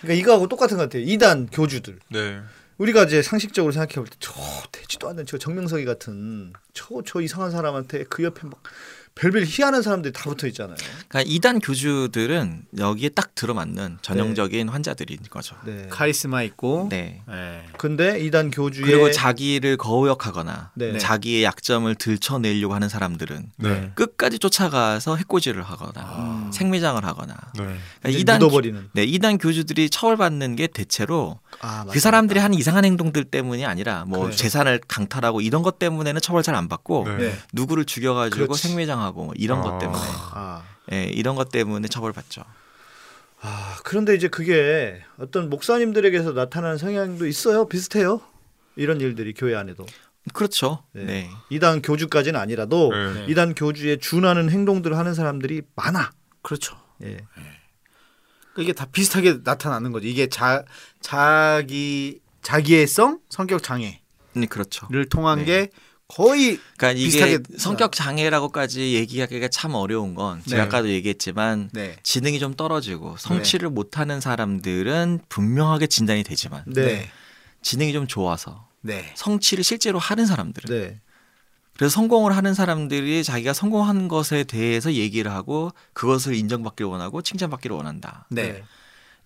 그러니까 0.00 0.20
이거하고 0.20 0.48
똑같은 0.48 0.76
것 0.76 0.84
같아요. 0.84 1.02
이단 1.02 1.48
교주들. 1.52 1.98
네. 2.10 2.38
우리가 2.78 3.04
이제 3.04 3.22
상식적으로 3.22 3.72
생각해 3.72 3.94
볼 3.94 4.06
때 4.06 4.16
저 4.18 4.32
되지도 4.72 5.08
않는 5.10 5.26
저 5.26 5.38
정명석이 5.38 5.84
같은 5.84 6.52
저저 6.72 7.20
이상한 7.20 7.50
사람한테 7.50 8.04
그 8.08 8.22
옆에 8.24 8.46
막 8.46 8.62
별별 9.14 9.44
희한한 9.46 9.82
사람들이 9.82 10.12
다 10.12 10.24
붙어 10.24 10.48
있잖아요. 10.48 10.76
그러니까 11.08 11.22
이단 11.32 11.60
교주들은 11.60 12.62
여기에 12.78 13.10
딱 13.10 13.34
들어맞는 13.36 13.98
전형적인 14.02 14.68
환자들인 14.68 15.18
거죠. 15.30 15.54
네. 15.64 15.86
카리스마 15.88 16.42
있고 16.42 16.88
네. 16.90 17.22
네. 17.28 17.64
근데 17.78 18.18
이단 18.20 18.50
교주의 18.50 18.84
그리고 18.84 19.12
자기를 19.12 19.76
거역하거나 19.76 20.72
네. 20.74 20.98
자기의 20.98 21.44
약점을 21.44 21.94
들춰내려고 21.94 22.74
하는 22.74 22.88
사람들은 22.88 23.52
네. 23.58 23.92
끝까지 23.94 24.40
쫓아가서 24.40 25.14
해코지를 25.16 25.62
하거나 25.62 26.02
음. 26.18 26.50
생매장을 26.52 27.02
하거나 27.04 27.34
네. 27.56 27.76
그러니까 28.02 28.20
이단 28.20 28.38
묻어버리는. 28.40 28.88
네, 28.94 29.04
이단 29.04 29.38
교주들이 29.38 29.90
처벌받는 29.90 30.56
게 30.56 30.66
대체로 30.66 31.38
아, 31.60 31.84
그 31.88 32.00
사람들이 32.00 32.40
하는 32.40 32.58
이상한 32.58 32.84
행동들 32.84 33.24
때문이 33.24 33.64
아니라 33.64 34.04
뭐 34.06 34.22
그렇죠. 34.22 34.36
재산을 34.38 34.80
강탈하고 34.88 35.40
이런 35.40 35.62
것 35.62 35.78
때문에는 35.78 36.20
처벌 36.20 36.42
잘 36.42 36.54
안 36.54 36.68
받고 36.68 37.04
네. 37.08 37.16
네. 37.16 37.34
누구를 37.52 37.84
죽여가지고 37.84 38.46
그렇지. 38.46 38.68
생매장 38.68 39.03
하고 39.04 39.26
뭐 39.26 39.34
이런 39.36 39.60
아. 39.60 39.62
것 39.62 39.78
때문에 39.78 40.02
아. 40.32 40.62
예, 40.92 41.04
이런 41.04 41.36
것 41.36 41.50
때문에 41.50 41.88
처벌받죠. 41.88 42.42
아, 43.40 43.76
그런데 43.84 44.14
이제 44.14 44.28
그게 44.28 45.02
어떤 45.18 45.50
목사님들에게서 45.50 46.32
나타나는 46.32 46.78
성향도 46.78 47.26
있어요. 47.26 47.68
비슷해요. 47.68 48.20
이런 48.76 49.00
일들이 49.00 49.34
교회 49.34 49.54
안에도. 49.54 49.86
그렇죠. 50.32 50.82
네. 50.92 51.04
네. 51.04 51.30
이단 51.50 51.82
교주까지는 51.82 52.40
아니라도 52.40 52.90
네. 52.90 53.26
이단 53.28 53.54
교주에 53.54 53.98
준하는 53.98 54.50
행동들을 54.50 54.96
하는 54.96 55.14
사람들이 55.14 55.62
많아. 55.76 56.10
그렇죠. 56.42 56.76
예. 57.02 57.18
그러니까 58.54 58.62
이게 58.62 58.72
다 58.72 58.86
비슷하게 58.90 59.40
나타나는 59.44 59.92
거죠. 59.92 60.06
이게 60.06 60.28
자 60.28 60.64
자기 61.00 62.20
자기애성 62.40 63.20
성격 63.28 63.62
장애를 63.62 63.98
네, 64.34 64.46
그렇죠. 64.46 64.88
통한 65.10 65.40
네. 65.40 65.44
게 65.44 65.70
거의 66.08 66.58
그러니까 66.76 66.92
이게 66.92 67.04
비슷하게 67.04 67.38
성격 67.56 67.92
장애라고까지 67.92 68.94
얘기하기가 68.94 69.48
참 69.48 69.74
어려운 69.74 70.14
건 70.14 70.42
제가 70.46 70.62
네. 70.62 70.66
아까도 70.66 70.90
얘기했지만 70.90 71.70
네. 71.72 71.96
지능이 72.02 72.38
좀 72.38 72.54
떨어지고 72.54 73.16
성취를 73.18 73.70
못하는 73.70 74.20
사람들은 74.20 75.20
분명하게 75.28 75.86
진단이 75.86 76.22
되지만 76.22 76.64
네. 76.66 77.08
지능이 77.62 77.92
좀 77.92 78.06
좋아서 78.06 78.68
네. 78.82 79.12
성취를 79.14 79.64
실제로 79.64 79.98
하는 79.98 80.26
사람들은 80.26 80.78
네. 80.78 81.00
그래서 81.76 81.94
성공을 81.94 82.36
하는 82.36 82.54
사람들이 82.54 83.24
자기가 83.24 83.52
성공한 83.52 84.06
것에 84.06 84.44
대해서 84.44 84.92
얘기를 84.92 85.32
하고 85.32 85.72
그것을 85.92 86.34
인정받기를 86.34 86.88
원하고 86.88 87.22
칭찬받기를 87.22 87.74
원한다. 87.74 88.26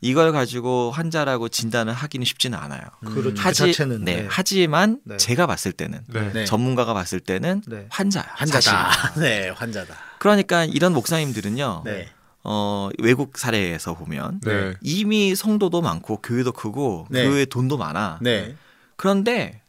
네. 0.00 0.08
이걸 0.08 0.32
가지고 0.32 0.90
환자라고 0.92 1.48
진단을 1.48 1.92
하기는 1.92 2.24
쉽지는 2.24 2.58
않아요. 2.58 2.82
그렇죠. 3.04 3.34
그 3.34 3.40
하지, 3.40 3.58
자체는 3.72 4.04
네, 4.04 4.22
네. 4.22 4.26
하지만 4.30 5.00
네. 5.04 5.16
제가 5.16 5.46
봤을 5.46 5.72
때는 5.72 6.00
네. 6.08 6.32
네. 6.32 6.44
전문가가 6.44 6.94
봤을 6.94 7.20
때는 7.20 7.62
네. 7.66 7.86
환자야. 7.90 8.24
환자다. 8.28 9.14
네, 9.20 9.48
환자다. 9.50 9.94
그러니까 10.18 10.64
이런 10.64 10.92
목사님들은요. 10.94 11.82
네. 11.84 12.08
어, 12.44 12.88
외국 13.00 13.36
사례에서 13.36 13.94
보면 13.94 14.40
네. 14.44 14.74
이미 14.80 15.34
성도도 15.34 15.82
많고 15.82 16.18
교회도 16.22 16.52
크고 16.52 17.06
네. 17.10 17.24
교회에 17.28 17.44
돈도 17.44 17.76
많아. 17.76 18.18
네. 18.22 18.54
그런데 18.96 19.60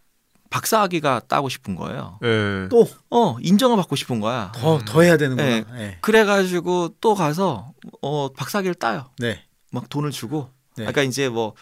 박사학위가 0.51 1.21
따고 1.27 1.49
싶은 1.49 1.75
거예요. 1.75 2.17
네. 2.21 2.67
또 2.69 2.88
어, 3.09 3.38
인정을 3.41 3.75
받고 3.77 3.95
싶은 3.95 4.19
거야. 4.19 4.51
더 4.55 4.80
더 4.86 5.01
해야 5.01 5.17
되는구나. 5.17 5.47
네. 5.47 5.63
네. 5.73 5.97
그래가지고 6.01 6.95
또 7.01 7.13
가서 7.15 7.71
어, 8.01 8.30
박사학위를 8.34 8.75
따요. 8.75 9.09
네. 9.19 9.43
막 9.72 9.89
돈을 9.89 10.11
주고. 10.11 10.49
네. 10.76 10.84
그러니까 10.84 11.03
이제 11.03 11.30
뭐 11.30 11.53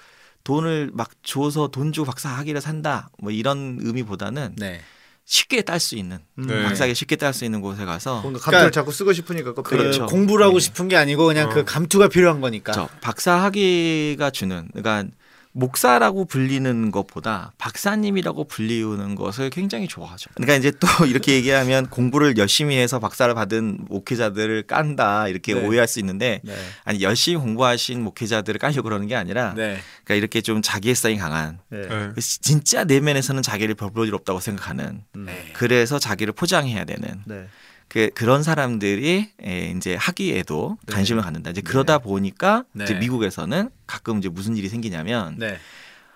돈을 0.43 0.91
막 0.93 1.11
줘서 1.23 1.67
돈 1.67 1.91
주고 1.91 2.05
박사 2.05 2.29
학위를 2.29 2.61
산다. 2.61 3.09
뭐 3.19 3.31
이런 3.31 3.77
의미보다는 3.81 4.55
네. 4.57 4.81
쉽게 5.25 5.61
딸 5.63 5.81
수 5.81 5.95
있는 5.95 6.19
네. 6.35 6.63
박사학위 6.63 6.95
쉽게 6.95 7.17
딸 7.17 7.33
수 7.33 7.43
있는 7.43 7.59
곳에 7.59 7.83
가서 7.83 8.21
뭔가 8.21 8.39
감투를 8.39 8.59
그러니까 8.59 8.71
자꾸 8.71 8.93
쓰고 8.93 9.11
싶으니까 9.11 9.53
그 9.53 9.61
그렇죠. 9.61 10.05
그 10.05 10.11
공부를 10.11 10.45
하고 10.45 10.57
네. 10.57 10.59
싶은 10.61 10.87
게 10.87 10.95
아니고 10.95 11.25
그냥 11.25 11.49
어. 11.49 11.53
그 11.53 11.65
감투가 11.65 12.07
필요한 12.07 12.39
거니까. 12.39 12.71
저 12.71 12.87
박사학위가 13.01 14.29
주는 14.31 14.69
그러니까 14.73 15.13
목사라고 15.57 16.25
불리는 16.25 16.91
것보다 16.91 17.51
박사님이라고 17.57 18.43
불리우는 18.43 19.15
것을 19.15 19.49
굉장히 19.49 19.87
좋아하죠. 19.87 20.29
그러니까 20.35 20.55
이제 20.55 20.71
또 20.71 20.87
이렇게 21.07 21.33
얘기하면 21.33 21.87
공부를 21.87 22.37
열심히 22.37 22.77
해서 22.77 22.99
박사를 22.99 23.33
받은 23.33 23.85
목회자들을 23.89 24.63
깐다 24.63 25.27
이렇게 25.27 25.55
네. 25.55 25.65
오해할 25.65 25.87
수 25.87 25.99
있는데 25.99 26.41
네. 26.43 26.53
아니 26.83 27.01
열심히 27.01 27.37
공부하신 27.37 28.03
목회자들을 28.03 28.59
까려고 28.59 28.83
그러는 28.83 29.07
게 29.07 29.15
아니라 29.15 29.53
네. 29.55 29.79
그러니까 30.03 30.15
이렇게 30.15 30.41
좀 30.41 30.61
자기애성이 30.61 31.17
강한 31.17 31.59
네. 31.69 31.87
네. 31.87 32.11
진짜 32.19 32.83
내면에서는 32.83 33.41
자기를 33.41 33.73
별볼 33.73 34.07
일 34.07 34.13
없다고 34.13 34.39
생각하는 34.39 35.03
네. 35.15 35.51
그래서 35.53 35.97
자기를 35.97 36.33
포장해야 36.33 36.85
되는 36.85 37.23
네. 37.25 37.47
그 37.89 38.09
그런 38.13 38.43
사람들이 38.43 39.31
에, 39.41 39.73
이제 39.75 39.95
학위에도 39.95 40.77
네. 40.85 40.93
관심을 40.93 41.21
갖는다. 41.23 41.51
이제 41.51 41.61
그러다 41.61 41.99
보니까 41.99 42.65
네. 42.73 42.83
이제 42.83 42.93
미국에서는 42.95 43.69
가끔 43.85 44.19
이제 44.19 44.29
무슨 44.29 44.57
일이 44.57 44.67
생기냐면 44.69 45.37
네. 45.37 45.57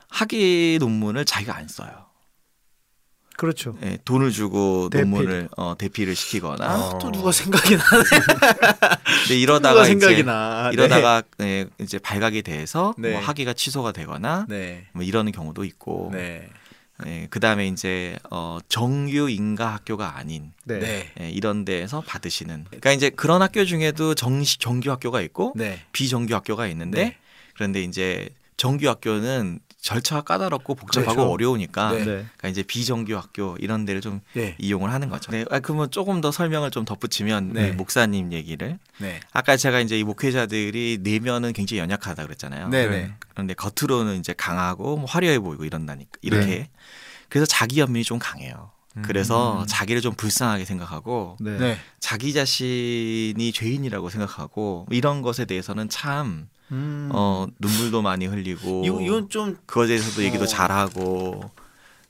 학위 0.10 0.78
논문을 0.80 1.26
자기가 1.26 1.56
안 1.56 1.68
써요. 1.68 2.08
그렇죠. 3.38 3.76
예, 3.82 3.98
돈을 4.06 4.30
주고 4.30 4.90
대필. 4.92 5.10
논문을 5.10 5.50
어, 5.58 5.76
대피를 5.76 6.16
시키거나. 6.16 6.64
아, 6.64 7.00
또 7.00 7.12
누가 7.12 7.32
생각이 7.32 7.76
나네. 7.76 8.04
근데 9.26 9.40
이러다가 9.40 9.74
누가 9.74 9.86
생각이 9.86 10.14
이제 10.14 10.24
나. 10.24 10.70
이러다가 10.72 11.24
예, 11.42 11.66
이제 11.80 11.98
발각이 11.98 12.44
돼서 12.44 12.94
네. 13.00 13.14
뭐 13.14 13.22
학위가 13.22 13.54
취소가 13.54 13.94
되거나 13.94 14.46
네. 14.48 14.86
뭐 14.92 15.04
이러는 15.04 15.32
경우도 15.32 15.64
있고. 15.64 16.12
네. 16.14 16.50
예, 17.06 17.28
그다음에 17.30 17.68
이제 17.68 18.18
어, 18.30 18.60
정규 18.70 19.30
인가 19.30 19.74
학교가 19.74 20.18
아닌 20.18 20.52
네. 20.64 20.80
네. 20.80 21.12
예, 21.20 21.30
이런 21.30 21.66
데에서 21.66 22.02
받으시는. 22.02 22.66
그러니까 22.66 22.92
이제 22.92 23.10
그런 23.10 23.42
학교 23.42 23.66
중에도 23.66 24.16
정식 24.16 24.60
정규 24.60 24.92
학교가 24.92 25.22
있고 25.22 25.54
네. 25.56 25.80
비정규 25.92 26.34
학교가 26.36 26.68
있는데 26.68 27.04
네. 27.04 27.18
그런데 27.56 27.84
이제 27.84 28.30
정규 28.58 28.88
학교는 28.88 29.60
절차가 29.82 30.22
까다롭고 30.22 30.76
복잡하고 30.76 31.16
그렇죠. 31.16 31.32
어려우니까 31.32 31.92
네. 31.92 31.98
네. 31.98 32.04
그러니까 32.06 32.48
이제 32.48 32.62
비정규 32.62 33.16
학교 33.16 33.58
이런 33.60 33.84
데를 33.84 34.00
좀 34.00 34.22
네. 34.34 34.56
이용을 34.60 34.94
하는 34.94 35.10
거죠. 35.10 35.32
네, 35.32 35.44
아, 35.50 35.60
그러면 35.60 35.90
조금 35.90 36.22
더 36.22 36.32
설명을 36.32 36.70
좀 36.70 36.86
덧붙이면 36.86 37.54
네. 37.54 37.70
이 37.70 37.72
목사님 37.72 38.32
얘기를 38.32 38.78
네. 39.00 39.20
아까 39.34 39.58
제가 39.58 39.80
이제 39.80 39.98
이 39.98 40.04
목회자들이 40.04 41.00
내면은 41.02 41.52
굉장히 41.52 41.80
연약하다 41.80 42.24
그랬잖아요. 42.24 42.70
네. 42.70 42.88
네. 42.88 43.02
네. 43.02 43.14
그런데 43.30 43.56
겉으로는 43.56 44.20
이제 44.20 44.34
강하고 44.34 44.98
뭐 44.98 45.06
화려해 45.06 45.40
보이고 45.40 45.66
이런다니까 45.66 46.12
이렇게 46.22 46.46
네. 46.46 46.70
그래서 47.30 47.48
자기 47.48 47.80
연민이 47.80 48.04
좀 48.04 48.20
강해요. 48.20 48.72
그래서 49.02 49.62
음. 49.62 49.66
자기를 49.68 50.02
좀 50.02 50.14
불쌍하게 50.14 50.66
생각하고 50.66 51.38
네. 51.40 51.58
네. 51.58 51.78
자기 52.00 52.34
자신이 52.34 53.52
죄인이라고 53.54 54.10
생각하고 54.10 54.86
이런 54.92 55.22
것에 55.22 55.46
대해서는 55.46 55.90
참 55.90 56.48
음. 56.72 57.10
어, 57.14 57.48
눈물도 57.60 58.02
많이 58.02 58.26
흘리고 58.26 58.84
이건 58.86 59.30
좀 59.30 59.58
그거에 59.66 59.88
대해서도 59.88 60.24
얘기도 60.24 60.44
어. 60.44 60.48
잘하고 60.48 61.52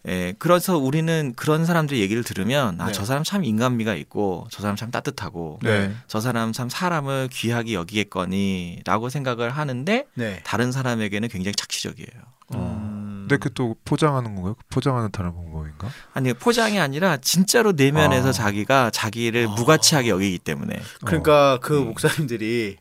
예 0.07 0.34
그래서 0.39 0.79
우리는 0.79 1.34
그런 1.36 1.63
사람들 1.63 1.97
얘기를 1.99 2.23
들으면 2.23 2.82
아 2.82 2.88
네. 2.88 2.91
저 2.91 3.05
사람 3.05 3.23
참 3.23 3.43
인간미가 3.43 3.93
있고 3.95 4.47
저 4.49 4.61
사람 4.61 4.75
참 4.75 4.89
따뜻하고 4.89 5.59
네. 5.61 5.93
저 6.07 6.19
사람 6.19 6.51
참 6.53 6.69
사람을 6.69 7.29
귀하게 7.32 7.73
여기겠거니라고 7.75 9.09
생각을 9.09 9.51
하는데 9.51 10.07
네. 10.15 10.41
다른 10.43 10.71
사람에게는 10.71 11.29
굉장히 11.29 11.53
착취적이에요. 11.53 12.09
음. 12.55 13.27
근데 13.29 13.37
그 13.37 13.49
또 13.53 13.75
포장하는 13.85 14.35
건가요? 14.35 14.55
포장하는 14.69 15.11
다른 15.11 15.33
방법인가? 15.33 15.87
아니 16.13 16.33
포장이 16.33 16.79
아니라 16.79 17.17
진짜로 17.17 17.71
내면에서 17.71 18.29
아. 18.29 18.31
자기가 18.33 18.89
자기를 18.91 19.47
아. 19.49 19.51
무가치하게 19.55 20.09
여기기 20.09 20.37
때문에 20.39 20.79
그러니까 21.05 21.57
그 21.61 21.79
음. 21.79 21.85
목사님들이 21.87 22.77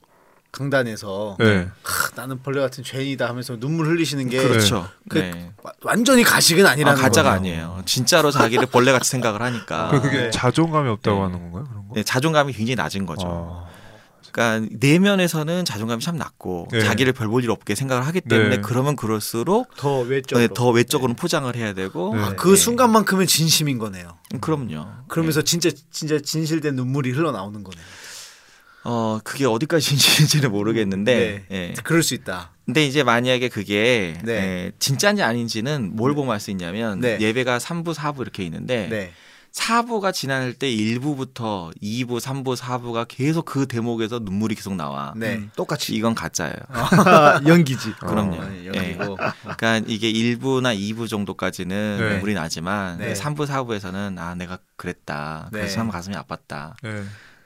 강단에서 0.53 1.37
네. 1.39 1.69
하, 1.85 2.11
나는 2.17 2.43
벌레 2.43 2.61
같은 2.61 2.83
죄인이다 2.83 3.29
하면서 3.29 3.57
눈물 3.61 3.87
흘리시는 3.87 4.29
게 4.29 4.43
그렇죠. 4.43 4.89
그- 5.09 5.19
네. 5.19 5.53
와- 5.63 5.73
완전히 5.83 6.25
가식은 6.25 6.67
아, 6.67 6.71
아니라는 6.71 7.01
가짜가 7.01 7.39
거예요. 7.39 7.39
아니에요. 7.39 7.83
진짜로 7.87 8.33
자기를 8.33 8.67
벌레 8.67 8.91
같이 8.91 9.09
생각을 9.11 9.43
하니까 9.43 9.89
그 9.91 10.01
그게 10.01 10.17
네. 10.23 10.31
자존감이 10.31 10.89
없다고 10.89 11.17
네. 11.19 11.23
하는 11.23 11.39
건가요? 11.41 11.65
그런 11.71 11.89
거? 11.89 11.95
네, 11.95 12.03
자존감이 12.03 12.53
굉장히 12.53 12.75
낮은 12.75 13.07
거죠. 13.07 13.29
아. 13.67 13.70
그러니까 14.33 14.69
내면에서는 14.79 15.65
자존감이 15.65 16.03
참 16.03 16.17
낮고 16.17 16.69
네. 16.73 16.81
자기를 16.81 17.13
별 17.13 17.29
볼 17.29 17.45
일 17.45 17.51
없게 17.51 17.75
생각을 17.75 18.07
하기 18.07 18.21
때문에 18.23 18.57
네. 18.57 18.63
그러면 18.63 18.97
그럴수록 18.97 19.75
더 19.77 20.01
외적으로. 20.01 20.47
네, 20.47 20.53
더 20.55 20.71
외적으로는 20.71 21.17
포장을 21.17 21.55
해야 21.57 21.73
되고 21.73 22.15
네. 22.15 22.23
아, 22.23 22.35
그 22.37 22.57
순간만큼은 22.57 23.27
진심인 23.27 23.79
거네요. 23.79 24.19
음, 24.35 24.41
그럼요. 24.41 24.87
그러면서 25.09 25.43
진짜 25.43 25.71
진짜 25.91 26.19
진실된 26.21 26.75
눈물이 26.77 27.11
흘러나오는 27.13 27.63
거네요. 27.63 27.85
어 28.83 29.21
그게 29.23 29.45
어디까지 29.47 29.85
진실인지는 29.87 30.51
모르겠는데 30.51 31.45
예. 31.51 31.75
그럴 31.85 32.03
수 32.03 32.15
있다. 32.15 32.53
근데 32.65 32.87
이제 32.87 33.03
만약에 33.03 33.49
그게 33.51 34.17
네. 34.25 34.33
예, 34.33 34.73
진짜인지 34.79 35.23
아닌지는 35.23 35.97
뭘 35.97 36.15
보면 36.15 36.33
알 36.33 36.41
수 36.41 36.51
있냐면 36.51 37.01
네. 37.01 37.19
예배가 37.21 37.59
3부, 37.59 37.95
4부 37.95 38.23
이렇게 38.23 38.43
있는데 38.45 38.89
네. 38.89 39.13
4부가 39.53 40.13
지날 40.13 40.53
때 40.53 40.71
1부부터 40.71 41.73
2부, 41.83 42.21
3부, 42.21 42.57
4부가 42.57 43.07
계속 43.09 43.45
그 43.45 43.67
대목에서 43.67 44.21
눈물이 44.21 44.55
계속 44.55 44.75
나와. 44.75 45.13
네. 45.17 45.37
음, 45.37 45.51
똑같이 45.57 45.95
이건 45.95 46.15
가짜예요. 46.15 46.55
연기지. 47.47 47.93
그럼요. 48.01 48.37
어, 48.37 48.49
예. 48.53 48.67
연기고. 48.67 49.17
그러니까 49.17 49.83
이게 49.87 50.13
1부나 50.13 50.77
2부 50.77 51.09
정도까지는 51.09 51.97
네. 51.99 52.11
눈물이 52.11 52.35
나지만 52.35 52.99
네. 52.99 53.13
3부, 53.15 53.47
4부에서는 53.47 54.19
아 54.19 54.35
내가 54.35 54.59
그랬다. 54.77 55.49
네. 55.53 55.61
그래서 55.61 55.77
참 55.77 55.91
가슴이 55.91 56.17
아팠다. 56.17 56.75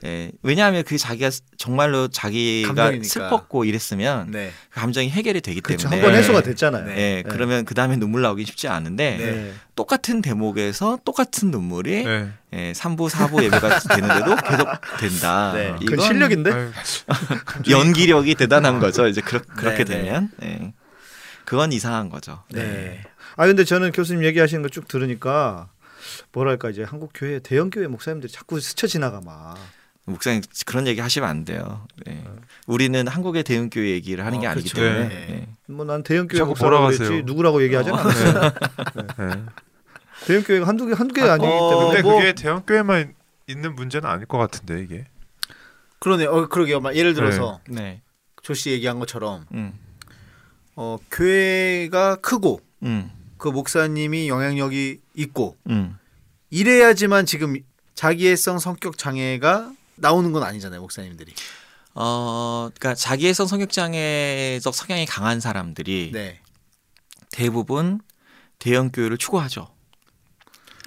네. 0.05 0.11
예. 0.25 0.31
왜냐하면 0.43 0.83
그 0.83 0.97
자기가 0.97 1.31
정말로 1.57 2.07
자기가 2.07 2.67
감정이니까. 2.73 3.07
슬펐고 3.07 3.65
이랬으면 3.65 4.31
네. 4.31 4.51
그 4.69 4.79
감정이 4.79 5.09
해결이 5.09 5.41
되기 5.41 5.61
그렇죠. 5.61 5.89
때문에 5.89 6.01
한번 6.01 6.13
네. 6.13 6.19
해소가 6.19 6.41
됐잖아요. 6.43 6.85
네. 6.85 6.97
예, 6.97 7.23
그러면 7.27 7.65
그 7.65 7.73
다음에 7.73 7.97
눈물 7.97 8.21
나오기 8.21 8.45
쉽지 8.45 8.67
않은데 8.67 9.17
네. 9.17 9.53
똑같은 9.75 10.21
대목에서 10.21 10.99
똑같은 11.03 11.49
눈물이 11.51 12.03
네. 12.03 12.29
예, 12.53 12.71
3부, 12.73 13.09
4부 13.09 13.43
예배가 13.43 13.79
되는데도 13.95 14.35
계속 14.35 14.67
된다. 14.99 15.51
네. 15.53 15.75
이건 15.81 15.99
실력인데. 15.99 16.51
연기력이 17.69 18.35
대단한 18.35 18.79
거죠. 18.79 19.07
이제 19.07 19.21
그렇, 19.21 19.41
그렇게 19.41 19.83
네, 19.83 19.95
네. 19.95 20.03
되면 20.03 20.29
예. 20.43 20.73
그건 21.45 21.71
이상한 21.71 22.09
거죠. 22.09 22.43
네. 22.51 23.01
아 23.37 23.45
근데 23.47 23.63
저는 23.63 23.91
교수님 23.91 24.23
얘기하시는 24.23 24.61
거 24.61 24.69
쭉 24.69 24.87
들으니까 24.87 25.69
뭐랄까 26.31 26.69
이제 26.69 26.83
한국 26.83 27.11
교회 27.13 27.39
대형 27.39 27.69
교회 27.69 27.87
목사님들이 27.87 28.31
자꾸 28.31 28.59
스쳐 28.59 28.87
지나가 28.87 29.21
막. 29.21 29.55
목사님 30.05 30.41
그런 30.65 30.85
얘기 30.87 31.01
하시면 31.01 31.27
안 31.27 31.45
돼요. 31.45 31.85
예. 32.07 32.23
우리는 32.67 33.07
한국의 33.07 33.43
대응교회 33.43 33.89
얘기를 33.89 34.23
하는 34.25 34.39
게 34.39 34.47
어, 34.47 34.51
아니기 34.51 34.69
그렇죠. 34.69 34.87
때문에 34.87 35.07
네. 35.09 35.27
예. 35.29 35.47
뭐난 35.73 36.03
대형 36.03 36.27
교회 36.27 36.37
자꾸 36.39 36.49
목사라고. 36.49 36.85
그랬지 36.87 37.23
누구라고 37.23 37.63
얘기하지 37.63 37.89
어. 37.89 37.95
않았어요. 37.95 38.41
네. 39.17 39.43
대형 40.27 40.43
교회가 40.43 40.67
한두 40.67 40.85
개 40.85 40.93
한두 40.93 41.13
개가 41.13 41.33
아니기 41.33 41.47
어, 41.51 41.69
때문에 41.69 41.87
근데 41.87 42.01
뭐- 42.03 42.19
그게 42.19 42.33
대형 42.33 42.61
교회만 42.65 43.13
있는 43.47 43.75
문제는 43.75 44.07
아닐 44.09 44.25
것 44.27 44.37
같은데 44.37 44.81
이게. 44.83 45.05
그러네. 45.99 46.25
어 46.25 46.47
그러게요. 46.49 46.79
막 46.81 46.95
예를 46.95 47.13
들어서 47.15 47.59
네. 47.67 48.01
조씨 48.43 48.69
얘기한 48.71 48.99
것처럼 48.99 49.45
음. 49.53 49.73
어 50.75 50.97
교회가 51.09 52.17
크고 52.17 52.61
음. 52.83 53.09
그 53.37 53.47
목사님이 53.47 54.29
영향력이 54.29 54.99
있고 55.15 55.57
음. 55.69 55.97
이래야지만 56.51 57.25
지금 57.25 57.55
자기애성 57.95 58.59
성격 58.59 58.97
장애가 58.99 59.71
나오는 59.97 60.31
건 60.31 60.43
아니잖아요, 60.43 60.81
목사님들이. 60.81 61.33
어, 61.93 62.69
그러니까 62.75 62.95
자기애성 62.95 63.47
성격 63.47 63.71
장애적 63.71 64.75
성향이 64.75 65.05
강한 65.05 65.39
사람들이 65.39 66.11
네. 66.13 66.39
대부분 67.31 68.01
대형 68.59 68.91
교회를 68.91 69.17
추구하죠. 69.17 69.69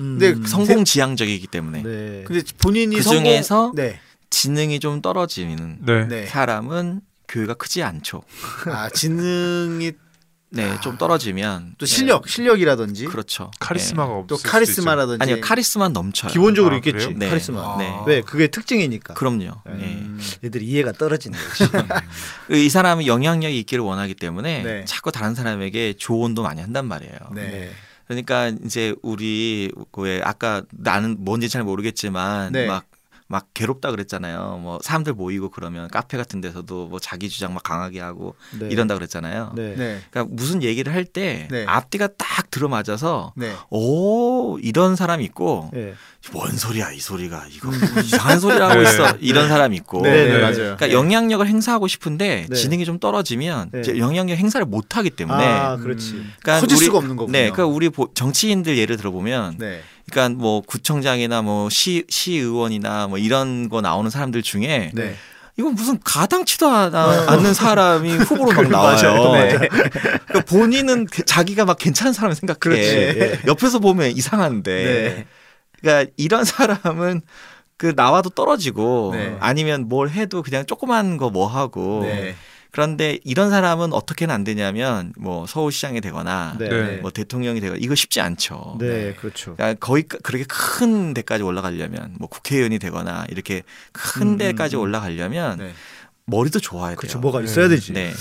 음, 0.00 0.18
근데 0.18 0.48
성공 0.48 0.84
지향적이기 0.84 1.46
때문에 1.48 1.82
네. 1.82 2.24
근데 2.26 2.42
본인이 2.58 2.96
그 2.96 3.02
중에서 3.02 3.72
네. 3.74 4.00
지능이 4.30 4.80
좀 4.80 5.00
떨어지는 5.00 5.78
네. 5.84 6.06
네. 6.06 6.26
사람은 6.26 7.00
교회가 7.26 7.54
크지 7.54 7.82
않죠. 7.82 8.22
아, 8.66 8.88
지능이 8.90 9.92
네, 10.50 10.80
좀 10.80 10.96
떨어지면 10.96 11.74
또 11.76 11.84
실력, 11.84 12.28
실력이라든지 12.28 13.04
네, 13.04 13.08
그렇죠. 13.10 13.50
카리스마가 13.60 14.24
또 14.26 14.34
없을 14.34 14.36
수도 14.38 14.50
카리스마라든지 14.50 15.18
네. 15.18 15.32
아니요, 15.32 15.44
카리스마 15.44 15.88
넘쳐요. 15.88 16.32
기본적으로 16.32 16.74
아, 16.74 16.78
있겠지? 16.78 17.14
네. 17.14 17.28
카리스마. 17.28 17.60
아. 17.60 17.76
네. 17.78 17.94
왜 18.06 18.20
그게 18.22 18.46
특징이니까. 18.46 19.14
그럼요. 19.14 19.52
음. 19.66 20.20
얘들이 20.42 20.64
이해가 20.66 20.92
떨어지는 20.92 21.38
거지. 21.38 21.64
예. 22.50 22.58
이 22.64 22.68
사람은 22.70 23.06
영향력이 23.06 23.58
있기를 23.60 23.84
원하기 23.84 24.14
때문에 24.14 24.62
네. 24.62 24.84
자꾸 24.86 25.12
다른 25.12 25.34
사람에게 25.34 25.94
조언도 25.94 26.42
많이 26.42 26.60
한단 26.60 26.86
말이에요. 26.86 27.18
네. 27.34 27.70
그러니까 28.06 28.48
이제 28.64 28.94
우리 29.02 29.70
왜 29.98 30.22
아까 30.24 30.62
나는 30.70 31.16
뭔지 31.18 31.50
잘 31.50 31.62
모르겠지만 31.62 32.52
네. 32.52 32.66
막 32.66 32.86
막 33.30 33.46
괴롭다 33.52 33.90
그랬잖아요. 33.90 34.58
뭐 34.62 34.78
사람들 34.82 35.12
모이고 35.12 35.50
그러면 35.50 35.88
카페 35.88 36.16
같은 36.16 36.40
데서도 36.40 36.86
뭐 36.88 36.98
자기 36.98 37.28
주장 37.28 37.52
막 37.52 37.62
강하게 37.62 38.00
하고 38.00 38.34
네. 38.58 38.68
이런다 38.70 38.94
그랬잖아요. 38.94 39.52
네. 39.54 39.74
네. 39.76 40.00
그러니까 40.10 40.34
무슨 40.34 40.62
얘기를 40.62 40.94
할때 40.94 41.46
네. 41.50 41.64
앞뒤가 41.68 42.08
딱 42.16 42.50
들어맞아서 42.50 43.34
네. 43.36 43.52
오 43.70 44.58
이런 44.60 44.96
사람 44.96 45.20
있고 45.20 45.68
네. 45.74 45.92
뭔 46.32 46.56
소리야 46.56 46.90
이 46.92 47.00
소리가 47.00 47.46
이거 47.50 47.68
뭐 47.68 48.02
이상한 48.02 48.40
소리를 48.40 48.62
하고 48.62 48.80
네. 48.80 48.88
있어 48.88 49.16
이런 49.20 49.48
사람이 49.48 49.76
있고 49.76 50.00
네, 50.00 50.10
네, 50.26 50.32
네. 50.32 50.38
맞아요. 50.40 50.54
그러니까 50.76 50.92
영향력을 50.92 51.46
행사하고 51.46 51.86
싶은데 51.86 52.46
네. 52.48 52.56
지능이 52.56 52.86
좀 52.86 52.98
떨어지면 52.98 53.70
네. 53.72 53.98
영향력 53.98 54.38
행사를 54.38 54.64
못 54.64 54.96
하기 54.96 55.10
때문에 55.10 55.44
아, 55.44 55.76
그렇지. 55.76 56.12
음, 56.14 56.32
그러니까 56.40 56.60
커질 56.62 56.78
우리- 56.78 56.86
수가 56.86 56.98
없는 56.98 57.16
거군요. 57.16 57.32
네, 57.32 57.50
그러니까 57.50 57.66
우리 57.66 57.90
보- 57.90 58.08
정치인들 58.14 58.78
예를 58.78 58.96
들어보면 58.96 59.58
네. 59.58 59.82
그러니까 60.10 60.38
뭐 60.40 60.60
구청장이나 60.62 61.42
뭐 61.42 61.68
시 61.70 62.04
시의원이나 62.08 63.06
뭐 63.08 63.18
이런 63.18 63.68
거 63.68 63.80
나오는 63.80 64.10
사람들 64.10 64.42
중에 64.42 64.90
네. 64.94 65.14
이건 65.58 65.74
무슨 65.74 65.98
가당치도 66.04 66.66
않아- 66.68 67.28
않는 67.30 67.52
사람이 67.52 68.12
후보로 68.18 68.52
막 68.52 68.68
나와요. 68.70 69.32
네. 69.32 69.68
그러니까 69.68 70.40
본인은 70.46 71.06
그- 71.06 71.24
자기가 71.24 71.64
막 71.64 71.76
괜찮은 71.78 72.12
사람 72.12 72.32
생각해. 72.32 72.58
그렇지. 72.60 72.80
예. 72.88 73.40
옆에서 73.46 73.80
보면 73.80 74.10
이상한데. 74.12 74.84
네. 74.84 75.26
그러니까 75.80 76.10
이런 76.16 76.44
사람은 76.44 77.22
그 77.76 77.92
나와도 77.94 78.30
떨어지고 78.30 79.10
네. 79.14 79.36
아니면 79.40 79.88
뭘 79.88 80.10
해도 80.10 80.42
그냥 80.42 80.64
조그만 80.66 81.16
거 81.16 81.30
뭐 81.30 81.46
하고 81.48 82.00
네. 82.04 82.34
그런데 82.78 83.18
이런 83.24 83.50
사람은 83.50 83.92
어떻게는 83.92 84.32
안 84.32 84.44
되냐면 84.44 85.12
뭐 85.18 85.48
서울시장이 85.48 86.00
되거나 86.00 86.54
네. 86.60 86.68
네. 86.68 86.96
뭐 86.98 87.10
대통령이 87.10 87.58
되거나 87.60 87.76
이거 87.82 87.96
쉽지 87.96 88.20
않죠. 88.20 88.76
네, 88.78 89.14
그렇죠. 89.14 89.56
그러니까 89.56 89.84
거의 89.84 90.04
그렇게 90.04 90.44
큰 90.48 91.12
데까지 91.12 91.42
올라가려면 91.42 92.14
뭐 92.20 92.28
국회의원이 92.28 92.78
되거나 92.78 93.26
이렇게 93.30 93.64
큰 93.90 94.22
음, 94.22 94.38
데까지 94.38 94.76
음, 94.76 94.78
음. 94.78 94.82
올라가려면 94.82 95.58
네. 95.58 95.74
머리도 96.26 96.60
좋아야 96.60 96.90
돼요. 96.90 96.96
그렇죠. 96.98 97.18
뭐가 97.18 97.42
있어야 97.42 97.66
되지. 97.66 97.94
네. 97.94 98.14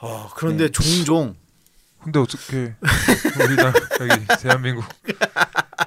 아, 0.00 0.28
그런데 0.34 0.70
종종 0.70 1.36
근데 2.02 2.18
어떻게 2.18 2.74
우리나라 3.44 3.72
여기 4.00 4.26
대한민국 4.40 4.84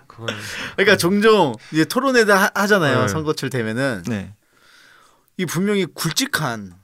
그걸 0.07 0.33
그러니까 0.77 0.95
종종 0.95 1.55
이제 1.73 1.83
토론회다 1.83 2.37
하- 2.37 2.61
하잖아요. 2.61 3.01
네. 3.01 3.07
선거철 3.09 3.49
되면은 3.49 4.03
네. 4.07 4.33
이 5.35 5.45
분명히 5.45 5.85
굵직한 5.85 6.76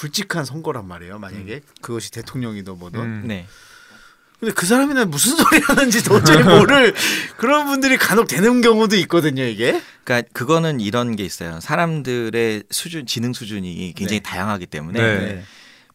굵직한 0.00 0.46
선거란 0.46 0.88
말이에요. 0.88 1.18
만약에 1.18 1.60
그것이 1.82 2.10
대통령이든 2.10 2.78
뭐든. 2.78 3.00
음. 3.00 3.22
네. 3.26 3.46
근데 4.38 4.54
그 4.54 4.64
사람이나 4.64 5.04
무슨 5.04 5.36
소리 5.36 5.60
하는지 5.60 6.02
도저히 6.02 6.42
모를 6.42 6.94
그런 7.36 7.66
분들이 7.66 7.98
간혹 7.98 8.26
되는 8.26 8.62
경우도 8.62 8.96
있거든요. 8.96 9.44
이게. 9.44 9.82
그러니까 10.02 10.26
그거는 10.32 10.80
이런 10.80 11.16
게 11.16 11.24
있어요. 11.24 11.60
사람들의 11.60 12.64
수준 12.70 13.04
지능 13.04 13.34
수준이 13.34 13.92
굉장히 13.94 14.20
네. 14.20 14.30
다양하기 14.30 14.66
때문에 14.66 14.98
네. 14.98 15.42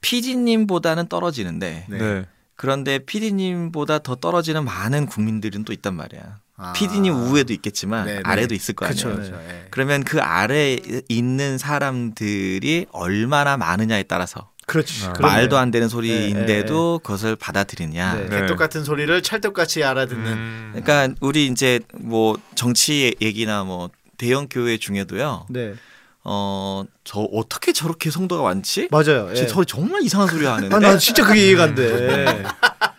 PD님보다는 0.02 1.08
떨어지는데 1.08 1.88
네. 1.90 1.98
네. 1.98 2.26
그런데 2.56 3.00
PD님보다 3.00 4.00
더 4.00 4.16
떨어지는 4.16 4.64
많은 4.64 5.08
국민들은 5.08 5.66
또 5.66 5.74
있단 5.74 5.96
말이야. 5.96 6.38
아. 6.58 6.74
PD님 6.74 7.14
우에도 7.14 7.54
있겠지만 7.54 8.06
네, 8.06 8.16
네. 8.16 8.22
아래도 8.24 8.56
있을 8.56 8.76
거 8.76 8.86
아니에요. 8.86 9.04
그렇죠. 9.04 9.32
그렇죠. 9.32 9.44
예. 9.50 9.68
그러면 9.72 10.04
그 10.04 10.22
아래에 10.22 10.80
있는 11.10 11.58
사람들이 11.58 12.86
얼마나 12.92 13.58
많으냐에 13.58 14.04
따라서 14.04 14.52
그렇지. 14.66 15.06
아. 15.06 15.14
말도 15.20 15.58
안 15.58 15.70
되는 15.70 15.88
네, 15.88 15.92
소리인데도 15.92 17.00
그것을 17.04 17.36
받아들이냐. 17.36 18.14
네. 18.16 18.30
네. 18.30 18.42
개떡 18.42 18.58
같은 18.58 18.84
소리를 18.84 19.22
찰떡같이 19.22 19.84
알아듣는. 19.84 20.32
음. 20.32 20.72
그러니까 20.76 21.16
우리 21.20 21.48
이제 21.48 21.80
뭐 21.94 22.38
정치 22.56 23.16
얘기나 23.22 23.64
뭐 23.64 23.90
대형 24.18 24.48
교회 24.50 24.78
중에도요. 24.78 25.48
네. 25.50 25.76
어, 26.24 26.84
저 27.04 27.20
어떻게 27.20 27.72
저렇게 27.72 28.10
성도가 28.10 28.42
많지? 28.42 28.88
맞아요. 28.90 29.30
예. 29.36 29.46
저 29.46 29.64
정말 29.64 30.02
이상한 30.02 30.28
소리 30.28 30.46
하는데. 30.46 30.76
아, 30.76 30.80
나 30.80 30.98
진짜 30.98 31.24
그게 31.24 31.48
이해가 31.48 31.64
안 31.64 31.76
돼. 31.76 32.44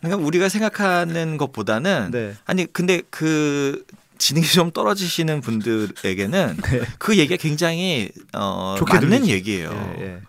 그러니까 0.00 0.26
우리가 0.26 0.48
생각하는 0.48 1.36
것보다는 1.36 2.10
네. 2.12 2.34
아니 2.46 2.66
근데 2.72 3.02
그 3.10 3.84
지능이 4.18 4.46
좀 4.46 4.70
떨어지시는 4.70 5.40
분들에게는 5.40 6.56
네. 6.62 6.80
그 6.98 7.16
얘기가 7.18 7.40
굉장히 7.40 8.10
어 8.34 8.76
맞는 8.86 9.08
들리지. 9.10 9.32
얘기예요. 9.32 9.94
예, 9.98 10.02
예. 10.02 10.20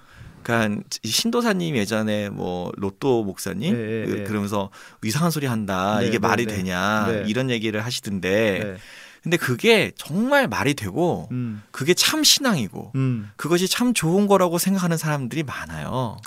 그러니까 0.43 0.82
이 1.03 1.07
신도사님 1.07 1.76
예전에 1.76 2.30
뭐 2.30 2.72
로또 2.78 3.24
목사님 3.24 3.76
예, 3.76 4.01
예, 4.01 4.05
그- 4.05 4.19
예. 4.19 4.24
그러면서 4.24 4.69
이상한 5.03 5.30
소리 5.30 5.45
한다 5.45 5.99
네, 5.99 6.07
이게 6.07 6.19
네, 6.19 6.28
말이 6.28 6.45
네. 6.45 6.55
되냐 6.55 7.07
네. 7.07 7.24
이런 7.28 7.49
얘기를 7.49 7.84
하시던데 7.86 8.59
네. 8.63 8.78
근데 9.24 9.38
그게 9.38 9.91
정말 9.95 10.47
말이 10.47 10.74
되고 10.74 11.28
음. 11.32 11.61
그게 11.69 11.93
참 11.93 12.24
신앙이고 12.24 12.91
음. 12.95 13.30
그것이 13.36 13.67
참 13.67 13.93
좋은 13.93 14.26
거라고 14.26 14.57
생각하는 14.57 14.97
사람들이 14.97 15.43
많아요. 15.43 16.17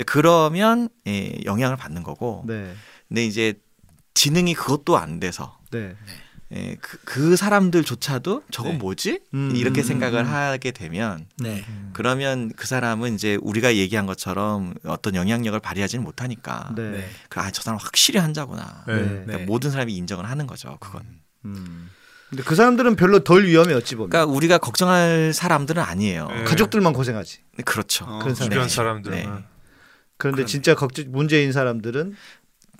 이제 0.00 0.04
그러면 0.04 0.88
예, 1.06 1.38
영향을 1.44 1.76
받는 1.76 2.02
거고 2.02 2.44
네. 2.46 2.72
근데 3.08 3.26
이제 3.26 3.54
지능이 4.14 4.54
그것도 4.54 4.96
안 4.96 5.20
돼서 5.20 5.58
네. 5.70 5.94
예, 6.52 6.76
그, 6.80 6.98
그 7.04 7.36
사람들조차도 7.36 8.44
저건 8.50 8.72
네. 8.72 8.78
뭐지? 8.78 9.20
음, 9.34 9.52
이렇게 9.54 9.82
음, 9.82 9.84
생각을 9.84 10.24
음. 10.24 10.32
하게 10.32 10.72
되면 10.72 11.26
네. 11.38 11.64
그러면 11.92 12.50
그 12.56 12.66
사람은 12.66 13.14
이제 13.14 13.38
우리가 13.40 13.76
얘기한 13.76 14.06
것처럼 14.06 14.74
어떤 14.84 15.14
영향력을 15.14 15.58
발휘하지는 15.60 16.02
못하니까 16.02 16.72
네. 16.74 16.90
네. 16.90 17.08
그, 17.28 17.40
아, 17.40 17.50
저 17.50 17.62
사람 17.62 17.78
확실히 17.78 18.18
한자구나. 18.18 18.84
네. 18.88 18.94
네. 18.94 19.02
그러니까 19.02 19.36
네. 19.38 19.44
모든 19.44 19.70
사람이 19.70 19.94
인정을 19.94 20.28
하는 20.28 20.46
거죠. 20.46 20.76
그건. 20.80 21.02
음. 21.44 21.90
근데 22.30 22.44
그 22.44 22.54
사람들은 22.54 22.96
별로 22.96 23.20
덜 23.20 23.44
위험해 23.44 23.74
어찌 23.74 23.96
보면. 23.96 24.10
그러니까 24.10 24.32
우리가 24.32 24.58
걱정할 24.58 25.32
사람들은 25.32 25.82
아니에요. 25.82 26.28
네. 26.28 26.44
가족들만 26.44 26.92
고생하지. 26.92 27.38
네, 27.56 27.62
그렇죠. 27.64 28.04
어, 28.06 28.18
그런 28.20 28.34
사람. 28.34 28.50
주변 28.50 28.62
네. 28.68 28.74
사람들은 28.74 29.16
네. 29.16 29.28
그런데 30.20 30.36
그런- 30.36 30.46
진짜 30.46 30.74
걱정 30.76 31.06
문제인 31.08 31.50
사람들은 31.52 32.14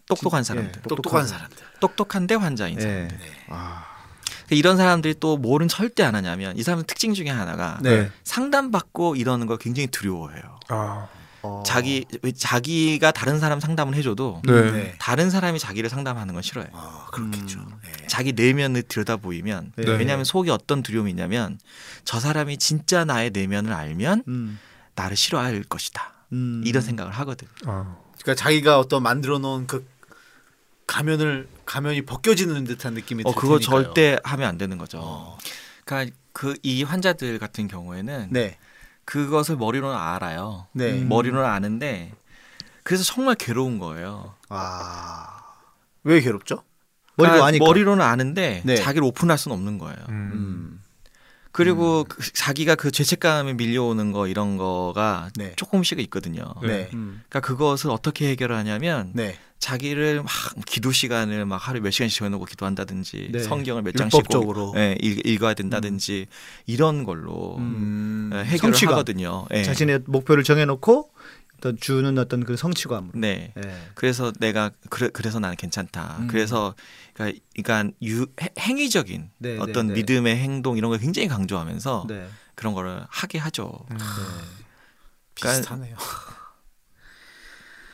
똑똑한 0.07 0.41
예, 0.41 0.45
사람들. 0.45 0.83
똑똑한 0.83 1.27
사람들. 1.27 1.57
똑똑한데 1.81 2.35
환자인 2.37 2.77
예. 2.79 2.81
사람들. 2.83 3.19
아. 3.49 3.85
그러니까 4.25 4.57
이런 4.57 4.77
사람들이 4.77 5.15
또 5.21 5.37
뭐는 5.37 5.69
절대 5.69 6.03
안 6.03 6.15
하냐면 6.15 6.57
이 6.57 6.63
사람의 6.63 6.85
특징 6.87 7.15
중에 7.15 7.29
하나가 7.29 7.79
네. 7.83 8.11
상담받고 8.25 9.17
이러는 9.17 9.47
걸 9.47 9.57
굉장히 9.59 9.87
두려워해요. 9.87 10.59
아, 10.69 11.09
어. 11.43 11.63
자기 11.65 12.05
왜 12.23 12.33
자기가 12.33 13.13
다른 13.13 13.39
사람 13.39 13.61
상담을 13.61 13.95
해줘도 13.95 14.43
네. 14.45 14.71
네. 14.73 14.95
다른 14.99 15.31
사람이 15.31 15.59
자기를 15.61 15.89
상담하는 15.89 16.35
건 16.35 16.43
싫어요. 16.43 16.67
아, 16.73 17.07
그렇겠죠. 17.13 17.61
음. 17.61 17.67
네. 17.85 18.07
자기 18.09 18.33
내면을 18.33 18.83
들여다 18.83 19.17
보이면 19.19 19.73
네. 19.77 19.89
왜냐하면 19.89 20.25
속에 20.25 20.51
어떤 20.51 20.83
두려움이 20.83 21.11
있냐면 21.11 21.59
저 22.05 22.19
사람이 22.19 22.59
진짜 22.59 23.05
나의 23.05 23.31
내면을 23.31 23.73
알면 23.73 24.25
음. 24.27 24.59
나를 24.97 25.17
싫어할 25.17 25.63
것이다. 25.63 26.13
음. 26.33 26.63
이런 26.65 26.83
생각을 26.83 27.13
하거든. 27.13 27.49
아, 27.67 27.97
그러니까 28.23 28.35
자기가 28.35 28.79
어떤 28.79 29.03
만들어 29.03 29.39
놓은 29.39 29.67
그 29.67 29.87
가면을 30.87 31.49
가면이 31.67 32.03
벗겨지는 32.03 32.65
듯한 32.65 32.95
느낌이 32.95 33.23
어 33.27 33.31
들 33.33 33.41
그거 33.41 33.59
테니까요. 33.59 33.83
절대 33.85 34.19
하면 34.25 34.49
안 34.49 34.59
되는 34.59 34.77
거죠. 34.79 34.99
어. 35.03 35.39
그러니까 35.85 36.15
그 36.33 36.55
이 36.63 36.83
환자들 36.83 37.39
같은 37.39 37.69
경우에는 37.69 38.29
네. 38.31 38.57
그것을 39.05 39.57
머리로는 39.57 39.97
알아요. 39.97 40.67
네. 40.73 40.93
음. 40.93 41.09
머리로는 41.09 41.45
아는데 41.49 42.13
그래서 42.83 43.05
정말 43.05 43.35
괴로운 43.35 43.79
거예요. 43.79 44.35
아. 44.49 45.43
왜 46.05 46.21
괴롭죠? 46.21 46.63
머리로 47.17 47.33
그러니까 47.35 47.47
아니까. 47.47 47.65
머리로는 47.65 48.05
아는데 48.05 48.63
네. 48.65 48.77
자기를 48.77 49.05
오픈할 49.07 49.37
수는 49.39 49.57
없는 49.57 49.79
거예요. 49.79 49.97
음. 50.09 50.80
음. 51.51 51.53
그리고 51.53 52.05
그 52.09 52.33
자기가 52.33 52.77
그 52.77 52.91
죄책감에 52.91 53.55
밀려오는 53.55 54.13
거 54.13 54.29
이런 54.29 54.57
거가 54.57 55.31
네. 55.37 55.53
조금씩 55.57 55.99
있거든요. 56.01 56.55
네. 56.63 56.69
네. 56.69 56.91
음. 56.95 57.23
그러니까 57.29 57.41
그것을 57.41 57.91
어떻게 57.91 58.29
해결하냐면 58.31 59.11
네. 59.15 59.37
자기를 59.59 60.23
막 60.23 60.33
기도 60.65 60.91
시간을 60.91 61.45
막 61.45 61.57
하루에 61.57 61.83
몇 61.83 61.91
시간씩 61.91 62.19
정해놓고 62.19 62.47
기도한다든지 62.47 63.29
네. 63.33 63.41
성경을 63.41 63.83
몇 63.83 63.95
장씩 63.95 64.25
예, 64.77 64.97
읽, 65.01 65.27
읽어야 65.27 65.53
된다든지 65.53 66.27
이런 66.67 67.05
걸로 67.05 67.57
음. 67.59 68.31
예, 68.33 68.39
해결을 68.39 68.59
성취감. 68.59 68.95
하거든요. 68.95 69.47
예. 69.53 69.63
자신의 69.63 70.01
목표를 70.07 70.45
정해놓고 70.45 71.10
어떤 71.61 71.77
주는 71.79 72.17
어떤 72.17 72.43
그 72.45 72.57
성취감. 72.57 73.13
네. 73.15 73.53
예. 73.63 73.75
그래서 73.95 74.33
내가 74.41 74.71
그래, 74.89 75.11
그래서 75.13 75.39
나는 75.39 75.57
괜찮다. 75.57 76.17
음. 76.21 76.27
그래서 76.27 76.75
그러니까, 77.13 77.39
그러니까 77.55 77.95
유, 78.03 78.27
해- 78.41 78.49
행위적인 78.59 79.31
네, 79.39 79.59
어떤 79.59 79.89
네, 79.89 79.93
네. 79.93 80.01
믿음의 80.01 80.37
행동 80.39 80.79
이런 80.79 80.89
걸 80.91 80.99
굉장히 80.99 81.29
강조하면서 81.29 82.07
네. 82.09 82.27
그런 82.55 82.73
거를 82.73 83.05
하게 83.09 83.39
하죠. 83.39 83.71
음. 83.91 83.99
비슷하네요. 85.35 85.97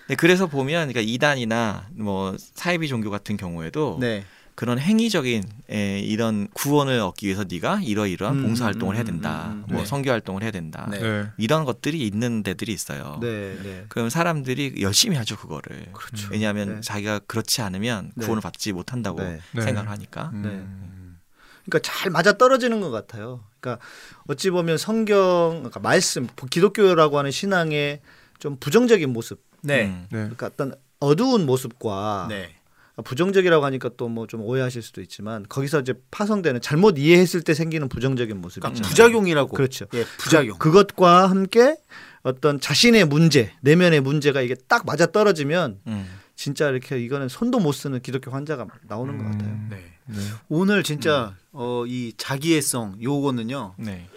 네, 0.08 0.14
그래서 0.14 0.46
보면 0.46 0.88
그러니까 0.88 1.00
이단이나 1.00 1.88
뭐 1.92 2.36
사이비 2.38 2.86
종교 2.86 3.10
같은 3.10 3.36
경우에도 3.36 3.98
네. 4.00 4.24
그런 4.56 4.78
행위적인 4.78 5.44
에, 5.70 6.00
이런 6.00 6.48
구원을 6.54 6.98
얻기 6.98 7.26
위해서 7.26 7.44
네가 7.48 7.82
이러이러한 7.84 8.38
음, 8.38 8.42
봉사 8.42 8.64
활동을 8.64 8.94
음, 8.94 8.96
해야 8.96 9.02
음, 9.02 9.06
된다. 9.06 9.48
음, 9.48 9.52
음. 9.52 9.64
뭐 9.68 9.80
네. 9.82 9.86
선교 9.86 10.10
활동을 10.10 10.42
해야 10.42 10.50
된다. 10.50 10.88
네. 10.90 10.98
네. 10.98 11.26
이런 11.36 11.64
것들이 11.66 12.00
있는 12.00 12.42
데들이 12.42 12.72
있어요. 12.72 13.18
네. 13.20 13.54
네. 13.62 13.84
그럼 13.88 14.08
사람들이 14.08 14.76
열심히 14.80 15.16
하죠 15.18 15.36
그거를. 15.36 15.92
그렇죠. 15.92 16.28
왜냐하면 16.32 16.76
네. 16.76 16.80
자기가 16.80 17.20
그렇지 17.26 17.60
않으면 17.60 18.12
네. 18.14 18.24
구원을 18.24 18.40
받지 18.40 18.72
못한다고. 18.72 19.20
생각을 19.54 19.90
하니까. 19.90 20.30
음. 20.32 21.18
그러니까 21.66 21.80
잘 21.82 22.10
맞아 22.10 22.38
떨어지는 22.38 22.80
것 22.80 22.90
같아요. 22.90 23.44
그러니까 23.60 23.84
어찌 24.26 24.50
보면 24.50 24.78
성경, 24.78 25.56
그러니까 25.58 25.80
말씀, 25.80 26.28
기독교라고 26.48 27.18
하는 27.18 27.30
신앙의 27.30 28.00
좀 28.38 28.56
부정적인 28.58 29.12
모습, 29.12 29.42
네. 29.60 29.86
음. 29.86 30.06
네. 30.10 30.18
그러니까 30.18 30.46
어떤 30.46 30.74
어두운 31.00 31.44
모습과 31.44 32.26
네. 32.30 32.54
부정적이라고 33.02 33.64
하니까 33.64 33.90
또 33.96 34.08
뭐 34.08 34.26
좀 34.26 34.40
오해하실 34.40 34.82
수도 34.82 35.00
있지만 35.02 35.44
거기서 35.48 35.80
이제 35.80 35.94
파송되는 36.10 36.60
잘못 36.62 36.98
이해했을 36.98 37.42
때 37.42 37.52
생기는 37.54 37.88
부정적인 37.88 38.40
모습 38.40 38.60
그러니까 38.60 38.78
있잖아요. 38.78 38.90
부작용이라고. 38.90 39.54
그렇죠. 39.54 39.86
예, 39.94 40.04
부작용. 40.18 40.58
그, 40.58 40.72
것과 40.72 41.28
함께 41.28 41.76
어떤 42.22 42.58
자신의 42.60 43.04
문제, 43.04 43.52
내면의 43.60 44.00
문제가 44.00 44.40
이게 44.40 44.54
딱 44.66 44.84
맞아 44.86 45.06
떨어지면 45.06 45.80
음. 45.86 46.08
진짜 46.34 46.68
이렇게 46.70 46.98
이거는 46.98 47.28
손도 47.28 47.60
못 47.60 47.72
쓰는 47.72 48.00
기독교 48.02 48.30
환자가 48.30 48.66
나오는 48.88 49.16
것 49.16 49.24
같아요. 49.24 49.48
음. 49.50 49.68
네. 49.70 49.76
네. 50.06 50.20
오늘 50.48 50.82
진짜 50.82 51.34
어, 51.52 51.84
이 51.86 52.12
자기애성 52.16 52.98
요거는요. 53.02 53.74
네. 53.78 54.08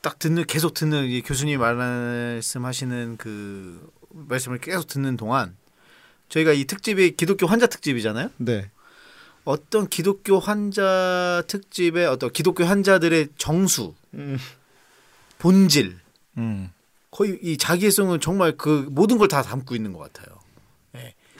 딱 0.00 0.18
듣는 0.18 0.44
계속 0.46 0.74
듣는 0.74 1.04
이 1.06 1.22
교수님 1.22 1.60
말씀하시는 1.60 3.16
그 3.18 3.88
말씀을 4.10 4.58
계속 4.58 4.86
듣는 4.86 5.16
동안 5.16 5.56
저희가 6.34 6.52
이 6.52 6.64
특집이 6.64 7.12
기독교 7.12 7.46
환자 7.46 7.66
특집이잖아요. 7.66 8.30
네. 8.38 8.70
어떤 9.44 9.88
기독교 9.88 10.40
환자 10.40 11.44
특집의 11.46 12.06
어떤 12.06 12.32
기독교 12.32 12.64
환자들의 12.64 13.28
정수, 13.38 13.94
음. 14.14 14.38
본질, 15.38 15.96
음. 16.38 16.70
거의 17.10 17.38
이 17.42 17.56
자기애성은 17.56 18.20
정말 18.20 18.56
그 18.56 18.88
모든 18.90 19.18
걸 19.18 19.28
다 19.28 19.42
담고 19.42 19.76
있는 19.76 19.92
것 19.92 20.00
같아요. 20.12 20.33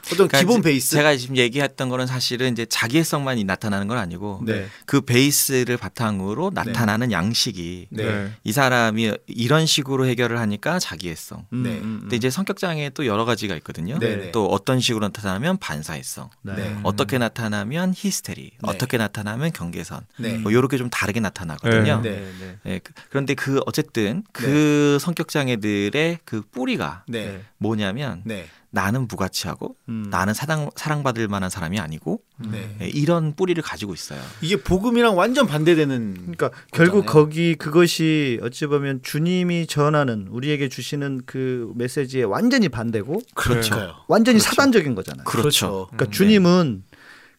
예. 0.07 0.13
어떤 0.13 0.27
그러니까 0.27 0.39
기본 0.39 0.61
베이스. 0.61 0.91
제가 0.95 1.15
지금 1.17 1.37
얘기했던 1.37 1.89
거는 1.89 2.07
사실은 2.07 2.51
이제 2.51 2.65
자기애성만이 2.65 3.43
나타나는 3.43 3.87
건 3.87 3.97
아니고 3.97 4.41
네. 4.45 4.67
그 4.85 5.01
베이스를 5.01 5.77
바탕으로 5.77 6.51
나타나는 6.53 7.11
양식이 7.11 7.87
네. 7.89 8.31
이 8.43 8.51
사람이 8.51 9.11
이런 9.27 9.65
식으로 9.65 10.05
해결을 10.07 10.39
하니까 10.39 10.79
자기애성. 10.79 11.45
음, 11.53 11.63
네. 11.63 11.69
음, 11.71 11.81
음. 11.83 11.97
근데 12.01 12.15
이제 12.15 12.29
성격 12.29 12.57
장애 12.57 12.89
또 12.93 13.05
여러 13.05 13.25
가지가 13.25 13.55
있거든요. 13.57 13.97
네, 13.99 14.15
네. 14.15 14.31
또 14.31 14.47
어떤 14.47 14.79
식으로 14.79 15.05
나타나면 15.07 15.57
반사회성, 15.57 16.29
네. 16.43 16.77
어떻게 16.83 17.17
나타나면 17.17 17.93
히스테리, 17.95 18.51
어떻게 18.63 18.97
나타나면 18.97 19.51
경계선, 19.53 20.01
네. 20.17 20.37
뭐 20.37 20.51
이렇게 20.51 20.77
좀 20.77 20.89
다르게 20.89 21.19
나타나거든요. 21.19 22.01
네. 22.01 22.09
네, 22.11 22.31
네. 22.39 22.57
네, 22.63 22.79
그- 22.83 22.93
그런데 23.09 23.33
그 23.33 23.59
어쨌든 23.65 24.23
그 24.31 24.97
성격 25.01 25.29
장애들의 25.29 26.19
그 26.25 26.41
뿌리가 26.51 27.03
네. 27.07 27.41
뭐냐면 27.57 28.21
네. 28.25 28.45
나는 28.75 29.07
무가치하고 29.07 29.77
음. 29.87 30.07
나는 30.11 30.33
사랑 30.33 30.69
사랑받을 30.75 31.29
만한 31.29 31.49
사람이 31.49 31.79
아니고 31.79 32.19
네. 32.51 32.75
네, 32.77 32.89
이런 32.89 33.33
뿌리를 33.33 33.61
가지고 33.63 33.93
있어요. 33.93 34.19
이게 34.41 34.57
복음이랑 34.57 35.17
완전 35.17 35.47
반대되는 35.47 36.13
그러니까 36.15 36.51
결국 36.73 37.05
거잖아요. 37.05 37.25
거기 37.25 37.55
그것이 37.55 38.37
어찌 38.43 38.67
보면 38.67 38.99
주님이 39.01 39.67
전하는 39.67 40.27
우리에게 40.29 40.67
주시는 40.67 41.21
그 41.25 41.71
메시지에 41.75 42.23
완전히 42.23 42.67
반대고 42.67 43.21
그렇죠. 43.33 43.95
완전히 44.09 44.39
그렇죠. 44.39 44.49
사단적인 44.49 44.93
거잖아요. 44.93 45.23
그렇죠. 45.23 45.87
그러니까 45.91 46.11
주님은 46.11 46.83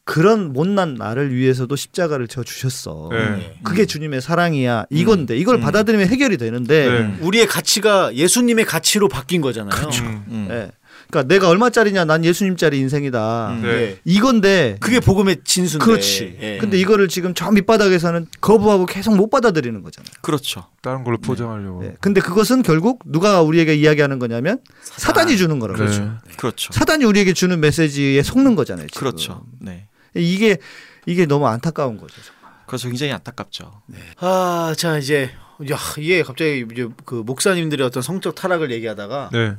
그런 0.05 0.55
못난 0.55 0.95
나를 0.95 1.35
위해서도 1.35 1.77
십자가를 1.77 2.29
져 2.29 2.45
주셨어. 2.45 3.09
네. 3.11 3.59
그게 3.63 3.85
주님의 3.85 4.23
사랑이야. 4.23 4.87
이건데 4.89 5.37
이걸 5.37 5.57
음. 5.57 5.61
받아들이면 5.61 6.09
해결이 6.09 6.39
되는데 6.39 6.89
네. 6.89 7.19
우리의 7.21 7.47
가치가 7.47 8.15
예수님의 8.15 8.65
가치로 8.65 9.09
바뀐 9.09 9.43
거잖아요. 9.43 9.91
음. 10.03 10.25
음. 10.29 10.49
예. 10.51 10.71
그러니까 11.11 11.35
내가 11.35 11.49
얼마짜리냐 11.49 12.05
난 12.05 12.25
예수님짜리 12.25 12.79
인생이다. 12.79 13.49
음, 13.51 13.63
네. 13.63 13.69
네. 13.69 14.01
이건데 14.05 14.77
그게 14.81 15.01
복음의 15.01 15.39
진수인데. 15.45 15.85
그렇지. 15.85 16.39
예. 16.41 16.59
근데 16.59 16.79
이거를 16.79 17.09
지금 17.09 17.35
저 17.35 17.51
밑바닥에서는 17.51 18.27
거부하고 18.41 18.87
계속 18.87 19.17
못 19.17 19.31
받아들이는 19.31 19.83
거잖아요. 19.83 20.11
그렇죠. 20.21 20.67
다른 20.83 21.05
걸로 21.05 21.19
포장하려고. 21.19 21.83
네. 21.83 21.95
근데 22.01 22.21
그것은 22.21 22.63
결국 22.63 23.01
누가 23.05 23.43
우리에게 23.43 23.75
이야기하는 23.75 24.19
거냐면 24.19 24.59
사단 24.83 25.31
이 25.31 25.37
주는 25.37 25.59
거라고. 25.59 25.79
네. 25.79 25.87
그렇죠. 25.87 26.19
그렇죠. 26.37 26.73
사단이 26.73 27.05
우리에게 27.05 27.33
주는 27.33 27.59
메시지에 27.61 28.23
속는 28.23 28.57
거잖아요. 28.57 28.89
지금. 28.89 29.01
그렇죠. 29.01 29.45
네. 29.61 29.87
이게 30.15 30.59
이게 31.07 31.27
너무 31.27 31.47
안타까운 31.47 31.99
거죠. 31.99 32.15
정말. 32.23 32.57
그래서 32.67 32.89
굉장히 32.89 33.13
안타깝죠. 33.13 33.83
아, 34.19 34.75
자 34.77 34.99
이제 34.99 35.31
야 35.71 35.79
이게 35.99 36.23
갑자기 36.23 36.67
이제 36.73 36.89
그 37.05 37.15
목사님들의 37.25 37.87
어떤 37.87 38.03
성적 38.03 38.35
타락을 38.35 38.71
얘기하다가 38.73 39.31
네. 39.33 39.55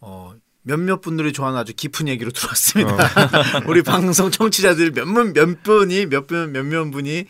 어, 0.00 0.34
몇몇 0.62 1.00
분들이 1.00 1.32
좋아하는 1.32 1.58
아주 1.58 1.72
깊은 1.74 2.08
얘기로 2.08 2.30
들어왔습니다. 2.30 2.96
우리 3.66 3.82
방송 3.82 4.30
청취자들 4.30 4.92
몇몇 4.92 5.32
몇 5.32 5.62
분이 5.62 6.06
몇몇 6.06 6.50
몇몇 6.50 6.90
분이 6.90 7.24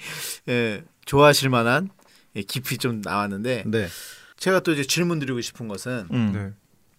예, 0.48 0.84
좋아하실 1.04 1.48
만한 1.48 1.90
예, 2.36 2.42
깊이 2.42 2.78
좀 2.78 3.00
나왔는데 3.02 3.64
네. 3.66 3.88
제가 4.36 4.60
또 4.60 4.72
이제 4.72 4.82
질문 4.82 5.18
드리고 5.18 5.40
싶은 5.40 5.68
것은 5.68 6.08
음. 6.12 6.32
네. 6.32 6.52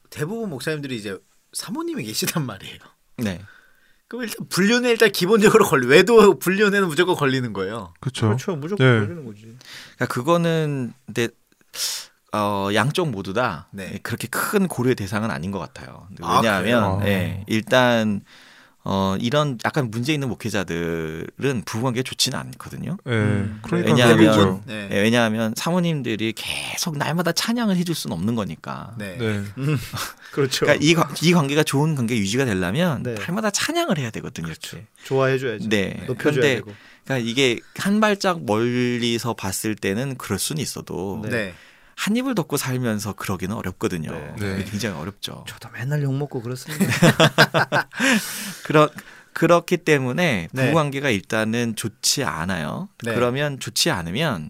대부분 0.09 0.49
목사님들이 0.49 0.95
이제 0.95 1.17
사모님이 1.53 2.03
계시단 2.03 2.45
말이에요. 2.45 2.79
네. 3.17 3.41
그럼 4.07 4.23
일단 4.23 4.47
불륜에 4.49 4.89
일단 4.89 5.11
기본적으로 5.11 5.65
걸리 5.65 5.87
외도 5.87 6.37
불륜에는 6.37 6.87
무조건 6.87 7.15
걸리는 7.15 7.53
거예요. 7.53 7.93
그렇죠. 7.99 8.27
그렇죠. 8.27 8.55
무조건 8.55 8.85
네. 8.85 8.99
걸리는 8.99 9.25
거지. 9.25 9.41
그러니까 9.95 10.05
그거는 10.07 10.93
근데 11.05 11.29
어, 12.33 12.69
양쪽 12.73 13.09
모두 13.09 13.33
다 13.33 13.67
네. 13.71 13.99
그렇게 14.03 14.27
큰 14.27 14.67
고려의 14.67 14.95
대상은 14.95 15.31
아닌 15.31 15.51
것 15.51 15.59
같아요. 15.59 16.07
아, 16.21 16.37
왜냐하면 16.37 16.99
그래요? 16.99 17.11
예, 17.11 17.43
일단 17.47 18.21
어, 18.83 19.15
이런 19.19 19.59
약간 19.65 19.91
문제 19.91 20.11
있는 20.13 20.27
목회자들은 20.29 21.63
부부관계 21.65 22.01
좋지는 22.03 22.39
않거든요. 22.39 22.97
네. 23.05 23.11
음. 23.13 23.59
그러니까 23.61 23.91
왜냐하면. 23.91 24.61
네. 24.65 24.87
예, 24.91 25.01
왜냐하면 25.01 25.53
사모님들이 25.57 26.33
계속 26.35 26.97
날마다 26.97 27.31
찬양을 27.33 27.75
해줄 27.75 27.93
수는 27.93 28.15
없는 28.15 28.35
거니까. 28.35 28.95
네. 28.97 29.17
네. 29.17 29.43
그렇죠. 30.31 30.65
그러니까 30.65 30.83
이, 30.83 30.93
관- 30.93 31.13
이 31.21 31.33
관계가 31.33 31.63
좋은 31.63 31.93
관계 31.95 32.17
유지가 32.17 32.45
되려면 32.45 33.03
네. 33.03 33.13
날마다 33.15 33.51
찬양을 33.51 33.97
해야 33.99 34.09
되거든요. 34.09 34.47
이렇게. 34.47 34.87
좋아해 35.03 35.37
줘야지. 35.37 35.67
네. 35.69 36.03
높여줘야 36.07 36.15
그런데 36.41 36.55
되고. 36.55 36.73
그러니까 37.03 37.29
이게 37.29 37.59
한 37.75 37.99
발짝 37.99 38.45
멀리서 38.45 39.33
봤을 39.33 39.75
때는 39.75 40.15
그럴 40.17 40.39
수는 40.39 40.61
있어도 40.61 41.21
네. 41.29 41.53
한 41.95 42.15
입을 42.15 42.35
덮고 42.35 42.57
살면서 42.57 43.13
그러기는 43.13 43.55
어렵거든요. 43.55 44.11
네. 44.11 44.35
네. 44.39 44.63
굉장히 44.63 44.97
어렵죠. 44.97 45.45
저도 45.47 45.69
맨날 45.69 46.01
욕 46.03 46.13
먹고 46.13 46.41
그렇습니다. 46.41 46.85
그러, 48.63 48.89
그렇기 49.33 49.77
때문에 49.77 50.47
네. 50.51 50.65
부부 50.65 50.75
관계가 50.75 51.09
일단은 51.09 51.75
좋지 51.75 52.23
않아요. 52.23 52.89
네. 53.03 53.13
그러면 53.13 53.59
좋지 53.59 53.91
않으면 53.91 54.49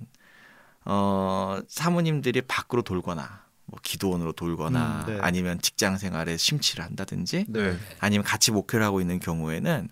어 0.86 1.60
사모님들이 1.68 2.42
밖으로 2.42 2.82
돌거나 2.82 3.44
뭐 3.66 3.80
기도원으로 3.84 4.34
돌거나 4.34 5.06
음, 5.08 5.14
네. 5.14 5.20
아니면 5.22 5.62
직장 5.62 5.98
생활에 5.98 6.38
심취를 6.38 6.84
한다든지 6.84 7.46
네. 7.48 7.78
아니면 8.00 8.24
같이 8.24 8.52
목회를 8.52 8.84
하고 8.84 9.00
있는 9.00 9.20
경우에는 9.20 9.90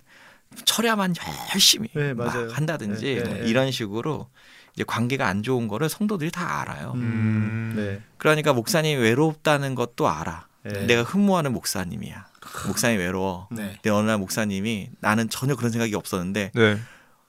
철야만 0.65 1.13
열심히 1.53 1.89
네, 1.93 2.13
막. 2.13 2.33
한다든지 2.57 3.15
네, 3.15 3.23
네, 3.23 3.29
뭐 3.29 3.37
네. 3.37 3.47
이런 3.47 3.71
식으로 3.71 4.29
이제 4.73 4.83
관계가 4.85 5.27
안 5.27 5.43
좋은 5.43 5.67
거를 5.67 5.89
성도들이 5.89 6.31
다 6.31 6.61
알아요. 6.61 6.93
음. 6.95 7.73
네. 7.75 8.01
그러니까 8.17 8.53
목사님이 8.53 9.01
외롭다는 9.01 9.75
것도 9.75 10.07
알아. 10.07 10.47
네. 10.63 10.85
내가 10.85 11.03
흠모하는 11.03 11.53
목사님이야. 11.53 12.27
목사님 12.67 12.99
외로워. 12.99 13.47
네. 13.51 13.73
근데 13.75 13.89
어느 13.89 14.07
날 14.07 14.17
목사님이 14.17 14.89
나는 14.99 15.29
전혀 15.29 15.55
그런 15.55 15.71
생각이 15.71 15.95
없었는데 15.95 16.51
네. 16.53 16.79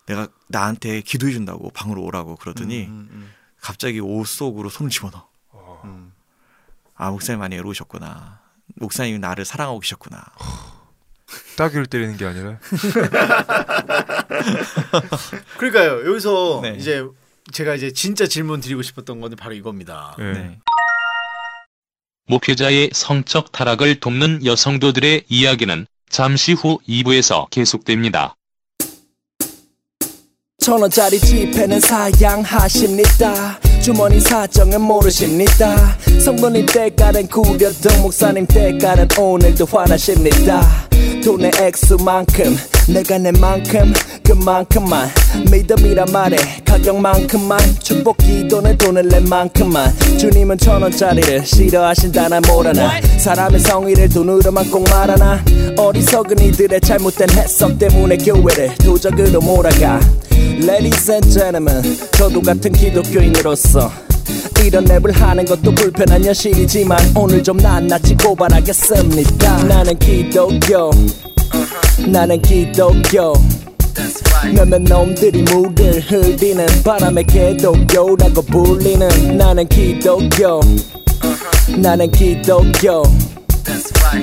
내가 0.07 0.29
나한테 0.49 1.01
기도해 1.03 1.33
준다고 1.33 1.71
방으로 1.71 2.03
오라고 2.03 2.37
그러더니 2.37 2.87
음, 2.87 3.09
음, 3.13 3.31
갑자기 3.61 4.01
옷 4.01 4.27
속으로 4.27 4.69
손을 4.69 4.91
집어넣어. 4.91 5.29
음. 5.85 6.13
아 6.97 7.11
목사님 7.11 7.39
많이 7.39 7.57
외로우셨구나. 7.57 8.41
목사님이 8.77 9.19
나를 9.19 9.45
사랑하고 9.45 9.81
계셨구나. 9.81 10.25
따귀를 11.57 11.87
때리는 11.87 12.17
게 12.17 12.27
아니라. 12.27 12.59
그러니까요. 15.59 16.09
여기서 16.09 16.61
네. 16.63 16.77
이제 16.79 17.05
제가 17.53 17.75
이제 17.75 17.93
진짜 17.93 18.27
질문 18.27 18.61
드리고 18.61 18.83
싶었던 18.83 19.21
거는 19.21 19.37
바로 19.37 19.55
이겁니다. 19.55 20.15
네. 20.19 20.33
네. 20.33 20.59
목회자의 22.27 22.91
성적 22.93 23.51
타락을 23.51 23.99
돕는 24.01 24.45
여성도들의 24.45 25.25
이야기는 25.29 25.87
잠시 26.09 26.53
후 26.53 26.79
2부에서 26.89 27.51
계속됩니다. 27.51 28.37
천 30.59 30.81
원짜리 30.81 31.19
지폐는 31.19 31.81
사양하십니다. 31.81 33.59
주머니 33.83 34.21
사정은 34.21 34.81
모르십니다. 34.83 35.99
성도님 36.23 36.67
때깔은 36.67 37.29
구려도 37.29 38.03
목사님 38.03 38.47
때깔은 38.47 39.09
오늘도 39.19 39.65
화나십니다. 39.65 40.61
돈의 41.21 41.51
액수만큼 41.61 42.57
내가 42.89 43.19
내 43.19 43.31
만큼 43.33 43.93
그만큼만. 44.25 45.09
믿음이란 45.51 46.09
말에 46.13 46.37
가격만큼만. 46.65 47.59
축복 47.81 48.17
기도는 48.19 48.79
돈을 48.79 49.09
내 49.09 49.21
만큼만. 49.21 49.93
주님은 50.19 50.59
천 50.59 50.83
원짜리를 50.83 51.45
싫어하신다나 51.45 52.41
뭐라나. 52.41 53.01
사람의 53.19 53.61
성의를 53.61 54.09
돈으로만 54.09 54.71
꼭 54.71 54.85
말하나. 54.91 55.43
어리석은 55.77 56.39
이들의 56.39 56.81
잘못된 56.81 57.31
해석 57.31 57.79
때문에 57.79 58.17
교회를 58.17 58.75
도적으로 58.77 59.41
몰아가. 59.41 60.01
Ladies 60.33 61.11
and 61.11 61.31
gentlemen 61.31 61.83
저도 62.13 62.41
같은 62.43 62.73
기독교인으로서 62.73 63.91
이런 64.65 64.85
랩을 64.85 65.13
하는 65.13 65.45
것도 65.45 65.75
불편한 65.75 66.25
현실이지만 66.25 66.99
오늘 67.17 67.43
좀 67.43 67.57
낱낱이 67.57 68.17
고발하겠습니다. 68.17 69.65
나는 69.65 69.99
기독교. 69.99 70.91
나는 72.07 72.41
기독교. 72.43 73.33
몇몇 74.55 74.83
놈들이 74.83 75.43
물을 75.43 76.01
흘리는 76.01 76.67
바람에 76.85 77.23
개독교라고 77.25 78.43
불리는 78.43 79.37
나는 79.37 79.69
기독교. 79.69 80.61
나는 81.77 82.11
기독교. 82.11 83.03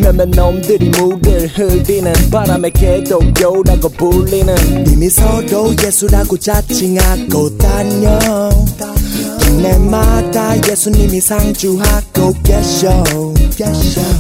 몇몇 0.02 0.30
놈들이 0.30 0.90
물을 0.90 1.48
흘리는 1.48 2.14
바람에 2.32 2.70
개독교라고 2.72 3.90
불리는 3.90 4.88
이미 4.88 5.10
서로 5.10 5.74
예수라고 5.82 6.38
자칭하고 6.38 7.58
다녀 7.58 8.50
동네마다 9.58 10.56
예수님이 10.70 11.20
상주하고 11.20 12.34
계셔. 12.44 13.04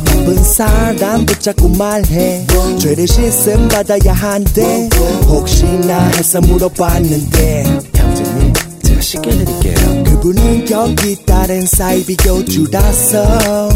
나쁜 0.05 0.43
사람 0.43 1.25
붙잡고 1.25 1.69
말해. 1.69 2.45
죄를 2.79 3.07
씻음 3.07 3.67
받아야 3.67 4.13
한대. 4.13 4.89
혹시나 5.27 6.07
해서 6.07 6.41
물어봤는데. 6.41 7.63
형제님 7.95 8.53
제가 8.83 9.01
쉽게 9.01 9.31
해드릴게요. 9.31 10.03
그분은 10.05 10.71
여기 10.71 11.15
다른 11.25 11.65
사이 11.67 12.03
비 12.03 12.17
교주라서. 12.17 13.69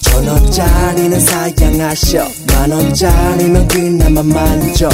천 0.00 0.26
원짜리는 0.26 1.20
사양하셔. 1.20 2.26
만 2.48 2.70
원짜리면 2.72 3.68
그나마 3.68 4.22
만족. 4.22 4.90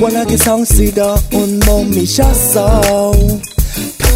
워낙에 0.00 0.36
성스러운 0.36 1.60
몸이셨어 1.66 3.12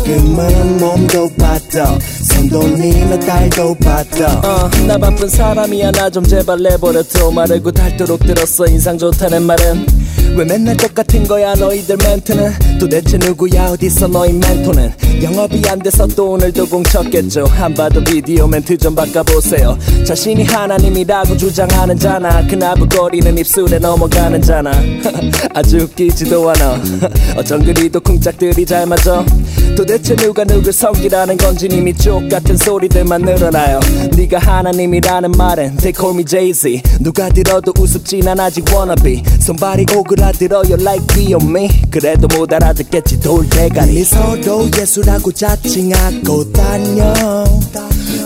가끔은 0.05 0.79
몸도 0.79 1.31
받아. 1.39 1.99
손돈이나 1.99 3.19
딸도 3.21 3.75
받아. 3.77 4.39
어, 4.41 4.71
나 4.87 4.99
바쁜 4.99 5.29
사람이 5.29 5.81
야. 5.81 5.91
나 5.91 6.11
좀 6.11 6.23
제발 6.25 6.59
내버려둬. 6.63 7.31
마르고 7.31 7.73
닳도록 7.73 8.21
들었어. 8.21 8.67
인상 8.67 8.99
좋다는 8.99 9.43
말은 9.45 9.87
왜 10.37 10.45
맨날 10.45 10.77
똑같은 10.77 11.25
거야 11.25 11.55
너희들 11.55 11.97
멘트는? 11.97 12.79
도대체 12.81 13.19
누구야 13.19 13.67
어딨어 13.71 14.09
너희 14.09 14.33
멘토는? 14.33 14.93
영업이 15.23 15.63
안 15.69 15.79
돼서 15.79 16.07
또 16.09 16.33
오늘도 16.33 16.67
공쳤겠죠. 16.67 17.47
안 17.61 17.73
봐도 17.73 18.03
비디오 18.03 18.47
멘트 18.49 18.77
좀 18.77 18.95
바꿔보세요. 18.95 19.79
자신이 20.05 20.43
하나님이라고 20.45 21.37
주장하는 21.37 21.97
자나? 21.99 22.45
그 22.47 22.57
나부거리는 22.57 23.39
입술에 23.39 23.79
넘어가는 23.79 24.43
자나? 24.43 24.73
아주 25.55 25.79
웃기지도 25.79 26.51
않아. 26.51 26.81
어쩜 27.39 27.65
그리도 27.65 28.01
쿵짝들이 28.01 28.67
잘 28.67 28.87
맞아? 28.87 29.25
도대체 29.77 30.15
누가 30.17 30.45
누굴 30.45 30.73
섬기라는 30.73 31.37
건지 31.37 31.69
이미 31.71 31.95
족같은 31.95 32.57
소리들만 32.57 33.23
늘어나요. 33.23 33.81
네가 34.17 34.39
하나님이라는 34.39 35.31
말은 35.33 35.77
They 35.77 35.93
call 35.97 36.15
me 36.15 36.25
Jay-Z. 36.25 36.83
누가 37.01 37.29
들어도 37.29 37.73
우습진 37.79 38.27
않아 38.29 38.45
아직 38.45 38.65
wannabe 38.71 39.23
손발이 39.41 39.87
오그 39.95 40.14
라들어요 40.17 40.75
like 40.81 41.07
be 41.15 41.35
on 41.35 41.49
me. 41.49 41.69
그래도 41.91 42.27
못 42.29 42.53
알아듣겠지 42.53 43.21
돌대가리. 43.21 43.91
우리 43.93 44.05
서로 44.05 44.69
예수라고 44.77 45.33
자칭하고 45.33 46.53
다녀. 46.53 47.15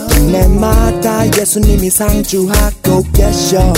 동네마다 0.09 1.25
예수님이 1.37 1.89
상주하고 1.89 3.03
계셔. 3.13 3.73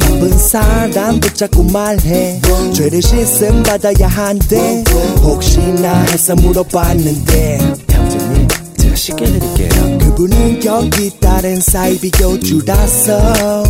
바쁜 0.00 0.38
사람 0.38 1.18
붙잡고 1.20 1.62
말해. 1.64 2.40
죄를 2.74 3.02
씻음 3.02 3.62
받아야 3.62 4.06
한대. 4.08 4.84
혹시나 5.22 6.02
해서 6.04 6.34
물어봤는데. 6.36 7.58
형제님 7.90 8.48
제가 8.76 8.96
쉽게 8.96 9.24
해드릴게요. 9.24 9.98
그분은 9.98 10.64
여기 10.64 11.10
다른 11.18 11.60
사이비 11.60 12.10
교주라서 12.10 13.64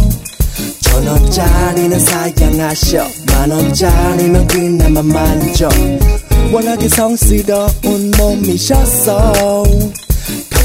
천 0.95 1.09
원짜리는 1.09 1.99
사양하셔. 1.99 3.05
만 3.27 3.51
원짜리면 3.51 4.47
그나마 4.47 5.03
만족. 5.03 5.69
워낙에 6.53 6.89
성스러운 6.89 8.13
몸이셨어 8.17 9.65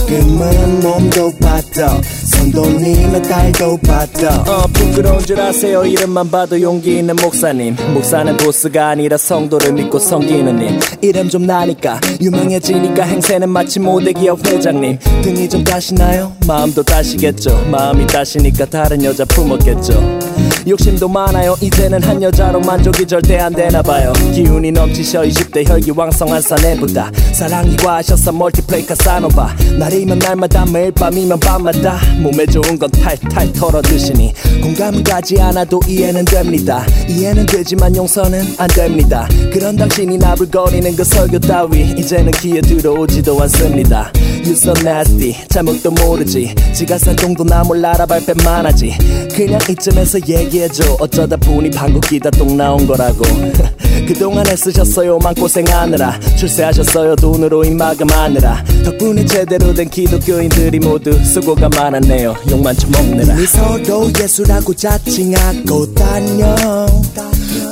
가끔은 0.10 0.80
몸도 0.80 1.32
받아. 1.40 2.02
손돈이나 2.02 3.22
딸도 3.22 3.78
받아. 3.78 4.42
어 4.42 4.66
부끄러운 4.74 5.24
줄 5.24 5.40
아세요? 5.40 5.86
이름만 5.86 6.32
봐도 6.32 6.60
용기 6.60 6.98
있는 6.98 7.16
목사님. 7.16 7.76
목사는 7.94 8.36
보스가 8.38 8.88
아니라 8.90 9.18
성도를 9.18 9.74
믿고 9.74 10.00
섬기는 10.00 10.56
님 10.56 10.80
이름 11.02 11.30
좀 11.30 11.46
나니까 11.46 12.02
유명해지니까 12.20 13.04
행세는 13.04 13.50
마치 13.50 13.80
모대기업 13.80 14.48
회장님. 14.48 14.98
등이 15.22 15.48
좀 15.48 15.64
따시나요? 15.64 16.34
마음도 16.48 16.82
따시겠죠. 16.82 17.68
마음이 17.70 18.08
따시니까 18.08 18.66
다른 18.66 19.04
여자 19.04 19.24
품었겠죠. 19.26 20.20
욕심도 20.68 21.08
많아요. 21.08 21.56
이제는 21.62 22.02
한 22.04 22.22
여자로 22.22 22.60
만족이 22.62 23.06
절대 23.06 23.38
안 23.38 23.54
되나 23.54 23.82
봐요. 23.82 24.12
기운이 24.34 24.72
넘치셔 24.72 25.22
20대 25.22 25.68
혈기왕성한 25.68 26.42
사내보다 26.42 27.12
사랑이 27.34 27.76
과하셔서 27.78 28.32
멀티플레이 28.32 28.86
카사노바. 28.86 29.56
날이 29.78 29.99
면 30.06 30.20
날마다 30.20 30.66
매일 30.66 30.92
밤이면 30.92 31.40
밤마다 31.40 32.00
몸에 32.20 32.46
좋은 32.46 32.78
건 32.78 32.90
탈탈 32.92 33.52
털어 33.54 33.82
드시니 33.82 34.34
공감은 34.62 35.04
가지 35.04 35.40
않아도 35.40 35.80
이해는 35.88 36.26
됩니다. 36.26 36.86
이해는 37.08 37.46
되지만 37.46 37.96
용서는 37.96 38.44
안 38.58 38.68
됩니다. 38.68 39.28
그런 39.52 39.76
당신이 39.76 40.18
나불거리는 40.18 40.96
그 40.96 41.04
설교 41.04 41.40
따위 41.40 41.94
이제는 41.98 42.32
귀에 42.34 42.62
들어오지도 42.62 43.42
않습니다. 43.42 44.12
You 44.46 44.54
so 44.54 44.74
nasty. 44.80 45.36
잘못도 45.50 45.92
모르지. 45.92 46.54
지가 46.74 46.98
산 46.98 47.16
정도 47.18 47.44
나 47.44 47.64
몰라라 47.64 48.06
발뺌만 48.06 48.66
하지. 48.66 48.96
그냥 49.36 49.60
이쯤에서 49.70 50.20
얘기해줘. 50.28 50.98
어쩌다 51.00 51.36
보니 51.38 51.70
방구 51.72 52.00
끼다 52.02 52.30
똥 52.32 52.56
나온 52.58 52.88
거라고. 52.88 53.22
그동안 54.08 54.48
애쓰셨어요 54.48 55.18
마음고생하느라. 55.20 56.20
출세하셨어요. 56.38 57.16
돈으로 57.18 57.64
입마감하느라. 57.64 58.64
덕분에 58.86 59.26
제대로 59.26 59.74
된 59.74 59.89
기독교인들이 59.90 60.80
모두 60.80 61.12
수고가 61.24 61.70
많았네요. 61.70 62.36
욕만 62.52 62.76
처먹느라. 62.76 63.36
우리 63.36 63.46
서로 63.48 64.12
예수라고 64.20 64.74
자칭하고 64.74 65.94
다녀. 65.94 66.56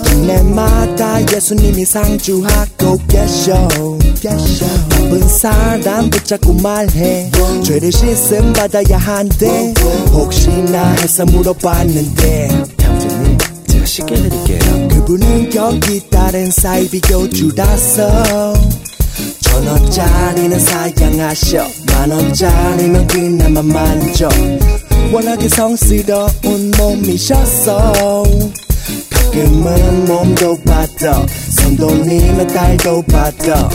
동네마다 0.05 1.22
예수님이 1.34 1.86
상주하고 1.86 2.99
계셔. 3.07 3.68
바쁜 4.91 5.28
사람 5.28 6.09
붙잡고 6.09 6.53
말해. 6.53 7.32
죄를 7.63 7.91
씻음 7.91 8.53
받아야 8.53 8.97
한대. 8.97 9.74
혹시나 10.11 10.91
해서 10.93 11.26
물어봤는데. 11.26 12.49
쉽게 13.86 14.15
해드릴게요. 14.15 14.88
그분은 14.89 15.55
여기 15.55 16.09
다른 16.09 16.51
사이 16.51 16.88
비 16.89 16.99
교주라서 16.99 18.53
천 19.41 19.68
원짜리는 19.68 20.59
사양하셔. 20.59 21.65
만 21.88 22.11
원짜리면 22.11 23.07
그나마 23.07 23.61
만족 23.61 24.32
워낙에 25.11 25.47
성스러운 25.49 26.72
몸이셨어 26.78 28.24
가끔은 29.38 30.06
몸도 30.06 30.58
받아 30.66 31.26
손돈이나 31.28 32.48
딸도 32.48 33.04
받아 33.04 33.70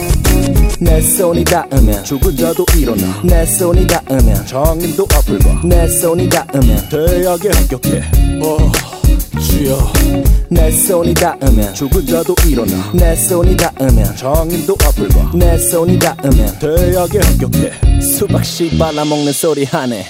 내 0.80 1.00
손이 1.00 1.44
닿으면 1.44 2.02
죽은 2.02 2.36
자도 2.36 2.66
일어나. 2.76 3.22
내 3.22 3.46
손이 3.46 3.86
닿으면 3.86 4.44
정인도 4.44 5.06
앞을 5.14 5.38
봐내 5.38 5.86
손이 5.86 6.28
닿으면 6.28 6.88
대학에 6.88 7.48
합격해. 7.50 8.02
어 8.42 8.72
주여 9.40 9.92
내 10.48 10.72
손이 10.72 11.14
닿으면 11.14 11.74
죽은 11.74 12.06
자도 12.06 12.34
일어나. 12.44 12.90
내 12.92 13.14
손이 13.14 13.56
닿으면 13.56 14.16
정인도 14.16 14.76
앞을 14.84 15.08
봐내 15.10 15.58
손이 15.58 15.96
닿으면 16.00 16.58
대학에 16.58 17.20
합격해. 17.20 18.00
수박 18.00 18.44
씨 18.44 18.76
발라먹는 18.76 19.32
소리 19.32 19.64
하네 19.64 20.04